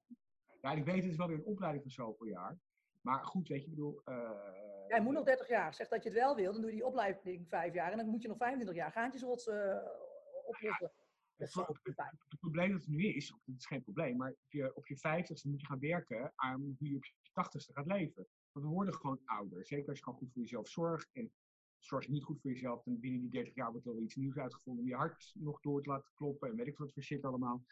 Ja, 0.61 0.71
ik 0.71 0.85
weet, 0.85 0.95
het 1.03 1.11
is 1.11 1.17
wel 1.17 1.27
weer 1.27 1.37
een 1.37 1.45
opleiding 1.45 1.83
van 1.83 1.91
zoveel 1.91 2.27
jaar. 2.27 2.57
Maar 3.01 3.25
goed, 3.25 3.47
weet 3.47 3.59
je, 3.59 3.65
ik 3.65 3.69
bedoel... 3.69 4.01
eh, 4.03 4.31
Jij 4.87 5.01
moet 5.01 5.13
nog 5.13 5.23
30 5.25 5.47
jaar. 5.47 5.73
Zeg 5.73 5.87
dat 5.87 6.03
je 6.03 6.09
het 6.09 6.17
wel 6.17 6.35
wil, 6.35 6.51
dan 6.51 6.61
doe 6.61 6.69
je 6.69 6.75
die 6.75 6.85
opleiding 6.85 7.47
vijf 7.49 7.73
jaar. 7.73 7.91
En 7.91 7.97
dan 7.97 8.07
moet 8.07 8.21
je 8.21 8.27
nog 8.27 8.37
25 8.37 8.75
jaar 8.75 8.91
gaantjesrots 8.91 9.47
eh 9.47 9.77
oplossen. 10.45 10.91
Dat 11.35 11.53
het, 11.53 11.97
het 12.27 12.39
probleem 12.39 12.71
dat 12.71 12.83
er 12.83 12.91
nu 12.91 13.05
is, 13.05 13.29
het 13.45 13.57
is 13.57 13.65
geen 13.65 13.83
probleem, 13.83 14.17
maar 14.17 14.31
op 14.31 14.51
je, 14.51 14.75
op 14.75 14.87
je 14.87 14.97
50ste 14.97 15.49
moet 15.49 15.61
je 15.61 15.67
gaan 15.67 15.79
werken 15.79 16.33
aan 16.35 16.61
hoe 16.61 16.89
je 16.89 16.95
op 16.95 17.05
je 17.05 17.13
80ste 17.29 17.73
gaat 17.73 17.85
leven. 17.85 18.27
Want 18.51 18.65
we 18.65 18.71
worden 18.71 18.93
gewoon 18.93 19.19
ouder. 19.25 19.65
Zeker 19.65 19.89
als 19.89 19.97
je 19.97 20.03
gewoon 20.03 20.19
goed 20.19 20.31
voor 20.31 20.41
jezelf 20.41 20.67
zorgt. 20.67 21.09
En 21.13 21.31
zorg 21.77 22.05
je 22.05 22.11
niet 22.11 22.23
goed 22.23 22.41
voor 22.41 22.51
jezelf, 22.51 22.83
dan 22.83 22.99
binnen 22.99 23.21
die 23.21 23.29
30 23.29 23.55
jaar 23.55 23.71
wordt 23.71 23.87
er 23.87 23.93
wel 23.93 24.03
iets 24.03 24.15
nieuws 24.15 24.37
uitgevonden 24.37 24.83
om 24.83 24.89
je 24.89 24.95
hart 24.95 25.31
nog 25.33 25.59
door 25.59 25.81
te 25.83 25.89
laten 25.89 26.11
kloppen 26.13 26.49
en 26.49 26.55
weet 26.55 26.67
ik 26.67 26.77
wat 26.77 26.93
voor 26.93 27.03
shit 27.03 27.23
allemaal. 27.23 27.65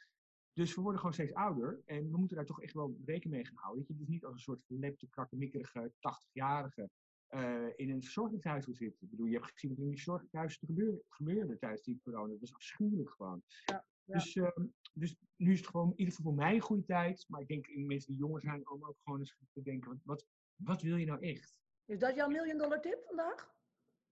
Dus 0.53 0.75
we 0.75 0.81
worden 0.81 0.99
gewoon 0.99 1.15
steeds 1.15 1.33
ouder 1.33 1.81
en 1.85 2.11
we 2.11 2.17
moeten 2.17 2.37
daar 2.37 2.45
toch 2.45 2.61
echt 2.61 2.73
wel 2.73 2.97
rekening 3.05 3.35
mee 3.35 3.45
gaan 3.45 3.63
houden. 3.63 3.79
Dat 3.79 3.91
je 3.91 4.03
dus 4.03 4.13
niet 4.13 4.25
als 4.25 4.33
een 4.33 4.39
soort 4.39 4.65
verlepte, 4.65 5.09
krakkemikkerige 5.09 5.91
80-jarige 5.93 6.89
eh, 7.31 7.67
in 7.75 7.89
een 7.89 8.01
verzorgingshuis 8.01 8.65
wil 8.65 8.75
zitten. 8.75 9.03
Ik 9.03 9.09
bedoel, 9.09 9.25
je 9.25 9.37
hebt 9.37 9.51
gezien 9.51 9.69
wat 9.69 9.79
in 9.79 9.85
die 9.85 9.95
verzorgingshuizen 9.95 10.67
gebeurde, 10.67 11.03
gebeurde 11.09 11.57
tijdens 11.57 11.81
die 11.81 11.99
corona. 12.03 12.31
Dat 12.31 12.39
was 12.39 12.53
afschuwelijk 12.53 13.09
gewoon. 13.09 13.43
Ja, 13.65 13.85
ja. 14.03 14.13
Dus, 14.13 14.35
ehm, 14.35 14.65
dus 14.93 15.15
nu 15.35 15.51
is 15.51 15.59
het 15.59 15.67
gewoon 15.67 15.91
in 15.91 15.97
ieder 15.97 16.13
geval 16.13 16.31
voor 16.31 16.41
mij 16.41 16.55
een 16.55 16.61
goede 16.61 16.85
tijd. 16.85 17.25
Maar 17.27 17.41
ik 17.41 17.47
denk 17.47 17.67
in 17.67 17.85
mensen 17.85 18.11
die 18.11 18.19
jonger 18.19 18.41
zijn, 18.41 18.69
om 18.69 18.85
ook 18.85 18.97
gewoon 19.03 19.19
eens 19.19 19.37
te 19.53 19.61
denken, 19.61 20.01
wat, 20.03 20.25
wat, 20.55 20.81
wil 20.81 20.95
je 20.95 21.05
nou 21.05 21.21
echt? 21.21 21.55
Is 21.85 21.99
dat 21.99 22.15
jouw 22.15 22.27
million 22.27 22.57
dollar 22.57 22.81
tip 22.81 23.03
vandaag? 23.05 23.53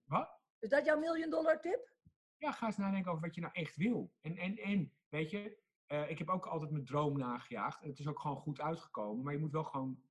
Wat? 0.04 0.40
Is 0.58 0.68
dat 0.68 0.84
jouw 0.84 0.98
million 0.98 1.30
dollar 1.30 1.60
tip? 1.60 1.92
Ja, 2.36 2.52
ga 2.52 2.66
eens 2.66 2.76
nadenken 2.76 3.10
over 3.10 3.24
wat 3.24 3.34
je 3.34 3.40
nou 3.40 3.52
echt 3.52 3.76
wil. 3.76 4.12
En, 4.20 4.36
en, 4.36 4.56
en 4.56 4.92
weet 5.08 5.30
je, 5.30 5.58
eh, 5.86 6.10
ik 6.10 6.18
heb 6.18 6.28
ook 6.28 6.46
altijd 6.46 6.70
mijn 6.70 6.84
droom 6.84 7.18
nagejaagd. 7.18 7.82
En 7.82 7.88
het 7.88 7.98
is 7.98 8.08
ook 8.08 8.20
gewoon 8.20 8.36
goed 8.36 8.60
uitgekomen. 8.60 9.24
Maar 9.24 9.32
je 9.32 9.38
moet 9.38 9.52
wel 9.52 9.64
gewoon 9.64 10.02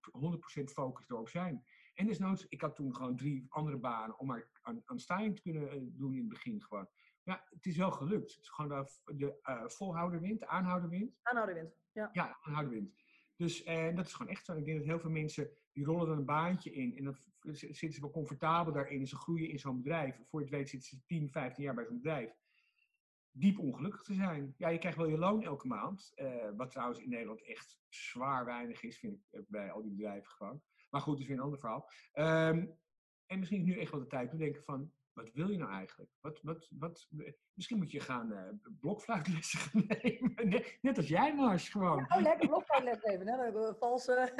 100% 0.59 0.63
focus 0.63 1.09
erop 1.09 1.29
zijn. 1.29 1.65
En 1.99 2.05
desnoods, 2.05 2.47
ik 2.47 2.61
had 2.61 2.75
toen 2.75 2.95
gewoon 2.95 3.15
drie 3.15 3.45
andere 3.49 3.77
banen 3.77 4.19
om 4.19 4.27
maar 4.27 4.49
aan, 4.61 4.83
aan 4.85 4.97
te 5.33 5.41
kunnen 5.41 5.71
eh, 5.71 5.79
doen 5.81 6.13
in 6.13 6.19
het 6.19 6.29
begin 6.29 6.61
gewoon. 6.61 6.89
Ja, 7.23 7.45
het 7.49 7.65
is 7.65 7.77
wel 7.77 7.91
gelukt. 7.91 8.33
Het 8.33 8.41
is 8.41 8.49
gewoon 8.49 8.85
de, 9.05 9.15
de 9.15 9.39
uh, 9.43 9.67
volhouderwind, 9.67 10.39
de 10.39 10.47
aanhouderwind. 10.47 11.19
Aanhouderwind, 11.21 11.73
ja. 11.91 12.09
Ja, 12.13 12.37
aanhouderwind. 12.41 12.93
Dus 13.35 13.63
en 13.63 13.95
dat 13.95 14.05
is 14.05 14.13
gewoon 14.13 14.31
echt 14.31 14.45
zo. 14.45 14.55
Ik 14.55 14.65
denk 14.65 14.77
dat 14.77 14.87
heel 14.87 14.99
veel 14.99 15.09
mensen, 15.09 15.49
die 15.71 15.85
rollen 15.85 16.07
dan 16.07 16.17
een 16.17 16.25
baantje 16.25 16.71
in. 16.71 16.97
En 16.97 17.03
dan 17.03 17.15
zitten 17.41 17.93
ze 17.93 18.01
wel 18.01 18.11
comfortabel 18.11 18.73
daarin. 18.73 18.99
En 18.99 19.07
ze 19.07 19.15
groeien 19.15 19.49
in 19.49 19.59
zo'n 19.59 19.81
bedrijf. 19.81 20.21
Voor 20.29 20.39
je 20.39 20.45
het 20.45 20.55
weet 20.55 20.69
zitten 20.69 20.89
ze 20.89 21.05
10, 21.05 21.29
15 21.29 21.63
jaar 21.63 21.75
bij 21.75 21.85
zo'n 21.85 21.97
bedrijf. 22.01 22.31
Diep 23.31 23.59
ongelukkig 23.59 24.03
te 24.03 24.13
zijn. 24.13 24.53
Ja, 24.57 24.69
je 24.69 24.77
krijgt 24.77 24.97
wel 24.97 25.07
je 25.07 25.17
loon 25.17 25.43
elke 25.43 25.67
maand. 25.67 26.11
Uh, 26.15 26.49
wat 26.57 26.71
trouwens 26.71 26.99
in 26.99 27.09
Nederland 27.09 27.43
echt 27.43 27.79
zwaar 27.89 28.45
weinig 28.45 28.83
is, 28.83 28.99
vind 28.99 29.13
ik, 29.13 29.43
bij 29.47 29.71
al 29.71 29.81
die 29.81 29.91
bedrijven 29.91 30.31
gewoon. 30.31 30.61
Maar 30.89 31.01
goed, 31.01 31.13
dat 31.13 31.21
is 31.21 31.27
weer 31.27 31.37
een 31.37 31.43
ander 31.43 31.59
verhaal. 31.59 31.89
Um, 32.13 32.77
en 33.25 33.39
misschien 33.39 33.59
is 33.59 33.65
nu 33.65 33.79
echt 33.79 33.91
wel 33.91 33.99
de 33.99 34.07
tijd 34.07 34.31
om 34.31 34.37
te 34.37 34.43
denken 34.43 34.63
van, 34.63 34.91
wat 35.13 35.33
wil 35.33 35.49
je 35.49 35.57
nou 35.57 35.71
eigenlijk? 35.71 36.11
Wat, 36.21 36.39
wat, 36.41 36.67
wat, 36.79 37.07
misschien 37.53 37.77
moet 37.77 37.91
je 37.91 37.99
gaan 37.99 38.31
uh, 38.31 38.71
blokfluitlessen 38.79 39.59
gaan 39.63 39.85
nemen. 39.87 40.49
Net, 40.49 40.77
net 40.81 40.97
als 40.97 41.07
jij, 41.07 41.35
Mars, 41.35 41.69
gewoon. 41.69 42.05
Ja, 42.09 42.17
oh, 42.17 42.21
lekker 42.21 42.47
blokfluitles 42.47 42.99
geven. 42.99 43.27
Hè? 43.27 43.73
Valse... 43.75 44.33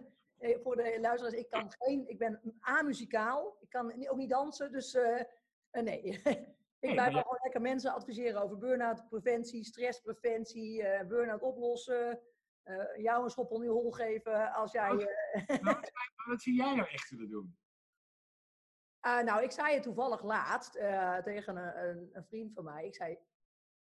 Voor 0.62 0.76
de 0.76 0.98
luisteraars, 1.00 1.34
ik 1.34 1.48
kan 1.48 1.72
geen... 1.78 2.08
Ik 2.08 2.18
ben 2.18 2.40
amuzikaal. 2.60 3.56
Ik 3.60 3.68
kan 3.68 4.08
ook 4.08 4.16
niet 4.16 4.30
dansen, 4.30 4.72
dus 4.72 4.94
uh, 4.94 5.20
nee. 5.70 6.02
ik 6.80 6.92
blijf 6.92 7.12
ja. 7.12 7.20
gewoon 7.20 7.38
lekker 7.42 7.60
mensen 7.60 7.94
adviseren 7.94 8.42
over 8.42 8.58
burn-out 8.58 9.08
preventie, 9.08 9.64
stresspreventie, 9.64 10.82
uh, 10.82 11.02
burn-out 11.02 11.42
oplossen. 11.42 12.20
Uh, 12.66 12.96
jou 12.96 13.24
een 13.24 13.30
schop 13.30 13.50
onder 13.50 13.66
je 13.66 13.72
hol 13.72 13.90
geven 13.90 14.52
als 14.52 14.72
jij... 14.72 14.88
Wat, 14.94 15.60
wat, 15.62 15.90
wat 16.28 16.42
zie 16.42 16.54
jij 16.54 16.74
nou 16.74 16.88
echt 16.88 17.10
willen 17.10 17.28
doen? 17.28 17.56
Uh, 19.06 19.22
nou, 19.22 19.42
ik 19.42 19.50
zei 19.50 19.74
het 19.74 19.82
toevallig 19.82 20.22
laatst 20.22 20.76
uh, 20.76 21.16
tegen 21.16 21.56
een, 21.56 21.88
een, 21.88 22.10
een, 22.12 22.24
vriend 22.24 22.52
van 22.52 22.64
mij. 22.64 22.86
Ik 22.86 22.94
zei, 22.94 23.18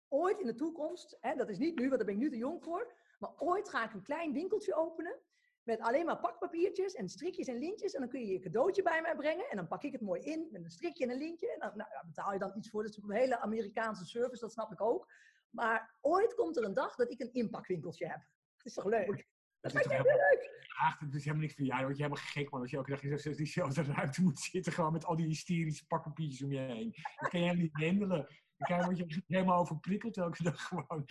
ooit 0.08 0.40
in 0.40 0.46
de 0.46 0.54
toekomst, 0.54 1.16
hè, 1.20 1.34
dat 1.34 1.48
is 1.48 1.58
niet 1.58 1.78
nu, 1.78 1.88
want 1.88 1.96
daar 1.96 2.06
ben 2.06 2.14
ik 2.14 2.20
nu 2.20 2.30
te 2.30 2.36
jong 2.36 2.64
voor, 2.64 2.94
maar 3.18 3.32
ooit 3.38 3.68
ga 3.68 3.84
ik 3.84 3.92
een 3.92 4.02
klein 4.02 4.32
winkeltje 4.32 4.74
openen 4.74 5.20
met 5.62 5.80
alleen 5.80 6.04
maar 6.04 6.20
pakpapiertjes 6.20 6.94
en 6.94 7.08
strikjes 7.08 7.46
en 7.46 7.58
lintjes. 7.58 7.94
En 7.94 8.00
dan 8.00 8.08
kun 8.08 8.20
je 8.20 8.32
je 8.32 8.40
cadeautje 8.40 8.82
bij 8.82 9.02
mij 9.02 9.16
brengen 9.16 9.50
en 9.50 9.56
dan 9.56 9.68
pak 9.68 9.82
ik 9.82 9.92
het 9.92 10.00
mooi 10.00 10.20
in 10.20 10.48
met 10.50 10.64
een 10.64 10.70
strikje 10.70 11.04
en 11.04 11.10
een 11.10 11.18
lintje. 11.18 11.52
En 11.52 11.58
dan 11.58 11.76
nou, 11.76 11.90
daar 11.90 12.04
betaal 12.06 12.32
je 12.32 12.38
dan 12.38 12.56
iets 12.56 12.70
voor. 12.70 12.82
Dat 12.82 12.90
is 12.90 13.02
een 13.02 13.10
hele 13.10 13.38
Amerikaanse 13.38 14.04
service, 14.04 14.40
dat 14.40 14.52
snap 14.52 14.72
ik 14.72 14.80
ook. 14.80 15.12
Maar 15.50 15.96
ooit 16.00 16.34
komt 16.34 16.56
er 16.56 16.64
een 16.64 16.74
dag 16.74 16.94
dat 16.94 17.10
ik 17.10 17.20
een 17.20 17.32
inpakwinkeltje 17.32 18.06
heb. 18.06 18.20
Dat 18.62 18.72
is 18.72 18.74
toch 18.74 18.84
leuk? 18.84 19.06
Dat, 19.06 19.72
dat 19.72 19.74
is 19.74 19.82
toch 19.82 19.92
helemaal 19.92 20.16
leuk? 20.16 20.50
Ja, 20.78 20.96
dat 21.00 21.14
is 21.14 21.24
helemaal 21.24 21.42
niks 21.42 21.54
voor 21.54 21.64
jou. 21.64 21.78
Dan 21.78 21.86
word 21.86 21.96
je 21.96 22.02
helemaal 22.02 22.24
gek, 22.26 22.50
man. 22.50 22.60
Als 22.60 22.70
je 22.70 22.76
elke 22.76 22.90
dag 22.90 23.02
in 23.02 23.32
diezelfde 23.36 23.82
ruimte 23.82 24.22
moet 24.22 24.38
zitten, 24.40 24.72
gewoon 24.72 24.92
met 24.92 25.04
al 25.04 25.16
die 25.16 25.26
hysterische 25.26 25.86
pakpapiertjes 25.86 26.42
om 26.42 26.52
je 26.52 26.58
heen. 26.58 26.94
Dat 27.20 27.30
kan 27.30 27.40
je 27.40 27.46
helemaal 27.46 27.64
niet 27.64 27.84
handelen. 27.86 28.26
Dan 28.56 28.84
word 28.84 28.98
je 28.98 29.22
helemaal 29.26 29.58
overprikkeld 29.58 30.16
elke 30.16 30.42
dag 30.42 30.62
gewoon. 30.62 31.04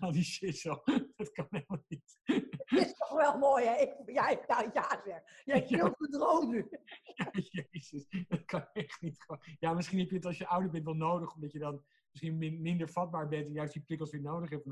al 0.00 0.12
die 0.12 0.24
shit 0.24 0.58
zo. 0.58 0.82
Dat 1.16 1.32
kan 1.32 1.46
helemaal 1.50 1.84
niet. 1.88 2.18
Dat 2.24 2.86
is 2.86 2.94
toch 2.94 3.12
wel 3.12 3.38
mooi, 3.38 3.66
hè? 3.66 3.74
Ik, 3.74 3.94
ja, 4.06 4.30
ja, 4.30 4.70
ja, 4.72 5.02
zeg. 5.04 5.42
Jij 5.44 5.62
killt 5.62 5.98
de 5.98 6.08
droom 6.08 6.50
nu. 6.50 6.68
Ja, 7.14 7.30
jezus. 7.70 8.06
Dat 8.28 8.44
kan 8.44 8.66
echt 8.72 9.00
niet. 9.00 9.22
Gewoon. 9.22 9.42
Ja, 9.58 9.72
misschien 9.72 9.98
heb 9.98 10.08
je 10.08 10.16
het 10.16 10.26
als 10.26 10.38
je 10.38 10.46
ouder 10.46 10.70
bent 10.70 10.84
wel 10.84 10.94
nodig, 10.94 11.34
omdat 11.34 11.52
je 11.52 11.58
dan 11.58 11.84
misschien 12.10 12.60
minder 12.62 12.88
vatbaar 12.88 13.28
bent 13.28 13.46
en 13.46 13.52
juist 13.52 13.72
die 13.72 13.82
prikkels 13.82 14.10
weer 14.10 14.20
nodig 14.20 14.50
hebt. 14.50 14.66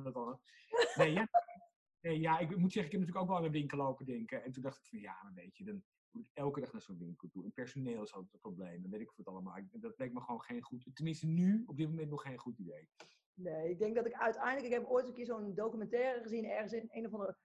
Nee, 0.96 1.12
ja, 1.12 1.28
Nee, 2.00 2.20
ja, 2.20 2.38
ik 2.38 2.56
moet 2.56 2.72
zeggen, 2.72 2.92
ik 2.92 2.98
heb 2.98 3.00
natuurlijk 3.00 3.18
ook 3.18 3.28
wel 3.28 3.36
aan 3.36 3.44
een 3.44 3.60
winkel 3.60 3.78
lopen 3.78 4.06
denken. 4.06 4.44
En 4.44 4.52
toen 4.52 4.62
dacht 4.62 4.78
ik 4.78 4.86
van, 4.86 4.98
ja, 4.98 5.18
maar 5.22 5.34
weet 5.34 5.56
je, 5.56 5.64
dan 5.64 5.82
moet 6.10 6.24
ik 6.24 6.30
elke 6.32 6.60
dag 6.60 6.72
naar 6.72 6.82
zo'n 6.82 6.98
winkel 6.98 7.28
toe. 7.28 7.44
En 7.44 7.52
personeel 7.52 8.02
is 8.02 8.14
altijd 8.14 8.34
een 8.34 8.40
probleem. 8.40 8.82
Dan 8.82 8.90
weet 8.90 9.00
ik 9.00 9.12
wat 9.16 9.26
allemaal. 9.26 9.58
Dat 9.72 9.98
leek 9.98 10.12
me 10.12 10.20
gewoon 10.20 10.42
geen 10.42 10.62
goed, 10.62 10.90
tenminste 10.94 11.26
nu, 11.26 11.62
op 11.66 11.76
dit 11.76 11.88
moment 11.88 12.10
nog 12.10 12.22
geen 12.22 12.38
goed 12.38 12.58
idee. 12.58 12.88
Nee, 13.34 13.70
ik 13.70 13.78
denk 13.78 13.94
dat 13.94 14.06
ik 14.06 14.12
uiteindelijk, 14.12 14.66
ik 14.66 14.72
heb 14.72 14.84
ooit 14.84 15.06
een 15.06 15.12
keer 15.12 15.26
zo'n 15.26 15.54
documentaire 15.54 16.22
gezien, 16.22 16.44
ergens 16.44 16.72
in 16.72 16.88
een 16.90 17.06
of 17.06 17.12
andere 17.12 17.36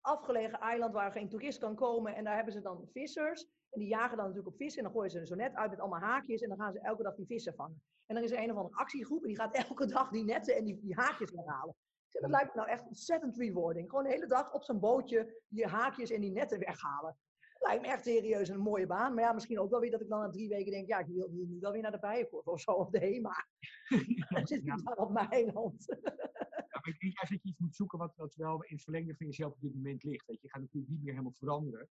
afgelegen 0.00 0.58
eiland 0.58 0.92
waar 0.92 1.12
geen 1.12 1.28
toerist 1.28 1.58
kan 1.58 1.74
komen. 1.74 2.14
En 2.14 2.24
daar 2.24 2.34
hebben 2.34 2.52
ze 2.52 2.60
dan 2.60 2.88
vissers. 2.92 3.42
En 3.70 3.80
die 3.80 3.88
jagen 3.88 4.16
dan 4.16 4.26
natuurlijk 4.26 4.52
op 4.52 4.56
vissen. 4.56 4.78
En 4.78 4.84
dan 4.84 4.92
gooien 4.92 5.10
ze 5.10 5.26
zo 5.26 5.34
net 5.34 5.54
uit 5.54 5.70
met 5.70 5.80
allemaal 5.80 6.00
haakjes. 6.00 6.40
En 6.40 6.48
dan 6.48 6.58
gaan 6.58 6.72
ze 6.72 6.80
elke 6.80 7.02
dag 7.02 7.14
die 7.14 7.26
vissen 7.26 7.54
vangen. 7.54 7.82
En 8.06 8.14
dan 8.14 8.24
is 8.24 8.30
er 8.30 8.38
een 8.38 8.50
of 8.50 8.56
andere 8.56 8.74
actiegroep. 8.74 9.22
En 9.22 9.28
die 9.28 9.36
gaat 9.36 9.54
elke 9.68 9.86
dag 9.86 10.10
die 10.10 10.24
netten 10.24 10.56
en 10.56 10.64
die, 10.64 10.80
die 10.80 10.94
haakjes 10.94 11.30
weghalen. 11.30 11.74
Dat 12.20 12.30
lijkt 12.30 12.54
me 12.54 12.60
nou 12.60 12.68
echt 12.68 12.86
ontzettend 12.86 13.36
rewarding. 13.36 13.88
Gewoon 13.88 14.04
de 14.04 14.10
hele 14.10 14.26
dag 14.26 14.52
op 14.52 14.62
zo'n 14.62 14.80
bootje 14.80 15.42
die 15.48 15.66
haakjes 15.66 16.10
en 16.10 16.20
die 16.20 16.30
netten 16.30 16.58
weghalen. 16.58 17.16
Dat 17.58 17.68
lijkt 17.68 17.82
me 17.82 17.88
echt 17.88 18.04
serieus 18.04 18.48
een 18.48 18.60
mooie 18.60 18.86
baan. 18.86 19.14
Maar 19.14 19.24
ja, 19.24 19.32
misschien 19.32 19.60
ook 19.60 19.70
wel 19.70 19.80
weer 19.80 19.90
dat 19.90 20.00
ik 20.00 20.08
dan 20.08 20.20
na 20.20 20.30
drie 20.30 20.48
weken 20.48 20.72
denk, 20.72 20.88
ja, 20.88 20.98
ik 20.98 21.06
wil 21.06 21.28
nu 21.30 21.58
wel 21.60 21.72
weer 21.72 21.82
naar 21.82 21.90
de 21.90 21.98
Bijenkorf 21.98 22.46
of 22.46 22.60
zo, 22.60 22.70
of 22.70 22.90
de 22.90 22.98
HEMA. 22.98 23.46
Dan 24.34 24.46
zit 24.46 24.64
ja. 24.64 24.76
daar 24.76 24.96
op 24.96 25.10
mijn 25.10 25.50
hand. 25.50 25.84
ja, 25.86 26.80
maar 26.80 26.88
ik 26.88 27.00
denk 27.00 27.14
juist 27.14 27.30
dat 27.30 27.42
je 27.42 27.48
iets 27.48 27.58
moet 27.58 27.76
zoeken 27.76 27.98
wat, 27.98 28.16
wat 28.16 28.34
wel 28.34 28.62
in 28.62 28.74
het 28.74 28.82
verlengde 28.82 29.16
van 29.16 29.26
jezelf 29.26 29.52
op 29.52 29.60
dit 29.60 29.74
moment 29.74 30.02
ligt. 30.02 30.26
Weet 30.26 30.40
je, 30.40 30.46
je 30.46 30.52
gaat 30.52 30.60
natuurlijk 30.60 30.92
niet 30.92 31.02
meer 31.02 31.12
helemaal 31.12 31.32
veranderen. 31.32 31.88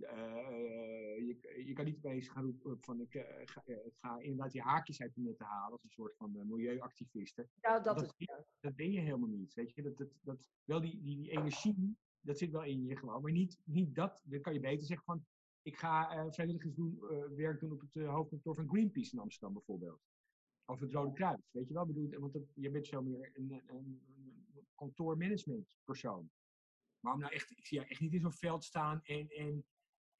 Uh, 0.00 0.08
je, 1.26 1.62
je, 1.66 1.72
kan 1.72 1.84
niet 1.84 1.96
opeens 1.96 2.28
gaan 2.28 2.44
roepen 2.44 2.78
van 2.80 3.00
ik 3.00 3.14
uh, 3.14 3.22
ga, 3.44 3.62
uh, 3.66 3.76
ga, 4.00 4.18
inderdaad 4.18 4.52
die 4.52 4.62
haakjes 4.62 5.00
uit 5.00 5.14
de 5.14 5.20
netten 5.20 5.46
halen 5.46 5.72
als 5.72 5.84
een 5.84 5.90
soort 5.90 6.16
van 6.16 6.46
milieuactiviste. 6.48 7.48
Ja, 7.60 7.80
dat, 7.80 7.98
dat, 7.98 8.14
is, 8.16 8.28
dat 8.60 8.74
ben 8.74 8.92
je 8.92 9.00
helemaal 9.00 9.28
niet. 9.28 9.54
Weet 9.54 9.74
je? 9.74 9.82
Dat, 9.82 9.96
dat, 9.96 10.08
dat, 10.22 10.50
wel 10.64 10.80
die, 10.80 11.00
die, 11.02 11.16
die 11.16 11.30
energie, 11.30 11.96
dat 12.20 12.38
zit 12.38 12.50
wel 12.50 12.64
in 12.64 12.84
je 12.84 12.96
gewoon. 12.96 13.22
Maar 13.22 13.32
niet, 13.32 13.60
niet 13.64 13.94
dat, 13.94 14.22
dan 14.24 14.40
kan 14.40 14.52
je 14.52 14.60
beter 14.60 14.86
zeggen 14.86 15.06
van 15.06 15.24
ik 15.62 15.76
ga 15.76 16.30
vrijwilligers 16.30 16.74
doen, 16.74 17.00
werk 17.36 17.60
doen 17.60 17.72
op 17.72 17.80
het 17.80 18.06
hoofdkantoor 18.06 18.54
van 18.54 18.68
Greenpeace 18.68 19.12
in 19.12 19.18
Amsterdam 19.18 19.52
bijvoorbeeld. 19.52 20.00
Of 20.64 20.80
het 20.80 20.92
Rode 20.92 21.12
Kruis, 21.12 21.40
weet 21.50 21.68
je 21.68 21.74
wel? 21.74 21.86
Bedoel, 21.86 22.20
want 22.20 22.32
dat, 22.32 22.42
je 22.54 22.70
bent 22.70 22.86
zo 22.86 23.02
meer 23.02 23.30
een, 23.34 23.62
een, 23.66 24.02
een 24.54 24.66
kantoormanagement 24.74 25.76
persoon. 25.84 26.30
Maar 27.00 27.12
om 27.12 27.20
nou 27.20 27.32
echt, 27.32 27.50
ik 27.50 27.66
zie 27.66 27.76
jou 27.78 27.90
echt 27.90 28.00
niet 28.00 28.12
in 28.12 28.20
zo'n 28.20 28.32
veld 28.32 28.64
staan 28.64 29.00
en, 29.02 29.28
en 29.28 29.64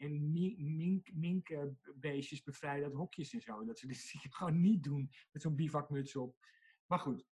en 0.03 0.33
mink, 0.77 1.13
minkbeestjes 1.13 2.43
bevrijden 2.43 2.85
uit 2.85 2.95
hokjes 2.95 3.33
en 3.33 3.41
zo. 3.41 3.65
Dat 3.65 3.79
ze 3.79 3.87
dit 3.87 4.15
gewoon 4.31 4.61
niet 4.61 4.83
doen 4.83 5.11
met 5.33 5.43
zo'n 5.43 5.55
bivakmuts 5.55 6.17
op. 6.17 6.37
Maar 6.87 6.99
goed. 6.99 7.27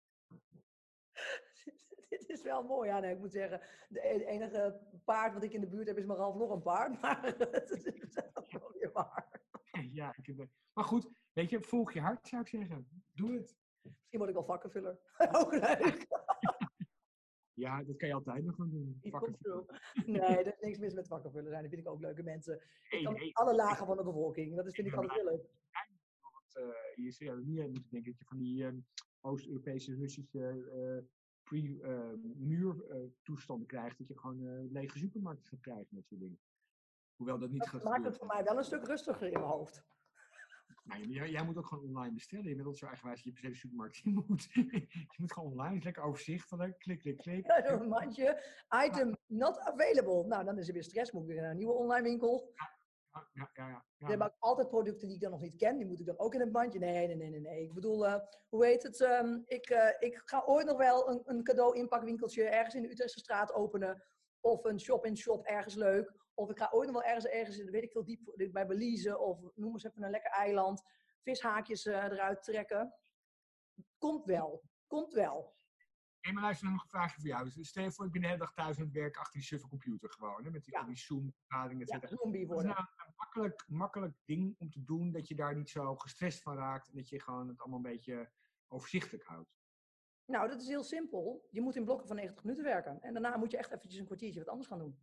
Dit 2.09 2.29
is 2.29 2.43
wel 2.43 2.63
mooi, 2.63 2.89
ja. 2.89 3.01
Nee, 3.01 3.15
ik 3.15 3.19
moet 3.19 3.33
zeggen, 3.33 3.61
de 3.89 4.01
e-, 4.01 4.25
enige 4.25 4.81
paard 5.05 5.35
wat 5.35 5.43
ik 5.43 5.53
in 5.53 5.61
de 5.61 5.69
buurt 5.69 5.87
heb 5.87 5.99
is 5.99 6.07
maar 6.07 6.17
half 6.17 6.35
nog 6.35 6.51
een 6.51 6.63
paard. 6.63 7.01
Maar 7.01 7.23
het 7.23 7.71
is 7.71 8.15
wel 8.51 8.73
weer 8.73 8.93
waar. 8.93 9.41
Ja, 9.91 10.15
ik 10.17 10.27
heb, 10.27 10.49
maar 10.73 10.85
goed, 10.85 11.09
weet 11.33 11.51
je, 11.51 11.63
volg 11.63 11.93
je 11.93 12.01
hart 12.01 12.29
zou 12.29 12.43
ik 12.43 12.49
zeggen. 12.49 12.89
Doe 13.15 13.33
het. 13.33 13.57
Misschien 13.83 14.19
word 14.19 14.29
ik 14.29 14.37
wel 14.37 14.45
vakkenvuller. 14.45 14.99
Ook 15.33 15.53
leuk. 15.53 16.07
Ja, 17.59 17.83
dat 17.83 17.97
kan 17.97 18.09
je 18.09 18.15
altijd 18.15 18.45
nog 18.45 18.57
gaan 18.57 18.71
doen. 18.71 19.01
Nee, 20.07 20.21
er 20.21 20.47
is 20.47 20.59
niks 20.61 20.79
mis 20.79 20.95
met 20.95 21.09
vakkenvullen 21.09 21.51
zijn. 21.51 21.63
Dat 21.63 21.71
vind 21.71 21.83
ik 21.83 21.89
ook 21.89 22.01
leuke 22.01 22.23
mensen. 22.23 22.61
Ik 22.89 23.05
kan 23.05 23.17
hey, 23.17 23.31
alle 23.33 23.55
lagen 23.55 23.87
van 23.87 23.97
de 23.97 24.05
bevolking. 24.05 24.57
Dat 24.57 24.67
is, 24.67 24.75
vind 24.75 24.87
ik 24.87 24.95
altijd 24.95 25.13
heel 25.13 25.25
leuk. 25.25 25.51
Want, 26.21 26.57
uh, 26.57 26.65
je 27.05 27.11
zou 27.11 27.45
niet 27.45 27.59
moeten 27.59 27.91
denken 27.91 28.11
dat 28.11 28.19
je 28.19 28.25
van 28.25 28.39
die 28.39 28.63
uh, 28.63 28.73
Oost-Europese, 29.21 29.95
Russische 29.95 30.65
uh, 30.75 30.99
pre-muurtoestanden 31.43 33.67
krijgt. 33.67 33.99
Dat 33.99 34.09
je 34.09 34.19
gewoon 34.19 34.73
lege 34.73 34.99
supermarkten 34.99 35.47
gaat 35.47 35.61
krijgen 35.61 35.87
met 35.91 36.07
soort 36.07 36.21
dingen. 36.21 36.39
Hoewel 37.17 37.39
dat 37.39 37.51
niet 37.51 37.61
dat 37.61 37.69
gaat 37.69 37.85
maakt 37.85 38.05
het 38.05 38.17
voor 38.17 38.27
mij 38.27 38.45
wel 38.45 38.57
een 38.57 38.65
stuk 38.65 38.87
rustiger 38.87 39.27
in 39.27 39.33
mijn 39.33 39.45
hoofd. 39.45 39.85
Nou, 40.89 41.09
jij, 41.09 41.31
jij, 41.31 41.45
moet 41.45 41.57
ook 41.57 41.67
gewoon 41.67 41.85
online 41.85 42.15
bestellen. 42.15 42.49
Je 42.49 42.55
bent 42.55 42.67
al 42.67 42.75
zo 42.75 42.87
eigenwijs 42.87 43.23
dat 43.23 43.25
je 43.25 43.33
per 43.33 43.43
se 43.43 43.49
de 43.49 43.55
supermarkt 43.55 44.01
in 44.05 44.25
moet. 44.27 44.49
je 45.15 45.17
moet 45.17 45.33
gewoon 45.33 45.51
online, 45.51 45.83
lekker 45.83 46.03
overzichtelijk, 46.03 46.79
klik, 46.79 46.99
klik, 46.99 47.17
klik. 47.17 47.47
Ja, 47.47 47.71
een 47.71 47.89
mandje, 47.89 48.43
item 48.87 49.17
not 49.27 49.59
available. 49.59 50.27
Nou, 50.27 50.45
dan 50.45 50.59
is 50.59 50.67
er 50.67 50.73
weer 50.73 50.83
stress, 50.83 51.13
moet 51.13 51.23
ik 51.23 51.29
weer 51.29 51.41
naar 51.41 51.51
een 51.51 51.57
nieuwe 51.57 51.73
online 51.73 52.03
winkel. 52.03 52.53
Ja, 53.15 53.31
ja, 53.33 53.51
ja. 53.55 53.85
ja, 53.97 54.09
ja. 54.09 54.35
altijd 54.39 54.69
producten 54.69 55.07
die 55.07 55.17
ik 55.17 55.23
dan 55.23 55.31
nog 55.31 55.41
niet 55.41 55.57
ken. 55.57 55.77
Die 55.77 55.87
moet 55.87 56.01
ik 56.01 56.07
dan 56.07 56.19
ook 56.19 56.35
in 56.35 56.41
een 56.41 56.53
bandje. 56.53 56.79
Nee, 56.79 57.07
nee, 57.07 57.17
nee, 57.17 57.31
nee. 57.31 57.41
nee. 57.41 57.63
Ik 57.63 57.75
bedoel, 57.75 58.07
uh, 58.07 58.17
hoe 58.49 58.67
heet 58.67 58.83
het? 58.83 59.01
Um, 59.01 59.43
ik, 59.47 59.71
uh, 59.71 59.91
ik 59.99 60.23
ga 60.25 60.43
ooit 60.47 60.67
nog 60.67 60.77
wel 60.77 61.09
een, 61.09 61.23
een 61.25 61.43
cadeau 61.43 61.77
inpakwinkeltje 61.77 62.45
ergens 62.45 62.75
in 62.75 62.83
de 62.83 62.91
Utrechtse 62.91 63.19
straat 63.19 63.53
openen. 63.53 64.03
Of 64.41 64.65
een 64.65 64.81
shop-in-shop 64.81 65.45
ergens 65.45 65.75
leuk. 65.75 66.13
Of 66.39 66.51
ik 66.51 66.59
ga 66.59 66.69
ooit 66.71 66.91
nog 66.91 67.01
wel 67.03 67.11
ergens, 67.11 67.25
ergens 67.25 67.71
weet 67.71 67.83
ik 67.83 67.93
veel, 67.93 68.05
diep 68.05 68.53
bij 68.53 68.67
Belize. 68.67 69.19
Of 69.19 69.41
noem 69.55 69.73
eens 69.73 69.85
even 69.85 70.03
een 70.03 70.11
lekker 70.11 70.31
eiland. 70.31 70.83
Vishaakjes 71.23 71.87
eh, 71.87 72.05
eruit 72.05 72.43
trekken. 72.43 72.95
Komt 73.99 74.25
wel. 74.25 74.63
Komt 74.87 75.13
wel. 75.13 75.57
Hey, 76.21 76.33
maar 76.33 76.43
luister 76.43 76.71
nog 76.71 76.83
een 76.83 76.89
vraagje 76.89 77.21
voor 77.21 77.29
jou. 77.29 77.51
Stel 77.65 77.83
je 77.83 77.93
voor, 77.93 78.07
ik 78.07 78.13
ben 78.13 78.21
de 78.21 78.27
hele 78.27 78.39
dag 78.39 78.53
thuis 78.55 78.79
aan 78.79 78.85
het 78.85 78.93
werk 78.93 79.17
achter 79.17 79.33
die 79.33 79.43
suffe 79.43 79.69
computer 79.69 80.11
gewoon. 80.11 80.45
Hè, 80.45 80.51
met 80.51 80.65
die, 80.65 80.75
Ja. 80.75 80.83
die 80.83 80.97
Zoom-vergaderingen, 80.97 81.87
et 81.87 81.89
Ja, 81.89 82.03
is 82.03 82.11
nou 82.11 82.67
een 82.67 83.13
makkelijk, 83.17 83.65
makkelijk 83.69 84.15
ding 84.25 84.55
om 84.59 84.71
te 84.71 84.85
doen, 84.85 85.13
dat 85.13 85.29
je 85.29 85.35
daar 85.35 85.57
niet 85.57 85.71
zo 85.71 85.97
gestrest 85.97 86.43
van 86.43 86.57
raakt 86.57 86.89
en 86.89 86.97
dat 86.97 87.09
je 87.09 87.21
gewoon 87.21 87.49
het 87.49 87.61
allemaal 87.61 87.79
een 87.79 87.91
beetje 87.93 88.31
overzichtelijk 88.69 89.25
houdt? 89.25 89.57
Nou, 90.25 90.49
dat 90.49 90.61
is 90.61 90.69
heel 90.69 90.83
simpel. 90.85 91.47
Je 91.51 91.61
moet 91.61 91.77
in 91.77 91.85
blokken 91.85 92.07
van 92.07 92.17
90 92.17 92.45
minuten 92.45 92.65
werken. 92.65 93.01
En 93.01 93.13
daarna 93.13 93.37
moet 93.37 93.51
je 93.51 93.57
echt 93.57 93.73
eventjes 93.73 94.01
een 94.01 94.07
kwartiertje 94.07 94.39
wat 94.41 94.49
anders 94.49 94.69
gaan 94.69 94.79
doen. 94.79 94.99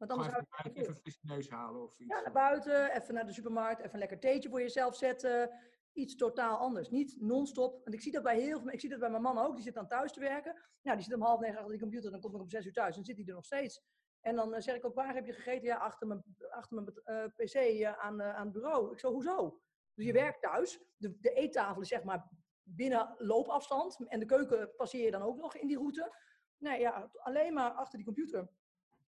Want 0.00 0.12
anders 0.12 0.28
even, 0.28 0.74
even 0.74 0.88
een 0.88 1.00
frisse 1.00 1.20
neus 1.22 1.50
halen 1.50 1.82
of 1.82 1.98
iets. 1.98 2.14
Ja, 2.14 2.20
naar 2.20 2.32
buiten, 2.32 2.96
even 2.96 3.14
naar 3.14 3.26
de 3.26 3.32
supermarkt, 3.32 3.80
even 3.80 3.92
een 3.92 3.98
lekker 3.98 4.18
theetje 4.18 4.48
voor 4.48 4.60
jezelf 4.60 4.96
zetten. 4.96 5.50
Iets 5.92 6.16
totaal 6.16 6.56
anders. 6.56 6.90
Niet 6.90 7.16
non-stop. 7.20 7.72
Want 7.82 7.94
ik 7.94 8.00
zie 8.00 8.12
dat 8.12 8.22
bij 8.22 8.40
heel 8.40 8.60
veel 8.60 8.70
Ik 8.70 8.80
zie 8.80 8.88
dat 8.88 8.98
bij 8.98 9.10
mijn 9.10 9.22
man 9.22 9.38
ook. 9.38 9.54
Die 9.54 9.64
zit 9.64 9.74
dan 9.74 9.88
thuis 9.88 10.12
te 10.12 10.20
werken. 10.20 10.54
Nou, 10.82 10.96
die 10.96 11.06
zit 11.06 11.14
om 11.14 11.22
half 11.22 11.40
negen 11.40 11.56
achter 11.56 11.70
die 11.70 11.80
computer. 11.80 12.10
Dan 12.10 12.20
kom 12.20 12.34
ik 12.34 12.40
om 12.40 12.48
zes 12.48 12.66
uur 12.66 12.72
thuis. 12.72 12.94
Dan 12.94 13.04
zit 13.04 13.16
hij 13.16 13.26
er 13.26 13.34
nog 13.34 13.44
steeds. 13.44 13.82
En 14.20 14.34
dan 14.36 14.54
eh, 14.54 14.60
zeg 14.60 14.76
ik 14.76 14.84
ook, 14.84 14.94
waar 14.94 15.14
heb 15.14 15.26
je 15.26 15.32
gegeten? 15.32 15.66
Ja, 15.66 15.76
achter 15.76 16.06
mijn, 16.06 16.24
achter 16.50 16.74
mijn 16.74 16.88
eh, 17.04 17.24
pc 17.36 17.54
eh, 17.54 17.98
aan, 17.98 18.20
eh, 18.20 18.34
aan 18.34 18.44
het 18.44 18.52
bureau. 18.52 18.92
Ik 18.92 18.98
zo, 18.98 19.12
hoezo? 19.12 19.60
Dus 19.94 20.04
je 20.04 20.12
werkt 20.12 20.42
thuis. 20.42 20.80
De, 20.96 21.18
de 21.20 21.32
eettafel 21.32 21.82
is 21.82 21.88
zeg 21.88 22.04
maar 22.04 22.28
binnen 22.62 23.14
loopafstand. 23.18 24.06
En 24.08 24.20
de 24.20 24.26
keuken 24.26 24.74
passeer 24.76 25.04
je 25.04 25.10
dan 25.10 25.22
ook 25.22 25.36
nog 25.36 25.56
in 25.56 25.66
die 25.66 25.78
route. 25.78 26.14
Nee, 26.58 26.80
ja, 26.80 27.10
alleen 27.12 27.54
maar 27.54 27.70
achter 27.70 27.96
die 27.96 28.06
computer. 28.06 28.48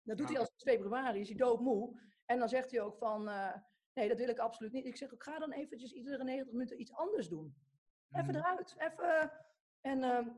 Dat 0.04 0.18
doet 0.18 0.30
hij 0.30 0.40
als 0.40 0.48
het 0.48 0.58
2 0.58 0.76
februari. 0.78 1.20
Is 1.20 1.28
hij 1.28 1.38
doodmoe. 1.38 2.00
En 2.26 2.40
dan 2.40 2.50
zegt 2.50 2.72
hij 2.72 2.82
ook 2.82 2.98
van... 2.98 3.30
eh, 3.30 3.54
Nee, 3.94 4.08
dat 4.08 4.18
wil 4.18 4.30
ik 4.30 4.40
absoluut 4.40 4.72
niet. 4.72 4.86
Ik 4.86 4.98
zeg, 4.98 5.12
ik 5.12 5.24
ga 5.24 5.40
dan 5.40 5.52
eventjes 5.52 5.92
iedere 5.92 6.24
90 6.24 6.54
minuten 6.54 6.80
iets 6.82 6.94
anders 6.94 7.28
doen. 7.28 7.56
Even 8.12 8.26
Mhm. 8.26 8.36
eruit. 8.36 8.76
Even. 8.78 9.32
En 9.82 10.04
ehm, 10.04 10.30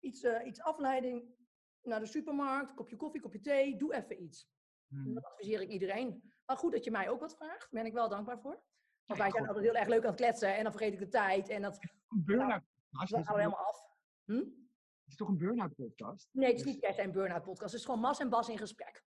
iets, 0.00 0.22
eh, 0.22 0.46
iets 0.46 0.60
afleiding 0.60 1.34
naar 1.82 2.00
de 2.00 2.06
supermarkt, 2.06 2.74
kopje 2.74 2.96
koffie, 2.96 3.20
kopje 3.20 3.40
thee. 3.40 3.76
Doe 3.76 3.94
even 3.94 4.22
iets. 4.22 4.48
Mhm. 4.86 5.14
Dat 5.14 5.24
adviseer 5.24 5.60
ik 5.60 5.68
iedereen. 5.68 6.32
Maar 6.46 6.56
goed 6.56 6.72
dat 6.72 6.84
je 6.84 6.90
mij 6.90 7.08
ook 7.08 7.20
wat 7.20 7.36
vraagt. 7.36 7.60
Daar 7.60 7.68
ben 7.70 7.86
ik 7.86 7.92
wel 7.92 8.08
dankbaar 8.08 8.40
voor. 8.40 8.62
Want 9.04 9.20
wij 9.20 9.30
zijn 9.30 9.46
altijd 9.46 9.64
heel 9.64 9.74
erg 9.74 9.88
leuk 9.88 10.02
aan 10.02 10.10
het 10.10 10.20
kletsen. 10.20 10.56
En 10.56 10.62
dan 10.62 10.72
vergeet 10.72 10.92
ik 10.92 10.98
de 10.98 11.08
tijd. 11.08 11.48
En 11.48 11.62
dat 11.62 11.78
Een 12.08 12.24
burn-out 12.24 12.62
podcast. 12.90 13.10
we 13.10 13.16
houden 13.16 13.24
toch- 13.26 13.36
helemaal 13.36 13.66
af. 13.66 13.84
Hm? 14.24 14.34
Het 14.34 15.06
is 15.06 15.16
toch 15.16 15.28
een 15.28 15.38
burn-out 15.38 15.74
podcast? 15.74 16.28
Nee, 16.32 16.46
het 16.50 16.56
is 16.58 16.62
Dus- 16.64 16.72
niet 16.72 16.80
per 16.80 16.94
se 16.94 17.02
een 17.02 17.12
burn-out 17.12 17.42
podcast. 17.42 17.70
Het 17.72 17.80
is 17.80 17.86
gewoon 17.86 18.00
Mas 18.00 18.18
en 18.18 18.28
Bas 18.28 18.48
in 18.48 18.58
gesprek. 18.58 19.04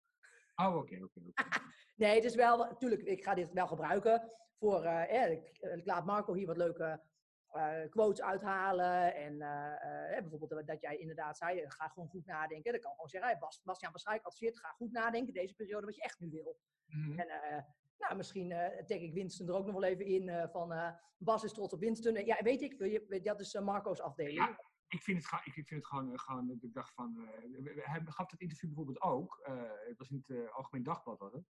Oh, 0.56 0.76
oké, 0.76 1.04
oké. 1.04 1.22
Nee, 1.96 2.16
het 2.16 2.24
is 2.24 2.36
wel, 2.36 2.58
natuurlijk, 2.58 3.02
ik 3.02 3.24
ga 3.24 3.34
dit 3.34 3.52
wel 3.52 3.68
gebruiken 3.68 4.32
voor, 4.60 4.84
eh, 4.84 5.24
eh, 5.24 5.32
ik, 5.32 5.58
ik 5.60 5.86
laat 5.86 6.06
Marco 6.06 6.34
hier 6.34 6.48
wat 6.48 6.58
leuke 6.58 7.02
eh, 7.48 7.90
quotes 7.90 8.22
uithalen. 8.22 9.16
En 9.16 9.42
eh, 9.42 10.18
eh, 10.18 10.22
bijvoorbeeld 10.28 10.68
dat 10.68 10.82
jij 10.82 10.98
inderdaad 10.98 11.38
zei, 11.38 11.60
eh, 11.60 11.70
ga 11.70 11.88
gewoon 11.88 12.10
goed 12.10 12.26
nadenken. 12.26 12.72
Dat 12.72 12.82
kan 12.82 12.92
gewoon 12.92 13.10
zeggen, 13.10 13.30
hey, 13.30 13.40
Bas, 13.40 13.62
Bastiaan 13.64 13.94
Beschijk 13.94 14.24
adviseert, 14.26 14.60
ga 14.60 14.70
goed 14.70 14.92
nadenken 14.92 15.34
deze 15.34 15.56
periode 15.56 15.86
wat 15.86 15.96
je 15.96 16.02
echt 16.02 16.20
nu 16.20 16.30
wil. 16.30 16.58
Mhm. 16.86 17.20
En 17.20 17.28
eh, 17.28 17.64
nou, 17.98 18.16
misschien 18.16 18.52
eh 18.52 18.84
tag 18.86 18.98
ik 18.98 19.14
Winston 19.14 19.48
er 19.48 19.54
ook 19.56 19.66
nog 19.66 19.74
wel 19.74 19.84
even 19.90 20.06
in 20.06 20.30
eh, 20.30 20.50
van 20.50 20.72
eh, 20.74 20.92
Bas 21.18 21.44
is 21.44 21.54
trots 21.54 21.74
op 21.74 21.80
Winston. 21.80 22.16
Eh, 22.16 22.26
ja, 22.26 22.38
weet 22.44 22.62
ik, 22.62 22.74
je- 22.84 23.20
dat 23.24 23.40
is 23.40 23.54
eh, 23.54 23.62
Marco's 23.62 24.00
afdeling. 24.02 24.36
Ja, 24.38 24.60
ik 24.88 25.02
vind 25.02 25.24
het, 25.30 25.42
ik 25.46 25.54
vind 25.54 25.70
het 25.70 25.86
gewoon, 25.86 26.12
eh, 26.14 26.20
gewoon 26.20 26.50
ik 26.62 26.74
dacht 26.74 26.94
van, 26.94 27.18
eh, 27.20 27.76
hij 27.86 28.02
gaf 28.06 28.30
dat 28.30 28.40
interview 28.40 28.68
bijvoorbeeld 28.68 29.02
ook, 29.02 29.40
eh, 29.44 29.72
het 29.88 29.98
was 29.98 30.10
in 30.10 30.16
het 30.18 30.30
eh, 30.30 30.54
Algemeen 30.56 30.84
Dagblad 30.84 31.20
was 31.20 31.34
het, 31.34 31.48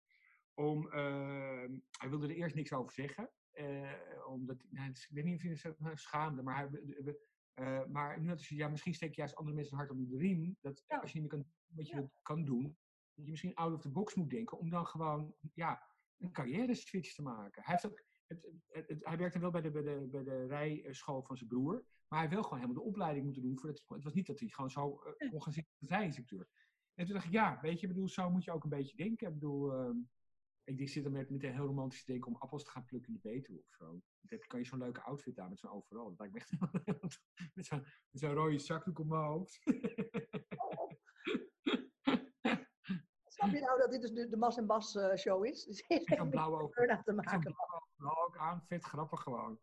om, 0.54 0.92
eh, 0.92 1.66
hij 2.00 2.10
wilde 2.10 2.28
er 2.28 2.36
eerst 2.36 2.56
niks 2.56 2.74
over 2.74 2.92
zeggen, 2.94 3.32
eh, 3.52 3.92
omdat, 4.28 4.64
nou, 4.70 4.88
het 4.88 4.98
ik 5.10 5.16
weet 5.16 5.24
niet 5.24 5.36
of 5.36 5.42
hij 5.42 5.56
zich 5.56 5.80
nou 5.80 5.98
schaamde, 5.98 6.44
maar, 6.44 6.56
hij, 6.70 7.16
eh, 7.54 7.86
maar 7.86 8.20
nu 8.20 8.28
had 8.30 8.48
hij 8.48 8.58
ja, 8.58 8.68
misschien 8.68 8.94
steek 8.94 9.10
je 9.10 9.16
juist 9.22 9.36
andere 9.36 9.56
mensen 9.56 9.78
hart 9.78 9.90
onder 9.92 10.10
de 10.10 10.18
riem, 10.18 10.58
dat 10.62 10.84
Ja. 10.88 10.98
als 10.98 11.12
je 11.12 11.20
niet 11.22 11.32
meer 11.32 11.42
kan, 11.42 11.52
wat 11.68 11.88
je 11.88 11.96
Ja. 11.96 12.10
kan 12.22 12.46
doen, 12.46 12.78
dat 13.14 13.26
je 13.26 13.32
misschien 13.32 13.56
out 13.56 13.74
of 13.74 13.82
the 13.82 13.90
box 13.92 14.16
moet 14.16 14.30
denken, 14.30 14.58
om 14.58 14.70
dan 14.70 14.86
gewoon, 14.88 15.36
ja, 15.54 15.92
een 16.18 16.32
carrière 16.32 16.74
switch 16.76 17.14
te 17.16 17.22
maken. 17.22 17.64
Hij 17.64 17.72
heeft 17.72 17.86
ook, 17.86 18.04
het, 18.28 18.48
het, 18.68 18.88
het- 18.88 19.06
hij 19.06 19.18
werkte 19.18 19.40
wel 19.40 19.52
bij 19.52 19.62
de, 19.62 19.72
bij 19.72 19.82
de, 19.82 20.08
bij 20.12 20.24
de 20.24 20.46
rijschool 20.46 21.24
van 21.24 21.38
zijn 21.38 21.50
broer. 21.50 21.86
Maar 22.14 22.22
hij 22.22 22.32
wil 22.32 22.44
gewoon 22.44 22.60
helemaal 22.60 22.82
de 22.84 22.90
opleiding 22.90 23.26
moeten 23.26 23.42
doen. 23.42 23.58
Voordat 23.60 23.78
hij, 23.88 23.96
het 23.96 24.04
was 24.04 24.14
niet 24.14 24.28
dat 24.28 24.40
hij 24.40 24.50
gewoon 24.50 24.70
zo 24.70 25.02
uh, 25.18 25.30
kon 25.30 25.44
gaan 25.44 25.54
zitten 25.54 25.74
als 25.80 25.90
rijinstructeur. 25.90 26.48
En 26.94 27.06
toen 27.06 27.14
dacht 27.14 27.26
ik, 27.26 27.32
ja, 27.32 27.60
weet 27.62 27.80
je, 27.80 27.88
ik 27.88 27.94
bedoel, 27.94 28.08
zo 28.08 28.30
moet 28.30 28.44
je 28.44 28.52
ook 28.52 28.64
een 28.64 28.70
beetje 28.70 28.96
denken. 28.96 29.28
Ik 29.28 29.34
bedoel, 29.34 29.74
ehm, 29.74 29.98
ik 30.64 30.78
denk, 30.78 30.90
zit 30.90 31.06
er 31.06 31.12
met, 31.12 31.30
met 31.30 31.44
een 31.44 31.54
heel 31.54 31.66
romantisch 31.66 32.06
denken 32.06 32.32
om 32.32 32.38
appels 32.40 32.64
te 32.64 32.70
gaan 32.70 32.86
plukken 32.86 33.14
in 33.14 33.20
de 33.22 33.30
betuwe 33.30 33.60
of 33.60 33.74
zo. 33.74 34.02
Dan 34.22 34.40
kan 34.48 34.60
je 34.60 34.66
zo'n 34.66 34.80
leuke 34.80 35.02
outfit 35.02 35.40
aan 35.40 35.50
met 35.50 35.60
zo'n 35.60 35.70
overal. 35.70 36.16
Dat 36.16 36.20
lijkt 36.20 36.34
me 36.34 36.40
echt 36.40 36.52
met 37.56 37.66
zo'n 37.66 37.86
zo'n 38.12 38.34
rode 38.34 38.60
zakdoek 38.60 39.00
op 39.00 39.08
mijn 39.08 39.24
hoofd. 39.24 39.60
Snap 43.36 43.52
je 43.52 43.60
nou 43.60 43.80
dat 43.80 43.92
dit 43.92 44.02
dus 44.02 44.12
de, 44.12 44.30
de 44.30 44.38
Mas 44.38 44.58
en 44.58 44.66
Bas 44.66 44.96
eh, 44.96 45.16
show 45.16 45.46
is? 45.46 45.66
Dus 45.88 45.88
Met 45.88 46.18
zo'n 46.18 46.30
blauwe 46.30 46.70
burn-out 46.70 47.06
te 47.06 47.14
maken. 47.14 47.56
blauwe 47.96 48.26
ook 48.28 48.38
aan. 48.38 48.64
Vet 48.68 48.84
grappig 48.84 49.22
gewoon. 49.22 49.60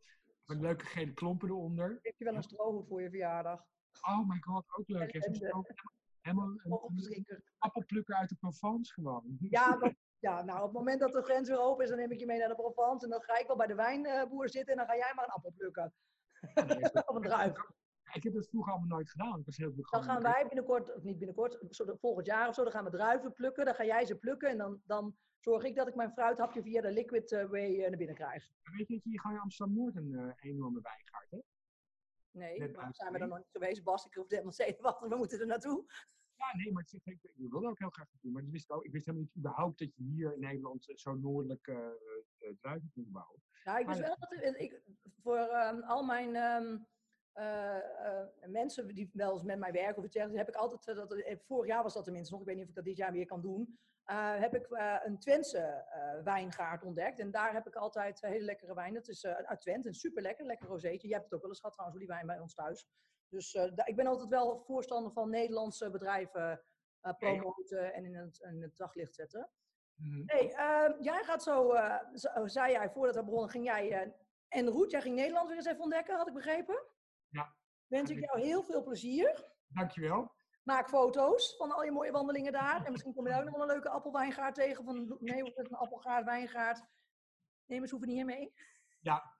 Met 0.51 0.61
leuke 0.61 0.85
gele 0.87 1.13
klompen 1.13 1.49
eronder. 1.49 1.99
Heb 2.03 2.15
je 2.19 2.25
wel 2.25 2.35
een 2.35 2.43
strohoed 2.43 2.87
voor 2.89 3.03
je 3.03 3.09
verjaardag? 3.09 3.65
Oh 4.09 4.29
my 4.29 4.39
god, 4.41 4.65
ook 4.79 4.89
leuk. 4.89 5.13
hè. 5.13 5.21
Zo'n 5.21 5.33
Ellende. 5.35 5.47
stroop- 5.47 5.93
Helemaal 6.21 6.49
een, 6.65 7.25
een 7.29 7.45
appelplukker 7.59 8.15
uit 8.15 8.29
de 8.29 8.35
Provence 8.37 8.93
gewoon. 8.93 9.37
Ja, 9.51 9.79
ja, 10.19 10.43
nou 10.43 10.59
op 10.59 10.65
het 10.65 10.73
moment 10.73 11.01
dat 11.01 11.13
de 11.13 11.23
grens 11.23 11.49
weer 11.49 11.61
open 11.61 11.83
is, 11.85 11.91
dan 11.91 11.99
neem 11.99 12.11
ik 12.11 12.19
je 12.21 12.27
mee 12.27 12.39
naar 12.39 12.49
de 12.49 12.55
Provence. 12.55 13.05
En 13.05 13.11
dan 13.11 13.23
ga 13.23 13.39
ik 13.39 13.47
wel 13.47 13.57
bij 13.57 13.67
de 13.67 13.75
wijnboer 13.75 14.49
zitten 14.49 14.73
en 14.73 14.79
dan 14.79 14.87
ga 14.87 14.97
jij 14.97 15.13
maar 15.15 15.25
een 15.25 15.31
appel 15.31 15.53
plukken. 15.57 15.93
of 17.09 17.15
een 17.15 17.23
druif. 17.23 17.53
Ik 18.12 18.23
heb 18.23 18.33
dat 18.33 18.49
vroeger 18.49 18.73
allemaal 18.73 18.96
nooit 18.96 19.11
gedaan. 19.11 19.38
Ik 19.38 19.44
was 19.44 19.57
heel 19.57 19.75
Dan 19.90 20.03
gaan 20.03 20.23
wij 20.23 20.46
binnenkort, 20.46 20.94
of 20.94 21.03
niet 21.03 21.18
binnenkort, 21.18 21.59
volgend 22.01 22.27
jaar 22.27 22.49
of 22.49 22.55
zo, 22.55 22.62
dan 22.62 22.73
gaan 22.73 22.85
we 22.85 22.90
druiven 22.90 23.33
plukken. 23.33 23.64
Dan 23.64 23.75
ga 23.75 23.85
jij 23.85 24.05
ze 24.07 24.16
plukken 24.16 24.49
en 24.49 24.59
dan, 24.59 24.81
dan 24.85 25.16
zorg 25.38 25.64
ik 25.64 25.75
dat 25.75 25.88
ik 25.88 25.94
mijn 25.94 26.12
fruithapje 26.12 26.62
via 26.62 26.81
de 26.81 26.92
liquid 26.92 27.33
eh, 27.33 27.44
way 27.44 27.75
eh, 27.75 27.88
naar 27.88 27.96
binnen 27.96 28.16
krijg. 28.16 28.51
Weet 28.62 28.88
je 28.88 28.94
dat 28.94 29.03
je 29.03 29.11
hier 29.11 29.20
gewoon 29.20 29.37
in 29.37 29.42
Amsterdam-Noord 29.42 29.96
een 29.96 30.14
eh, 30.14 30.51
enorme 30.51 30.81
wijngaard 30.83 31.31
hebt? 31.31 31.46
Nee, 32.31 32.59
Net 32.59 32.96
zijn 32.96 33.12
we 33.12 33.18
er 33.18 33.29
nog 33.29 33.38
niet 33.38 33.51
geweest? 33.51 33.83
Bas, 33.83 34.07
ik 34.07 34.14
hoef 34.14 34.29
helemaal 34.29 34.53
zenuwachtig, 34.53 35.09
we 35.09 35.16
moeten 35.16 35.40
er 35.40 35.46
naartoe. 35.46 35.85
Ja, 36.40 36.57
nee, 36.57 36.73
maar 36.73 36.83
ik, 36.90 37.01
ik, 37.05 37.23
ik 37.23 37.51
wil 37.51 37.61
dat 37.61 37.70
ook 37.70 37.79
heel 37.79 37.90
graag 37.90 38.09
doen. 38.20 38.33
Maar 38.33 38.42
dat 38.42 38.51
wist 38.51 38.64
ik, 38.64 38.77
ook, 38.77 38.85
ik 38.85 38.92
wist 38.92 39.07
helemaal 39.07 39.27
niet 39.27 39.37
überhaupt 39.37 39.79
dat 39.79 39.94
je 39.94 40.03
hier 40.03 40.35
in 40.35 40.40
Nederland 40.40 40.92
zo 40.94 41.14
noordelijk 41.14 41.66
eh, 41.66 41.77
druiven 42.61 42.90
kunt 42.94 43.11
bouwen. 43.12 43.42
Ja, 43.64 43.79
ik 43.79 43.87
wist 43.87 44.01
wel 44.01 44.16
dat 44.18 44.33
ik, 44.61 44.83
voor 45.23 45.37
ehm, 45.37 45.81
al 45.81 46.05
mijn 46.05 46.35
ehm, 46.35 46.79
eh, 47.40 47.76
eh, 48.20 48.26
mensen 48.46 48.87
die 48.94 49.11
wel 49.12 49.33
eens 49.33 49.42
met 49.42 49.59
mij 49.59 49.72
werken 49.72 49.96
of 49.96 50.05
iets 50.05 50.16
zeggen, 50.16 50.37
heb 50.37 50.48
ik 50.48 50.55
altijd, 50.55 50.88
eh, 50.88 50.94
dat, 50.94 51.24
vorig 51.46 51.66
jaar 51.66 51.83
was 51.83 51.94
dat 51.94 52.05
tenminste 52.05 52.33
nog, 52.33 52.40
ik 52.42 52.46
weet 52.46 52.57
niet 52.57 52.64
of 52.64 52.70
ik 52.70 52.76
dat 52.76 52.85
dit 52.85 52.96
jaar 52.96 53.12
weer 53.12 53.26
kan 53.26 53.40
doen, 53.40 53.79
heb 54.38 54.55
ik 54.55 54.66
een 55.05 55.18
Twentse 55.18 55.85
wijngaard 56.24 56.85
ontdekt. 56.85 57.18
En 57.18 57.31
daar 57.31 57.53
heb 57.53 57.66
ik 57.66 57.74
altijd 57.74 58.20
hele 58.20 58.44
lekkere 58.44 58.74
wijn. 58.74 58.94
Dat 58.94 59.09
is 59.09 59.26
uit 59.26 59.61
Twente, 59.61 59.88
een 59.88 59.94
super 59.94 60.22
lekker, 60.22 60.44
lekker 60.46 60.66
rozeetje. 60.68 61.09
Je 61.09 61.12
hebt 61.14 61.24
het 61.24 61.35
ook 61.35 61.40
wel 61.40 61.50
eens 61.50 61.59
gehad 61.61 61.74
trouwens, 61.74 62.00
die 62.00 62.09
wijn 62.09 62.26
bij 62.26 62.38
ons 62.38 62.55
thuis. 62.55 62.87
Dus 63.29 63.55
ik 63.85 63.96
ben 63.96 64.07
altijd 64.07 64.29
wel 64.29 64.62
voorstander 64.64 65.12
van 65.12 65.31
Nederlandse 65.31 65.90
bedrijven 65.90 66.62
promoten 67.18 67.94
en 67.94 68.05
in 68.05 68.14
het, 68.14 68.38
in 68.40 68.62
het 68.62 68.76
daglicht 68.76 69.14
zetten. 69.14 69.50
Mhm. 69.94 70.22
Hey, 70.26 70.53
ehm, 70.53 71.03
jij 71.03 71.22
gaat 71.24 71.42
zo, 71.42 71.74
zo- 72.14 72.46
zei 72.46 72.72
jij 72.72 72.90
voordat 72.90 73.14
we 73.14 73.24
begonnen, 73.24 73.50
ging 73.50 73.64
jij 73.64 74.14
en 74.48 74.66
Roet, 74.68 74.90
jij 74.90 75.00
ging 75.00 75.14
Nederland 75.16 75.48
weer 75.48 75.57
eens 75.57 75.66
even 75.66 75.83
ontdekken, 75.83 76.16
had 76.16 76.29
ik 76.29 76.35
begrepen? 76.35 76.83
Ja. 77.31 77.55
Wens 77.87 78.11
ik 78.11 78.21
jou 78.21 78.40
heel 78.40 78.62
veel 78.62 78.83
plezier. 78.83 79.53
Dankjewel. 79.69 80.33
Maak 80.62 80.88
foto's 80.88 81.57
van 81.57 81.73
al 81.73 81.85
je 81.85 81.90
mooie 81.93 82.11
wandelingen 82.12 82.53
daar. 82.53 82.85
En 82.85 82.93
misschien 82.93 83.14
kom 83.14 83.25
je 83.25 83.31
daar 83.31 83.38
ook 83.40 83.47
nog 83.49 83.57
wel 83.57 83.62
een 83.69 83.73
leuke 83.73 83.88
appelwijngaard 83.88 84.55
tegen. 84.55 84.85
Van, 84.85 85.16
nee, 85.21 85.43
het, 85.45 85.59
een 85.59 85.75
appelgaard, 85.77 86.25
wijngaard. 86.25 86.83
Neem 87.66 87.83
een 87.83 87.88
souvenir 87.88 88.25
mee. 88.25 88.55
Ja. 89.01 89.38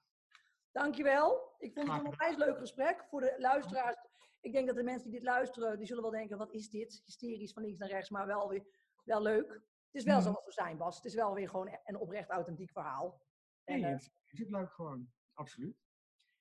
Dankjewel. 0.72 1.55
Ik 1.59 1.72
vond 1.72 1.88
het 1.88 2.00
een 2.00 2.07
onwijs 2.07 2.37
leuk 2.37 2.59
gesprek. 2.59 3.05
Voor 3.09 3.20
de 3.20 3.35
luisteraars, 3.38 3.96
ik 4.40 4.53
denk 4.53 4.66
dat 4.66 4.76
de 4.76 4.83
mensen 4.83 5.11
die 5.11 5.18
dit 5.18 5.29
luisteren, 5.29 5.79
die 5.79 5.87
zullen 5.87 6.03
wel 6.03 6.11
denken, 6.12 6.38
wat 6.38 6.53
is 6.53 6.70
dit? 6.70 7.03
Hysterisch 7.05 7.53
van 7.53 7.62
links 7.62 7.79
naar 7.79 7.88
rechts, 7.88 8.11
maar 8.11 8.26
wel 8.26 8.48
weer 8.48 8.66
wel 9.05 9.22
leuk. 9.22 9.50
Het 9.53 9.62
is 10.00 10.05
wel 10.05 10.14
Mhm. 10.14 10.24
zoals 10.24 10.44
we 10.44 10.53
zijn, 10.53 10.76
Bas. 10.76 10.96
Het 10.96 11.05
is 11.05 11.14
wel 11.14 11.35
weer 11.35 11.48
gewoon 11.48 11.79
een 11.85 11.96
oprecht 11.98 12.31
authentiek 12.31 12.70
verhaal. 12.70 13.20
En, 13.64 13.81
Nee, 13.81 13.85
eh, 13.85 13.98
het 13.98 14.11
is 14.31 14.38
het 14.38 14.50
leuk 14.50 14.72
gewoon. 14.72 15.12
Absoluut. 15.35 15.76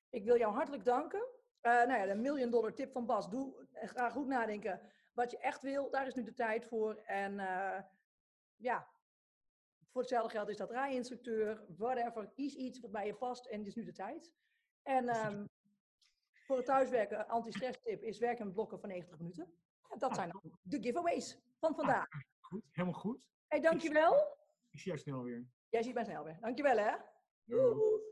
Ik 0.09 0.23
wil 0.23 0.37
jou 0.37 0.53
hartelijk 0.53 0.85
danken. 0.85 1.27
Eh, 1.61 1.71
nou 1.71 1.99
ja, 1.99 2.05
de 2.05 2.15
million 2.15 2.49
dollar 2.49 2.73
tip 2.73 2.91
van 2.91 3.05
Bas. 3.05 3.29
Doe 3.29 3.67
eh, 3.73 3.89
ga 3.89 4.09
goed 4.09 4.27
nadenken 4.27 4.81
wat 5.13 5.31
je 5.31 5.37
echt 5.37 5.61
wil. 5.61 5.89
Daar 5.89 6.07
is 6.07 6.13
nu 6.13 6.23
de 6.23 6.33
tijd 6.33 6.65
voor. 6.65 6.95
En 6.95 7.39
eh, 7.39 7.83
ja, 8.55 8.87
voor 9.91 10.01
hetzelfde 10.01 10.29
geld 10.29 10.49
is 10.49 10.57
dat 10.57 10.71
rijinstructeur, 10.71 11.65
whatever. 11.77 12.29
Kies 12.29 12.55
iets 12.55 12.79
wat 12.79 12.91
bij 12.91 13.05
je 13.05 13.15
past 13.15 13.45
en 13.45 13.57
het 13.57 13.67
is 13.67 13.75
nu 13.75 13.83
de 13.83 13.91
tijd. 13.91 14.31
En 14.83 15.07
ehm, 15.09 15.45
voor 16.45 16.57
het 16.57 16.65
thuiswerken, 16.65 17.27
anti-stress 17.27 17.79
tip 17.81 18.03
is 18.03 18.17
werken 18.19 18.45
met 18.45 18.53
blokken 18.53 18.79
van 18.79 18.89
90 18.89 19.17
minuten. 19.17 19.43
En 19.89 19.99
dat 19.99 20.09
Ah, 20.09 20.15
zijn 20.15 20.31
de 20.61 20.81
giveaways 20.81 21.37
van 21.59 21.75
vandaag. 21.75 22.07
Goed, 22.39 22.63
helemaal 22.71 22.99
goed. 22.99 23.27
Hey, 23.47 23.59
dankjewel. 23.61 24.37
Ik 24.69 24.79
zie 24.79 24.87
jou 24.87 24.97
snel 24.97 25.23
weer. 25.23 25.47
Jij 25.69 25.83
ziet 25.83 25.93
mij 25.93 26.03
snel 26.03 26.23
weer. 26.23 26.37
Dankjewel 26.39 26.77
hè. 26.77 26.95
Doei. 27.43 28.08